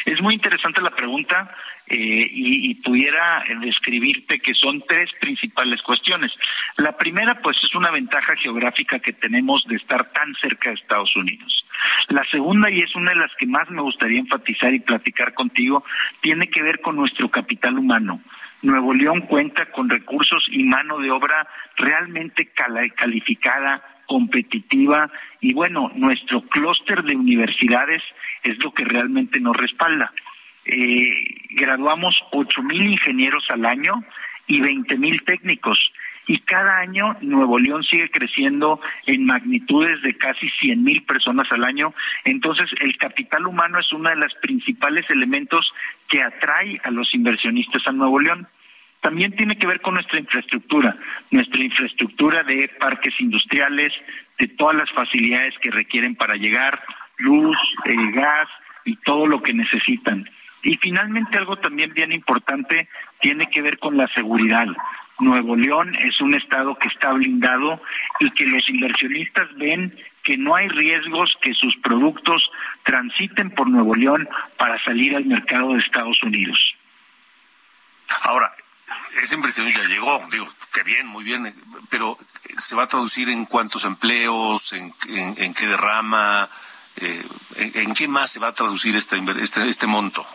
Es 0.06 0.22
muy 0.22 0.36
interesante 0.36 0.82
la 0.82 0.92
pregunta 0.92 1.56
eh, 1.88 2.28
y, 2.32 2.76
pudiera 2.76 3.44
describirte 3.60 4.40
que 4.40 4.54
son 4.54 4.84
tres 4.88 5.10
principales 5.20 5.82
cuestiones. 5.82 6.32
La 6.78 6.98
primera, 6.98 7.42
pues, 7.42 7.58
es 7.64 7.76
una 7.76 7.92
ventaja 7.92 8.36
geográfica 8.36 9.00
que 9.00 9.14
tenemos 9.14 9.64
de 9.68 9.76
estar 9.76 10.12
tan 10.12 10.34
cerca 10.36 10.70
de 10.70 10.76
Estados 10.76 11.16
Unidos. 11.16 11.66
La 12.10 12.24
segunda, 12.32 12.70
y 12.70 12.82
es 12.82 12.96
una 12.96 13.12
de 13.12 13.18
las 13.18 13.32
que 13.38 13.46
más 13.46 13.70
me 13.70 13.82
gustaría 13.82 14.20
enfatizar 14.20 14.74
y 14.74 14.80
platicar 14.80 15.34
contigo, 15.34 15.84
tiene 16.22 16.50
que 16.50 16.62
ver 16.62 16.82
con 16.82 16.96
nuestro 16.96 17.30
capital 17.30 17.78
humano. 17.78 18.22
Nuevo 18.62 18.94
León 18.94 19.22
cuenta 19.22 19.66
con 19.72 19.90
recursos 19.90 20.46
y 20.50 20.64
mano 20.64 21.00
de 21.00 21.10
obra 21.10 21.48
realmente 21.78 22.52
calificada, 22.96 23.82
competitiva 24.12 25.10
y 25.40 25.54
bueno, 25.54 25.90
nuestro 25.96 26.42
clúster 26.42 27.02
de 27.04 27.16
universidades 27.16 28.04
es 28.44 28.62
lo 28.62 28.74
que 28.74 28.84
realmente 28.84 29.40
nos 29.40 29.56
respalda. 29.56 30.12
Eh, 30.66 31.48
graduamos 31.52 32.14
ocho 32.34 32.62
mil 32.62 32.86
ingenieros 32.88 33.46
al 33.50 33.66
año 33.66 34.04
y 34.48 34.60
20 34.60 34.98
mil 34.98 35.24
técnicos. 35.24 35.80
Y 36.28 36.40
cada 36.40 36.80
año 36.80 37.16
Nuevo 37.22 37.58
León 37.58 37.84
sigue 37.84 38.10
creciendo 38.10 38.82
en 39.06 39.26
magnitudes 39.26 40.02
de 40.02 40.14
casi 40.18 40.50
100 40.60 40.84
mil 40.84 41.04
personas 41.04 41.50
al 41.54 41.64
año. 41.64 41.94
Entonces, 42.26 42.70
el 42.82 42.98
capital 42.98 43.48
humano 43.48 43.80
es 43.80 43.94
uno 43.94 44.10
de 44.10 44.18
los 44.18 44.34
principales 44.42 45.10
elementos 45.10 45.72
que 46.10 46.22
atrae 46.22 46.82
a 46.84 46.92
los 46.92 47.16
inversionistas 47.16 47.88
a 47.88 47.94
Nuevo 47.94 48.20
León 48.20 48.46
también 49.02 49.36
tiene 49.36 49.58
que 49.58 49.68
ver 49.68 49.82
con 49.82 49.96
nuestra 49.96 50.20
infraestructura, 50.20 50.96
nuestra 51.32 51.64
infraestructura 51.64 52.44
de 52.44 52.70
parques 52.80 53.14
industriales, 53.20 53.92
de 54.38 54.48
todas 54.48 54.76
las 54.76 54.92
facilidades 54.92 55.56
que 55.60 55.72
requieren 55.72 56.16
para 56.16 56.36
llegar, 56.36 56.82
luz, 57.18 57.58
eh, 57.86 57.96
gas 58.14 58.48
y 58.86 58.96
todo 58.98 59.26
lo 59.26 59.42
que 59.42 59.54
necesitan. 59.54 60.30
Y 60.64 60.78
finalmente 60.78 61.38
algo 61.38 61.58
también 61.58 61.94
bien 61.94 62.12
importante 62.12 62.88
tiene 63.20 63.50
que 63.50 63.64
ver 63.64 63.80
con 63.80 63.98
la 63.98 64.08
seguridad. 64.10 64.68
Nuevo 65.20 65.56
León 65.56 65.96
es 65.96 66.22
un 66.22 66.36
estado 66.36 66.76
que 66.76 66.88
está 66.88 67.12
blindado 67.12 67.82
y 68.20 68.30
que 68.32 68.46
los 68.46 68.68
inversionistas 68.70 69.48
ven 69.56 69.96
que 70.24 70.38
no 70.38 70.56
hay 70.56 70.68
riesgos 70.68 71.36
que 71.42 71.54
sus 71.54 71.76
productos 71.78 72.48
transiten 72.84 73.50
por 73.52 73.68
Nuevo 73.68 73.96
León 73.96 74.30
para 74.58 74.82
salir 74.84 75.16
al 75.16 75.26
mercado 75.26 75.74
de 75.74 75.80
Estados 75.80 76.22
Unidos. 76.22 76.60
Ahora, 78.24 78.52
esa 79.22 79.36
inversión 79.36 79.70
ya 79.70 79.84
llegó, 79.84 80.22
digo, 80.32 80.48
qué 80.74 80.84
bien, 80.84 81.08
muy 81.08 81.24
bien, 81.24 81.54
pero 81.90 82.18
¿se 82.58 82.76
va 82.76 82.84
a 82.84 82.88
traducir 82.88 83.30
en 83.30 83.46
cuántos 83.46 83.86
empleos, 83.86 84.74
en, 84.74 84.94
qué 85.54 85.68
derrama, 85.68 86.50
eh, 86.98 87.24
en, 87.56 87.94
qué 87.94 88.08
más 88.08 88.32
se 88.32 88.40
va 88.40 88.50
a 88.50 88.54
traducir 88.54 88.96
este, 88.96 89.22
este, 89.42 89.68
este 89.68 89.88
monto? 89.88 90.26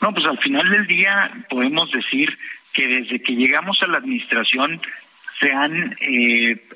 No, 0.00 0.12
pues 0.12 0.26
al 0.26 0.38
final 0.38 0.70
del 0.70 0.86
día 0.86 1.30
podemos 1.50 1.90
decir 1.90 2.38
que 2.72 2.86
desde 2.86 3.22
que 3.22 3.34
llegamos 3.34 3.78
a 3.82 3.86
la 3.86 3.98
administración 3.98 4.80
se 5.40 5.52
han 5.52 5.96
eh, 6.00 6.68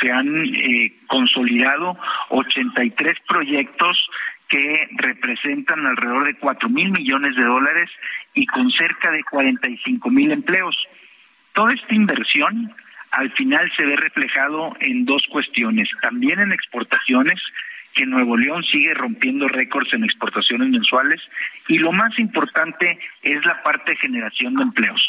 se 0.00 0.10
han 0.10 0.44
eh, 0.46 0.94
consolidado 1.06 1.98
83 2.30 3.18
proyectos 3.26 4.08
que 4.48 4.88
representan 4.96 5.86
alrededor 5.86 6.26
de 6.26 6.34
cuatro 6.38 6.68
mil 6.68 6.90
millones 6.90 7.34
de 7.36 7.44
dólares 7.44 7.90
y 8.34 8.46
con 8.46 8.70
cerca 8.70 9.10
de 9.10 9.24
45 9.24 10.10
mil 10.10 10.32
empleos. 10.32 10.76
Toda 11.52 11.72
esta 11.72 11.94
inversión 11.94 12.72
al 13.12 13.30
final 13.32 13.70
se 13.76 13.84
ve 13.84 13.96
reflejado 13.96 14.76
en 14.80 15.04
dos 15.04 15.22
cuestiones, 15.30 15.88
también 16.02 16.40
en 16.40 16.52
exportaciones, 16.52 17.40
que 17.94 18.06
Nuevo 18.06 18.36
León 18.36 18.64
sigue 18.64 18.92
rompiendo 18.92 19.46
récords 19.46 19.92
en 19.94 20.02
exportaciones 20.02 20.68
mensuales 20.68 21.20
y 21.68 21.78
lo 21.78 21.92
más 21.92 22.18
importante 22.18 22.98
es 23.22 23.44
la 23.46 23.62
parte 23.62 23.92
de 23.92 23.98
generación 23.98 24.56
de 24.56 24.64
empleos. 24.64 25.00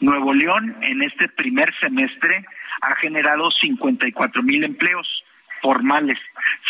Nuevo 0.00 0.32
León 0.32 0.76
en 0.82 1.02
este 1.02 1.28
primer 1.28 1.74
semestre 1.80 2.44
ha 2.80 2.94
generado 2.96 3.50
54 3.50 4.42
mil 4.42 4.62
empleos 4.62 5.24
formales, 5.62 6.18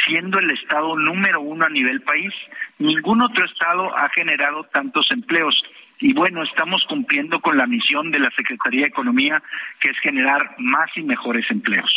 siendo 0.05 0.39
el 0.39 0.51
estado 0.51 0.97
número 0.97 1.41
uno 1.41 1.65
a 1.65 1.71
nivel 1.71 2.03
país. 2.03 2.33
Ningún 2.79 3.23
otro 3.23 3.45
estado 3.45 3.97
ha 3.97 4.09
generado 4.11 4.65
tantos 4.65 5.11
empleos 5.11 5.61
y 6.03 6.13
bueno, 6.15 6.43
estamos 6.43 6.83
cumpliendo 6.89 7.41
con 7.41 7.57
la 7.57 7.67
misión 7.67 8.11
de 8.11 8.19
la 8.19 8.31
Secretaría 8.33 8.83
de 8.83 8.89
Economía, 8.89 9.41
que 9.81 9.91
es 9.91 9.99
generar 10.01 10.57
más 10.59 10.91
y 10.97 11.03
mejores 11.03 11.49
empleos. 11.49 11.91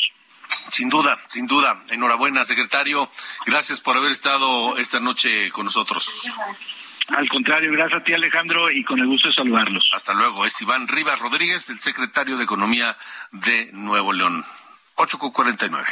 Sin 0.72 0.90
duda, 0.90 1.18
sin 1.28 1.48
duda. 1.48 1.84
Enhorabuena, 1.90 2.46
secretario. 2.46 3.10
Gracias 3.48 3.82
por 3.82 3.98
haber 3.98 4.12
estado 4.12 4.78
esta 4.78 5.00
noche 5.00 5.50
con 5.50 5.66
nosotros. 5.66 6.32
Al 7.08 7.28
contrario, 7.30 7.72
gracias 7.72 8.02
a 8.02 8.04
ti 8.04 8.14
Alejandro 8.14 8.70
y 8.70 8.84
con 8.84 9.00
el 9.00 9.08
gusto 9.08 9.30
de 9.30 9.36
saludarlos. 9.36 9.90
Hasta 9.92 10.14
luego. 10.14 10.46
Es 10.46 10.62
Iván 10.62 10.88
Rivas 10.88 11.20
Rodríguez, 11.20 11.70
el 11.70 11.80
secretario 11.80 12.38
de 12.38 12.44
Economía 12.44 12.96
de 13.32 13.72
Nuevo 13.74 14.14
León. 14.14 14.44
8.49. 14.98 15.84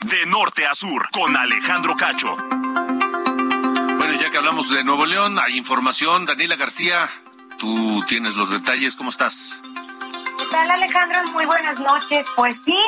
De 0.00 0.26
norte 0.26 0.66
a 0.66 0.74
sur, 0.74 1.08
con 1.10 1.36
Alejandro 1.36 1.96
Cacho. 1.96 2.36
Bueno, 2.36 4.12
ya 4.20 4.30
que 4.30 4.38
hablamos 4.38 4.70
de 4.70 4.84
Nuevo 4.84 5.06
León, 5.06 5.38
hay 5.38 5.56
información. 5.56 6.26
Daniela 6.26 6.56
García, 6.56 7.08
Tú 7.58 8.04
tienes 8.06 8.34
los 8.34 8.50
detalles, 8.50 8.96
¿cómo 8.96 9.10
estás? 9.10 9.62
¿Qué 10.38 10.44
tal 10.50 10.70
Alejandro? 10.70 11.22
Muy 11.32 11.46
buenas 11.46 11.78
noches. 11.80 12.26
Pues 12.36 12.54
sí, 12.64 12.78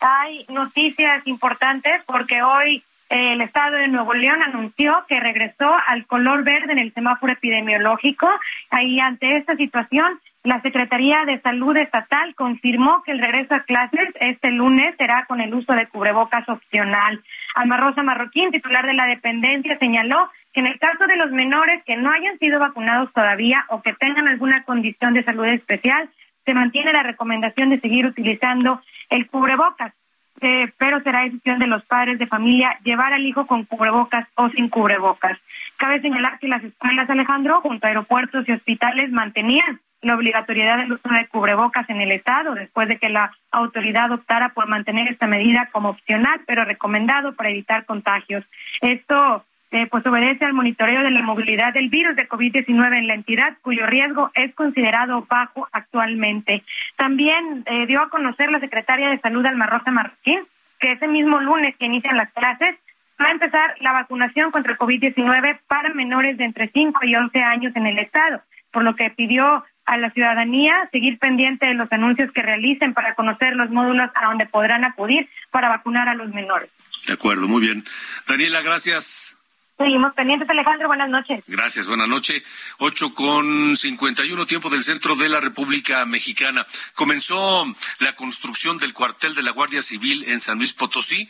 hay 0.00 0.44
noticias 0.50 1.26
importantes 1.26 2.02
porque 2.06 2.42
hoy 2.42 2.82
eh, 3.08 3.32
el 3.32 3.40
Estado 3.40 3.76
de 3.76 3.88
Nuevo 3.88 4.12
León 4.12 4.42
anunció 4.42 5.04
que 5.08 5.18
regresó 5.18 5.74
al 5.86 6.06
color 6.06 6.44
verde 6.44 6.72
en 6.72 6.78
el 6.78 6.92
semáforo 6.92 7.32
epidemiológico. 7.32 8.28
Ahí 8.70 9.00
ante 9.00 9.38
esta 9.38 9.56
situación, 9.56 10.20
la 10.44 10.60
Secretaría 10.62 11.24
de 11.26 11.40
Salud 11.40 11.76
Estatal 11.76 12.34
confirmó 12.34 13.02
que 13.02 13.12
el 13.12 13.18
regreso 13.18 13.54
a 13.54 13.64
clases 13.64 14.08
este 14.20 14.50
lunes 14.50 14.94
será 14.96 15.24
con 15.26 15.40
el 15.40 15.52
uso 15.52 15.72
de 15.72 15.86
cubrebocas 15.86 16.48
opcional. 16.48 17.22
Alma 17.56 17.76
Rosa 17.76 18.02
Marroquín, 18.02 18.50
titular 18.50 18.86
de 18.86 18.94
la 18.94 19.06
dependencia, 19.06 19.76
señaló 19.78 20.30
que 20.52 20.60
en 20.60 20.66
el 20.66 20.78
caso 20.78 21.06
de 21.06 21.16
los 21.16 21.32
menores 21.32 21.82
que 21.84 21.96
no 21.96 22.10
hayan 22.12 22.38
sido 22.38 22.60
vacunados 22.60 23.12
todavía 23.12 23.64
o 23.68 23.82
que 23.82 23.94
tengan 23.94 24.28
alguna 24.28 24.62
condición 24.62 25.12
de 25.12 25.24
salud 25.24 25.46
especial, 25.46 26.08
se 26.44 26.54
mantiene 26.54 26.92
la 26.92 27.02
recomendación 27.02 27.70
de 27.70 27.80
seguir 27.80 28.06
utilizando 28.06 28.80
el 29.10 29.28
cubrebocas. 29.28 29.92
Eh, 30.40 30.72
pero 30.78 31.00
será 31.02 31.24
decisión 31.24 31.58
de 31.58 31.66
los 31.66 31.84
padres 31.84 32.20
de 32.20 32.28
familia 32.28 32.78
llevar 32.84 33.12
al 33.12 33.26
hijo 33.26 33.44
con 33.46 33.64
cubrebocas 33.64 34.28
o 34.36 34.48
sin 34.50 34.68
cubrebocas. 34.68 35.36
Cabe 35.76 36.00
señalar 36.00 36.38
que 36.38 36.46
las 36.46 36.62
escuelas, 36.62 37.10
Alejandro, 37.10 37.60
junto 37.60 37.84
a 37.84 37.88
aeropuertos 37.88 38.48
y 38.48 38.52
hospitales, 38.52 39.10
mantenían 39.10 39.80
la 40.02 40.14
obligatoriedad 40.14 40.78
del 40.78 40.92
uso 40.92 41.08
de 41.08 41.26
cubrebocas 41.26 41.88
en 41.90 42.00
el 42.00 42.12
Estado, 42.12 42.54
después 42.54 42.88
de 42.88 42.98
que 42.98 43.08
la 43.08 43.32
autoridad 43.50 44.10
optara 44.12 44.50
por 44.50 44.68
mantener 44.68 45.08
esta 45.08 45.26
medida 45.26 45.68
como 45.72 45.90
opcional, 45.90 46.40
pero 46.46 46.64
recomendado 46.64 47.34
para 47.34 47.50
evitar 47.50 47.84
contagios. 47.84 48.44
Esto 48.80 49.44
eh, 49.70 49.86
pues 49.90 50.06
obedece 50.06 50.44
al 50.44 50.54
monitoreo 50.54 51.02
de 51.02 51.10
la 51.10 51.22
movilidad 51.22 51.74
del 51.74 51.90
virus 51.90 52.16
de 52.16 52.28
COVID-19 52.28 52.98
en 52.98 53.06
la 53.06 53.14
entidad, 53.14 53.56
cuyo 53.60 53.86
riesgo 53.86 54.30
es 54.34 54.54
considerado 54.54 55.26
bajo 55.28 55.68
actualmente. 55.72 56.62
También 56.96 57.64
eh, 57.66 57.86
dio 57.86 58.00
a 58.00 58.08
conocer 58.08 58.50
la 58.50 58.60
secretaria 58.60 59.10
de 59.10 59.18
Salud, 59.18 59.44
Alma 59.44 59.66
Rosa 59.66 59.90
Martín, 59.90 60.40
que 60.80 60.92
ese 60.92 61.08
mismo 61.08 61.40
lunes 61.40 61.76
que 61.76 61.86
inician 61.86 62.16
las 62.16 62.32
clases, 62.32 62.76
va 63.20 63.26
a 63.26 63.32
empezar 63.32 63.74
la 63.80 63.92
vacunación 63.92 64.50
contra 64.50 64.72
el 64.72 64.78
COVID-19 64.78 65.58
para 65.66 65.92
menores 65.92 66.38
de 66.38 66.44
entre 66.44 66.68
5 66.68 67.04
y 67.04 67.16
11 67.16 67.38
años 67.40 67.76
en 67.76 67.86
el 67.86 67.98
estado, 67.98 68.40
por 68.70 68.84
lo 68.84 68.94
que 68.94 69.10
pidió 69.10 69.64
a 69.88 69.96
la 69.96 70.10
ciudadanía 70.10 70.88
seguir 70.92 71.18
pendiente 71.18 71.66
de 71.66 71.74
los 71.74 71.90
anuncios 71.90 72.30
que 72.30 72.42
realicen 72.42 72.92
para 72.92 73.14
conocer 73.14 73.56
los 73.56 73.70
módulos 73.70 74.10
a 74.14 74.26
donde 74.26 74.44
podrán 74.44 74.84
acudir 74.84 75.28
para 75.50 75.70
vacunar 75.70 76.08
a 76.10 76.14
los 76.14 76.28
menores. 76.28 76.70
De 77.06 77.14
acuerdo, 77.14 77.48
muy 77.48 77.62
bien. 77.62 77.84
Daniela, 78.26 78.60
gracias. 78.60 79.37
Seguimos 79.78 80.12
pendientes, 80.14 80.50
Alejandro. 80.50 80.88
Buenas 80.88 81.08
noches. 81.08 81.44
Gracias, 81.46 81.86
buenas 81.86 82.08
noches. 82.08 82.42
Ocho 82.78 83.14
con 83.14 83.76
cincuenta 83.76 84.24
y 84.24 84.32
uno, 84.32 84.44
tiempo 84.44 84.70
del 84.70 84.82
centro 84.82 85.14
de 85.14 85.28
la 85.28 85.38
República 85.38 86.04
Mexicana. 86.04 86.66
Comenzó 86.94 87.64
la 88.00 88.16
construcción 88.16 88.78
del 88.78 88.92
cuartel 88.92 89.36
de 89.36 89.42
la 89.42 89.52
Guardia 89.52 89.80
Civil 89.80 90.24
en 90.26 90.40
San 90.40 90.58
Luis 90.58 90.72
Potosí. 90.72 91.28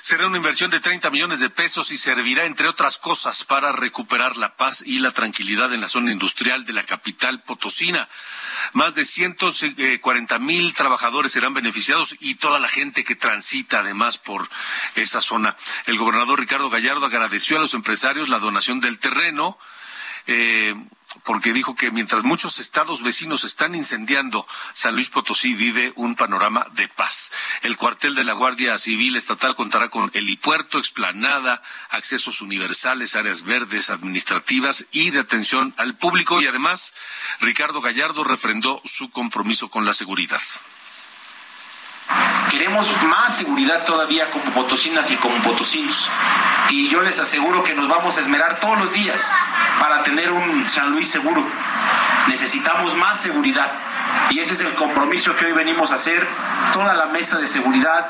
Será 0.00 0.28
una 0.28 0.36
inversión 0.36 0.70
de 0.70 0.78
30 0.78 1.10
millones 1.10 1.40
de 1.40 1.50
pesos 1.50 1.90
y 1.90 1.98
servirá, 1.98 2.44
entre 2.44 2.68
otras 2.68 2.98
cosas, 2.98 3.42
para 3.42 3.72
recuperar 3.72 4.36
la 4.36 4.54
paz 4.54 4.80
y 4.86 5.00
la 5.00 5.10
tranquilidad 5.10 5.72
en 5.74 5.80
la 5.80 5.88
zona 5.88 6.12
industrial 6.12 6.64
de 6.64 6.74
la 6.74 6.84
capital 6.84 7.42
potosina. 7.42 8.08
Más 8.74 8.94
de 8.94 9.04
ciento 9.04 9.50
eh, 9.60 9.98
cuarenta 10.00 10.38
mil 10.38 10.72
trabajadores 10.74 11.32
serán 11.32 11.54
beneficiados 11.54 12.14
y 12.20 12.36
toda 12.36 12.60
la 12.60 12.68
gente 12.68 13.02
que 13.02 13.16
transita 13.16 13.80
además 13.80 14.18
por 14.18 14.48
esa 14.94 15.20
zona. 15.20 15.56
El 15.86 15.98
gobernador 15.98 16.38
Ricardo 16.38 16.70
Gallardo 16.70 17.06
agradeció 17.06 17.56
a 17.56 17.60
los 17.60 17.74
la 18.28 18.38
donación 18.38 18.80
del 18.80 18.98
terreno. 18.98 19.58
Eh, 20.26 20.74
porque 21.24 21.52
dijo 21.52 21.74
que 21.74 21.90
mientras 21.90 22.24
muchos 22.24 22.58
estados 22.58 23.02
vecinos 23.02 23.44
están 23.44 23.74
incendiando, 23.74 24.46
San 24.74 24.94
Luis 24.94 25.08
Potosí 25.08 25.54
vive 25.54 25.92
un 25.96 26.14
panorama 26.14 26.66
de 26.72 26.88
paz. 26.88 27.32
El 27.62 27.76
cuartel 27.76 28.14
de 28.14 28.24
la 28.24 28.34
Guardia 28.34 28.78
Civil 28.78 29.16
Estatal 29.16 29.54
contará 29.54 29.88
con 29.88 30.10
helipuerto, 30.14 30.78
explanada, 30.78 31.62
accesos 31.90 32.40
universales, 32.42 33.16
áreas 33.16 33.42
verdes, 33.42 33.90
administrativas 33.90 34.84
y 34.92 35.10
de 35.10 35.20
atención 35.20 35.74
al 35.78 35.96
público. 35.96 36.40
Y 36.42 36.46
además, 36.46 36.92
Ricardo 37.40 37.80
Gallardo 37.80 38.22
refrendó 38.22 38.82
su 38.84 39.10
compromiso 39.10 39.70
con 39.70 39.84
la 39.86 39.94
seguridad. 39.94 40.40
Queremos 42.50 42.86
más 43.04 43.36
seguridad 43.36 43.84
todavía 43.84 44.30
como 44.30 44.52
potosinas 44.52 45.10
y 45.10 45.16
como 45.16 45.42
potosinos. 45.42 46.08
Y 46.70 46.88
yo 46.88 47.02
les 47.02 47.18
aseguro 47.18 47.64
que 47.64 47.74
nos 47.74 47.88
vamos 47.88 48.16
a 48.16 48.20
esmerar 48.20 48.60
todos 48.60 48.78
los 48.78 48.92
días 48.92 49.26
para 49.80 50.02
tener 50.02 50.30
un 50.30 50.68
San 50.68 50.90
Luis 50.90 51.10
seguro. 51.10 51.44
Necesitamos 52.26 52.94
más 52.96 53.20
seguridad. 53.20 53.70
Y 54.30 54.40
ese 54.40 54.52
es 54.52 54.60
el 54.60 54.74
compromiso 54.74 55.34
que 55.36 55.46
hoy 55.46 55.52
venimos 55.52 55.90
a 55.90 55.94
hacer, 55.94 56.26
toda 56.72 56.94
la 56.94 57.06
mesa 57.06 57.38
de 57.38 57.46
seguridad, 57.46 58.06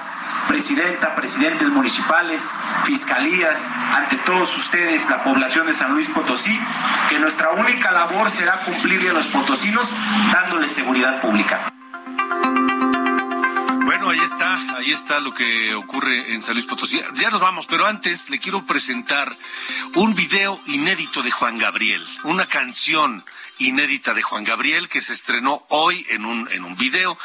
presidenta, 0.49 1.15
presidentes 1.15 1.69
municipales, 1.71 2.59
fiscalías, 2.85 3.69
ante 3.95 4.17
todos 4.17 4.57
ustedes, 4.57 5.09
la 5.09 5.23
población 5.23 5.67
de 5.67 5.75
San 5.75 5.93
Luis 5.93 6.09
Potosí, 6.09 6.59
que 7.09 7.19
nuestra 7.19 7.51
única 7.51 7.93
labor 7.93 8.31
será 8.31 8.55
cumplirle 8.61 9.11
a 9.11 9.13
los 9.13 9.29
potosinos 9.29 9.93
dándoles 10.33 10.73
seguridad 10.73 11.21
pública. 11.21 11.61
Ahí 14.11 14.21
está, 14.21 14.77
ahí 14.79 14.91
está 14.91 15.21
lo 15.21 15.35
que 15.35 15.75
ocurre 15.75 16.33
en 16.33 16.43
San 16.43 16.55
Luis 16.55 16.65
Potosí. 16.65 16.99
Ya 17.15 17.31
nos 17.31 17.43
vamos, 17.43 17.67
pero 17.67 17.87
antes 17.87 18.31
le 18.31 18.39
quiero 18.39 18.65
presentar 18.65 19.37
un 19.97 20.15
video 20.15 20.59
inédito 20.65 21.23
de 21.23 21.31
Juan 21.31 21.59
Gabriel, 21.59 22.03
una 22.25 22.47
canción 22.47 23.23
inédita 23.59 24.15
de 24.15 24.23
Juan 24.23 24.45
Gabriel 24.45 24.89
que 24.89 25.03
se 25.03 25.13
estrenó 25.13 25.63
hoy 25.69 26.07
en 26.09 26.25
un, 26.25 26.49
en 26.51 26.65
un 26.65 26.75
video 26.77 27.19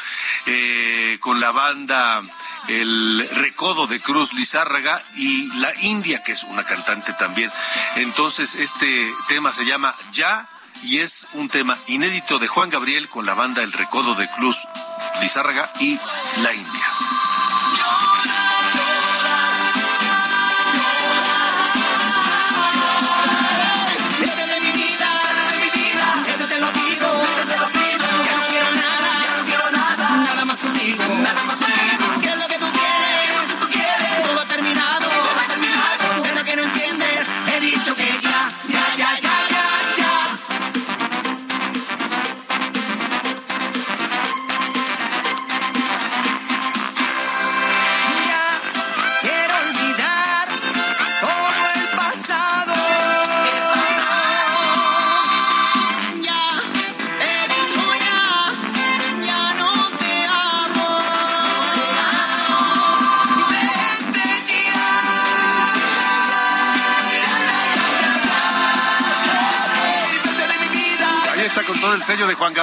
eh, 0.44 1.16
con 1.20 1.40
la 1.40 1.52
banda 1.52 2.20
El 2.68 3.26
Recodo 3.36 3.86
de 3.86 3.98
Cruz 4.00 4.34
Lizárraga 4.34 5.02
y 5.16 5.46
La 5.56 5.72
India, 5.80 6.22
que 6.22 6.32
es 6.32 6.44
una 6.44 6.64
cantante 6.64 7.14
también. 7.14 7.50
Entonces, 7.96 8.56
este 8.56 9.10
tema 9.28 9.52
se 9.52 9.64
llama 9.64 9.94
Ya 10.12 10.46
y 10.84 10.98
es 10.98 11.26
un 11.32 11.48
tema 11.48 11.76
inédito 11.86 12.38
de 12.38 12.46
Juan 12.46 12.68
Gabriel 12.68 13.08
con 13.08 13.24
la 13.24 13.34
banda 13.34 13.62
El 13.62 13.72
Recodo 13.72 14.14
de 14.14 14.28
Cruz 14.28 14.56
Lizárraga 15.20 15.70
y 15.80 15.98
La 16.42 16.52
India. 16.52 17.03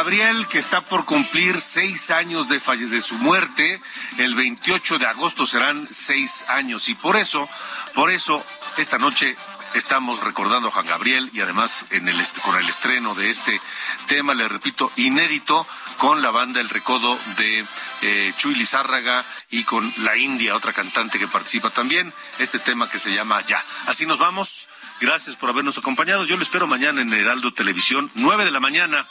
Gabriel, 0.02 0.48
que 0.48 0.58
está 0.58 0.82
por 0.82 1.06
cumplir 1.06 1.62
seis 1.62 2.10
años 2.10 2.50
de, 2.50 2.60
de 2.60 3.02
su 3.02 3.14
muerte. 3.20 3.80
El 4.18 4.34
28 4.34 4.98
de 4.98 5.06
agosto 5.06 5.46
serán 5.46 5.88
seis 5.92 6.44
años. 6.48 6.90
Y 6.90 6.96
por 6.96 7.18
eso, 7.18 7.48
por 7.94 8.10
eso, 8.10 8.44
esta 8.78 8.98
noche 8.98 9.36
estamos 9.76 10.24
recordando 10.24 10.70
a 10.70 10.72
Juan 10.72 10.88
Gabriel 10.88 11.30
y 11.34 11.42
además 11.42 11.86
en 11.92 12.10
el 12.10 12.18
con 12.42 12.60
el 12.60 12.68
estreno 12.68 13.14
de 13.14 13.30
este 13.30 13.62
tema, 14.08 14.34
le 14.34 14.48
repito, 14.48 14.92
inédito, 14.96 15.68
con 15.98 16.24
la 16.24 16.32
banda 16.32 16.62
El 16.62 16.70
Recodo 16.70 17.16
de 17.38 17.64
eh, 18.02 18.34
Chuy 18.38 18.56
Lizárraga 18.56 19.24
y 19.52 19.66
con 19.66 19.88
La 19.98 20.18
India, 20.18 20.56
otra 20.56 20.74
cantante 20.74 21.20
que 21.20 21.28
participa 21.28 21.70
también, 21.70 22.12
este 22.40 22.58
tema 22.58 22.90
que 22.90 22.98
se 22.98 23.14
llama 23.14 23.40
Ya. 23.42 23.64
Así 23.86 24.08
nos 24.08 24.18
vamos. 24.18 24.68
Gracias 25.00 25.36
por 25.36 25.50
habernos 25.50 25.78
acompañado. 25.78 26.26
Yo 26.26 26.38
lo 26.38 26.44
espero 26.44 26.66
mañana 26.66 27.02
en 27.02 27.14
Heraldo 27.14 27.54
Televisión, 27.54 28.12
9 28.16 28.46
de 28.46 28.52
la 28.52 28.60
mañana, 28.60 29.08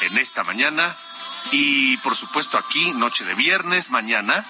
en 0.00 0.18
esta 0.18 0.44
mañana. 0.44 0.94
Y 1.50 1.96
por 1.98 2.14
supuesto 2.14 2.58
aquí, 2.58 2.92
noche 2.92 3.24
de 3.24 3.34
viernes, 3.34 3.90
mañana, 3.90 4.44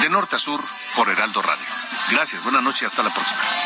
de 0.00 0.10
norte 0.10 0.36
a 0.36 0.38
sur, 0.38 0.62
por 0.94 1.08
Heraldo 1.08 1.42
Radio. 1.42 1.66
Gracias, 2.10 2.42
buenas 2.42 2.62
noches 2.62 2.84
hasta 2.84 3.02
la 3.02 3.12
próxima. 3.12 3.65